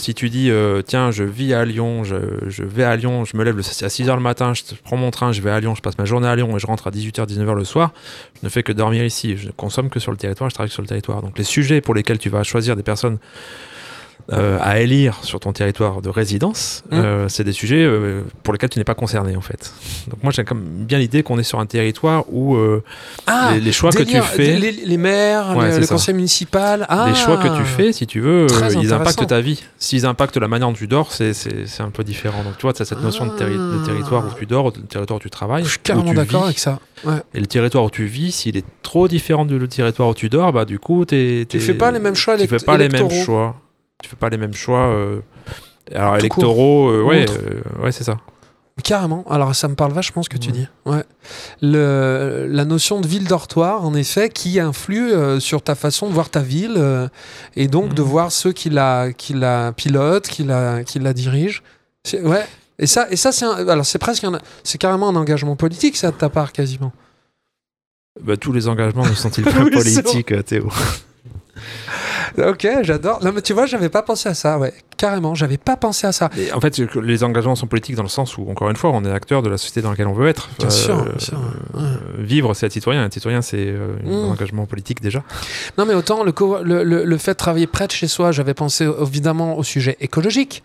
[0.00, 2.16] Si tu dis, euh, tiens, je vis à Lyon, je,
[2.62, 5.40] vais à Lyon, je me lève à 6h le matin, je prends mon train, je
[5.40, 7.54] vais à Lyon, je passe ma journée à Lyon et je rentre à 18h, 19h
[7.54, 7.92] le soir,
[8.40, 10.70] je ne fais que dormir ici, je ne consomme que sur le territoire, je travaille
[10.70, 11.22] sur le territoire.
[11.22, 13.18] Donc les sujets pour lesquels tu vas choisir des personnes
[14.32, 16.94] euh, à élire sur ton territoire de résidence, Mm.
[16.94, 19.72] euh, c'est des sujets euh, pour lesquels tu n'es pas concerné en fait.
[20.08, 22.56] Donc moi j'ai comme bien l'idée qu'on est sur un territoire où
[23.26, 24.56] Ah, les, les choix que tu fais...
[24.58, 26.86] Les, les maires, Ouais, le, le conseil municipal.
[26.88, 28.46] Ah, les choix que tu fais, si tu veux,
[28.80, 29.62] ils impactent ta vie.
[29.78, 31.32] S'ils impactent la manière dont tu dors, c'est-
[31.80, 32.42] un peu différent.
[32.44, 33.86] Donc tu vois, tu as cette notion de, terri- de Ah.
[33.86, 35.64] territoire où tu dors, de territoire où tu travailles.
[35.64, 36.78] Je suis carrément d'accord avec ça.
[37.04, 37.16] Ouais.
[37.34, 40.52] Et le territoire où tu vis, s'il est trop différent du territoire où tu dors,
[40.52, 43.10] bah du coup, t'es- Tu fais pas les mêmes choix Tu fais pas les mêmes
[43.10, 43.56] choix.
[44.04, 44.88] Tu fais pas les mêmes choix.
[44.88, 45.20] euh,
[45.94, 48.18] alors Tout électoraux, euh, Ou ouais, euh, ouais, c'est ça.
[48.82, 49.24] Carrément.
[49.30, 50.52] Alors ça me parle vachement ce que tu Ouais.
[50.52, 50.68] dis.
[50.84, 51.04] Ouais.
[51.62, 56.12] Le, la notion de ville dortoir, en effet, qui influe euh, sur ta façon de
[56.12, 57.08] voir ta ville euh,
[57.56, 58.08] et donc de Mhm.
[58.08, 61.62] voir ceux qui la, qui la pilotent, qui la, qui la dirigent.
[62.04, 62.44] C'est- Ouais.
[62.78, 66.10] Et ça, et ça c'est alors c'est presque un- c'est carrément un engagement politique ça
[66.10, 66.92] de ta part quasiment.
[68.20, 70.68] Bah, tous les engagements ne sont-ils pas politiques, Théo?
[72.48, 73.22] Ok, j'adore.
[73.24, 74.58] Non mais tu vois, j'avais pas pensé à ça.
[74.58, 76.30] Ouais, carrément, j'avais pas pensé à ça.
[76.36, 79.04] Et en fait, les engagements sont politiques dans le sens où, encore une fois, on
[79.04, 80.48] est acteur de la société dans laquelle on veut être.
[80.58, 82.24] Bien sûr, bien sûr, euh, ouais.
[82.24, 83.04] Vivre, c'est être citoyen.
[83.04, 84.30] Être citoyen, c'est euh, un Mm.
[84.30, 85.22] engagement politique déjà.
[85.78, 88.32] Non, mais autant le, co- le, le- le fait de travailler près de chez soi,
[88.32, 90.62] j'avais pensé évidemment au sujet écologique.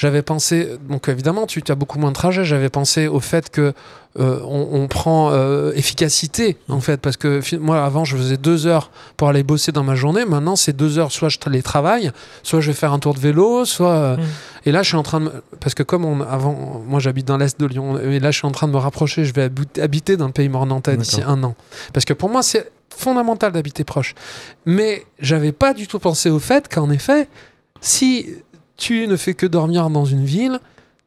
[0.00, 2.44] J'avais pensé, donc évidemment, tu as beaucoup moins de trajets.
[2.44, 3.72] J'avais pensé au fait que
[4.20, 8.68] euh, on, on prend euh, efficacité, en fait, parce que moi, avant, je faisais deux
[8.68, 10.24] heures pour aller bosser dans ma journée.
[10.24, 12.12] Maintenant, c'est deux heures, soit je télétravaille,
[12.44, 13.90] soit je vais faire un tour de vélo, soit.
[13.90, 14.20] euh, Mm.
[14.66, 15.32] Et là, je suis en train de.
[15.60, 18.46] Parce que comme on, avant, moi, j'habite dans l'est de Lyon, et là, je suis
[18.46, 19.24] en train de me rapprocher.
[19.24, 21.54] Je vais habi- habiter dans le pays mornantais d'ici un an.
[21.92, 24.14] Parce que pour moi, c'est fondamental d'habiter proche.
[24.64, 27.28] Mais j'avais pas du tout pensé au fait qu'en effet,
[27.80, 28.26] si
[28.78, 30.58] tu ne fais que dormir dans une ville,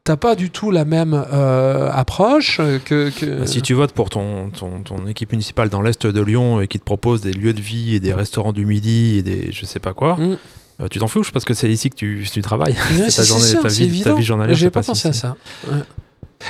[0.04, 3.10] t'as pas du tout la même euh, approche que.
[3.10, 6.60] que- Bah, Si tu votes pour ton, ton, ton équipe municipale dans l'est de Lyon
[6.60, 9.50] et qui te propose des lieux de vie et des restaurants du midi et des
[9.52, 10.36] je sais pas quoi, Mm.
[10.82, 12.74] euh, tu t'en fous parce que c'est ici que tu, tu travailles.
[12.74, 14.14] Ouais, ta c'est journée- sûr, ta vie- ta évident.
[14.16, 15.36] vie journalière J'ai pas passe pensé à ça.
[15.70, 15.78] Ouais.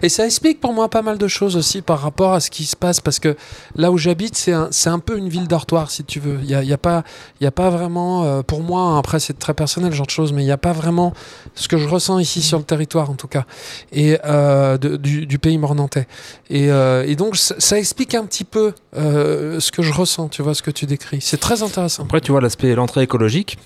[0.02, 2.64] Et ça explique pour moi pas mal de choses aussi par rapport à ce qui
[2.64, 3.36] se passe parce que
[3.74, 6.38] là où j'habite, c'est un, un peu une ville dortoir si tu veux.
[6.42, 7.04] Il y a, y a pas,
[7.42, 10.42] a pas vraiment, euh, pour moi, hein, après c'est très personnel genre de choses, mais
[10.42, 11.12] il n'y a pas vraiment
[11.54, 13.44] ce que je ressens ici sur le territoire en tout cas
[13.92, 16.06] et euh, du, du pays mornantais.
[16.50, 20.54] Et, euh, et donc ça, explique un petit peu ce que je ressens, tu vois,
[20.54, 21.20] ce que tu décris.
[21.20, 22.04] C'est très intéressant.
[22.04, 23.58] Après, tu vois, l'aspect l'entrée écologique,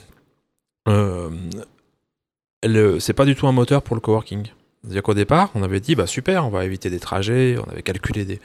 [2.98, 4.46] c'est pas du tout un moteur pour le coworking.
[4.86, 7.82] C'est-à-dire qu'au départ, on avait dit, bah super, on va éviter des trajets, on avait
[7.82, 8.38] calculé des,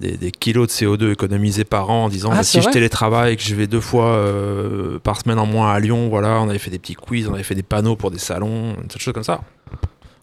[0.00, 3.32] des, des kilos de CO2 économisés par an en disant, Ah, bah, si je télétravaille
[3.32, 6.48] et que je vais deux fois euh, par semaine en moins à Lyon, voilà, on
[6.50, 9.14] avait fait des petits quiz, on avait fait des panneaux pour des salons, des choses
[9.14, 9.40] comme ça.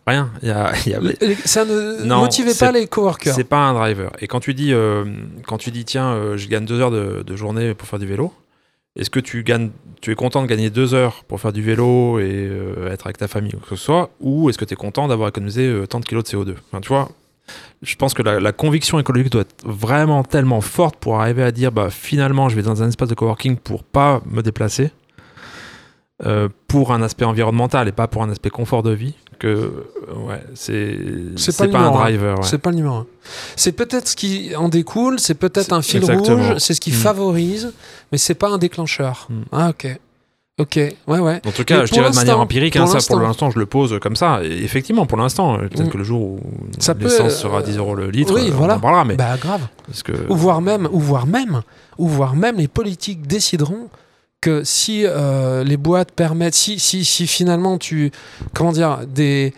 [0.07, 0.29] Rien.
[0.43, 1.01] Y a, y a-
[1.45, 3.33] Ça ne Non, motivait pas les coworkers.
[3.33, 4.11] c'est pas un driver.
[4.19, 5.03] Et quand tu dis, euh,
[5.47, 8.05] quand tu dis tiens, euh, je gagne deux heures de, de journée pour faire du
[8.05, 8.31] vélo,
[8.95, 12.19] est-ce que tu gagnes, tu es content de gagner deux heures pour faire du vélo
[12.19, 14.77] et euh, être avec ta famille ou que ce soit, ou est-ce que tu es
[14.77, 17.09] content d'avoir économisé euh, tant de kilos de CO2 Enfin, tu vois,
[17.81, 21.51] je pense que la, la conviction écologique doit être vraiment tellement forte pour arriver à
[21.51, 24.91] dire, bah finalement, je vais dans un espace de coworking pour pas me déplacer.
[26.25, 29.71] euh, pour un aspect environnemental et pas pour un aspect confort de vie que euh,
[30.27, 30.97] ouais c'est
[31.35, 32.43] C'est pas pas, un driver ouais.
[32.45, 33.05] C'est pas le numéro un.
[33.55, 36.49] C'est peut-être ce qui en découle, c'est peut-être un fil exactement.
[36.49, 36.95] rouge, c'est ce qui Mm.
[36.95, 37.73] favorise,
[38.11, 39.27] mais c'est pas un déclencheur.
[39.29, 39.41] Mm.
[39.51, 39.99] Ah ok.
[40.57, 41.41] Ok, ouais ouais.
[41.45, 43.59] En tout cas, Mais je dirais de manière empirique, pour hein, ça pour l'instant, je
[43.59, 44.39] le pose comme ça.
[44.41, 45.89] Et effectivement, pour l'instant, euh, peut-être Mm.
[45.89, 48.75] que le jour où peut, l'essence euh, sera 10 euros le litre, oui, euh, voilà.
[48.75, 49.03] on en parlera.
[49.03, 49.67] Mais Bah grave.
[49.85, 51.61] parce que Ou voire même, ou voire même,
[51.97, 53.89] ou voire même les politiques décideront
[54.63, 58.11] si euh, les boîtes permettent, si, si, si finalement tu,
[58.53, 59.53] comment dire, des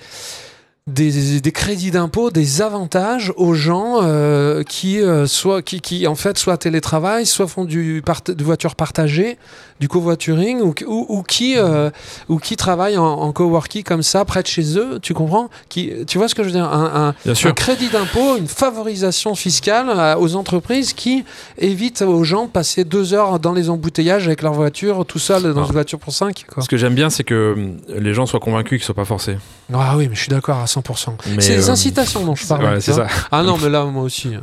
[0.87, 6.37] des, crédits d'impôt, des avantages aux gens euh, qui, euh, soit, qui, qui, en fait,
[6.37, 9.37] soit télétravaillent, soit font du, part de voiture partagée,
[9.79, 11.89] du covoituring, ou, ou, ou qui, euh,
[12.29, 15.49] ou qui travaillent en, en coworking comme ça, près de chez eux, tu comprends?
[15.69, 16.65] Qui, Tu vois ce que je veux dire?
[16.65, 17.13] Un,
[17.53, 21.23] crédit d'impôt, une favorisation fiscale euh, aux entreprises qui
[21.57, 25.53] évitent aux gens de passer deux heures dans les embouteillages avec leur voiture tout seul
[25.53, 25.65] dans Ah.
[25.67, 26.45] une voiture pour cinq.
[26.51, 26.63] Quoi.
[26.63, 29.37] ce que j'aime bien, c'est que hum, les gens soient convaincus qu'ils soient pas forcés.
[29.73, 31.13] Ah oui, mais je suis d'accord à 100%.
[31.35, 32.63] Mais, C'est les euh, incitations dont je parle.
[32.65, 33.07] Ouais, c'est ça.
[33.31, 34.35] Ah non, mais là, moi aussi.
[34.35, 34.39] euh.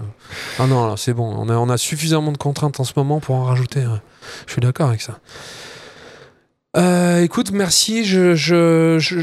[0.59, 1.35] Ah non, c'est bon.
[1.39, 3.81] On a, on a suffisamment de contraintes en ce moment pour en rajouter.
[3.81, 4.01] ouais.
[4.47, 5.19] Je suis d'accord avec ça.
[6.77, 8.05] Euh, écoute, merci.
[8.05, 9.21] Je, je, je,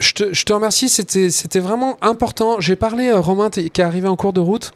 [0.00, 0.88] je te, je te remercie.
[0.88, 2.60] C'était, c'était vraiment important.
[2.60, 4.72] J'ai parlé, euh, Romain, qui est arrivé en cours de route.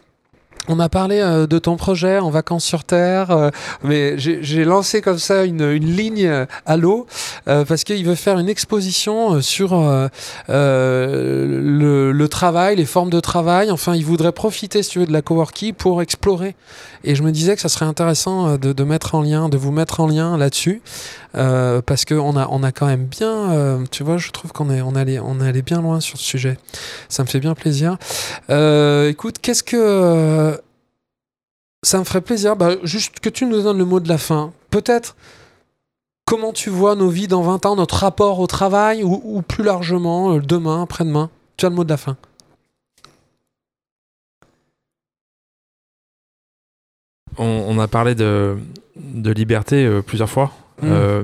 [0.68, 3.50] On a parlé euh, de ton projet en vacances sur Terre, euh,
[3.82, 7.08] mais j'ai lancé comme ça une, une ligne euh, à l'eau
[7.48, 9.72] euh, parce qu'il veut faire une exposition euh, sur
[10.48, 13.72] le, le travail, les formes de travail.
[13.72, 16.54] Enfin, il voudrait profiter, si tu veux, de la coworking pour explorer.
[17.02, 19.72] Et je me disais que ça serait intéressant de, de mettre en lien, de vous
[19.72, 20.80] mettre en lien là-dessus,
[21.34, 24.70] euh, parce qu'on a, on a quand même bien, euh, tu vois, je trouve qu'on
[24.70, 26.58] est, on allait, on allé bien loin sur ce sujet.
[27.08, 27.96] Ça me fait bien plaisir.
[28.50, 30.60] Euh, écoute, qu'est-ce que
[31.82, 34.52] ça me ferait plaisir, bah, juste que tu nous donnes le mot de la fin.
[34.70, 35.16] Peut-être
[36.26, 40.34] comment tu vois nos vies dans 20 ans, notre rapport au travail, ou, plus largement,
[40.34, 41.30] euh, demain, après-demain?
[41.56, 42.16] Tu as le mot de la fin.
[47.38, 48.58] On, a parlé de,
[48.94, 50.52] liberté plusieurs fois.
[50.82, 51.22] Euh,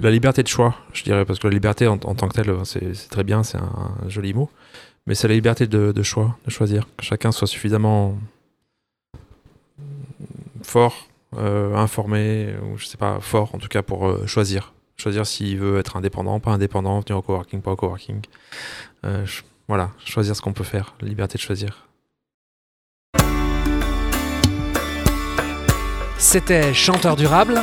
[0.00, 3.08] la liberté de choix, je dirais, parce que la liberté en, tant que telle, c'est
[3.10, 4.50] très bien, c'est un, joli mot.
[5.06, 6.86] Mais c'est la liberté de, choix, de choisir.
[6.96, 8.18] Que chacun soit suffisamment
[10.62, 14.72] fort, euh, informé, ou je sais pas, fort en tout cas pour euh, choisir.
[14.96, 18.20] Choisir s'il veut être indépendant, pas indépendant, venir au coworking, pas au coworking.
[19.68, 21.86] Voilà, choisir ce qu'on peut faire, la liberté de choisir.
[26.18, 27.62] C'était Chanteur Durable.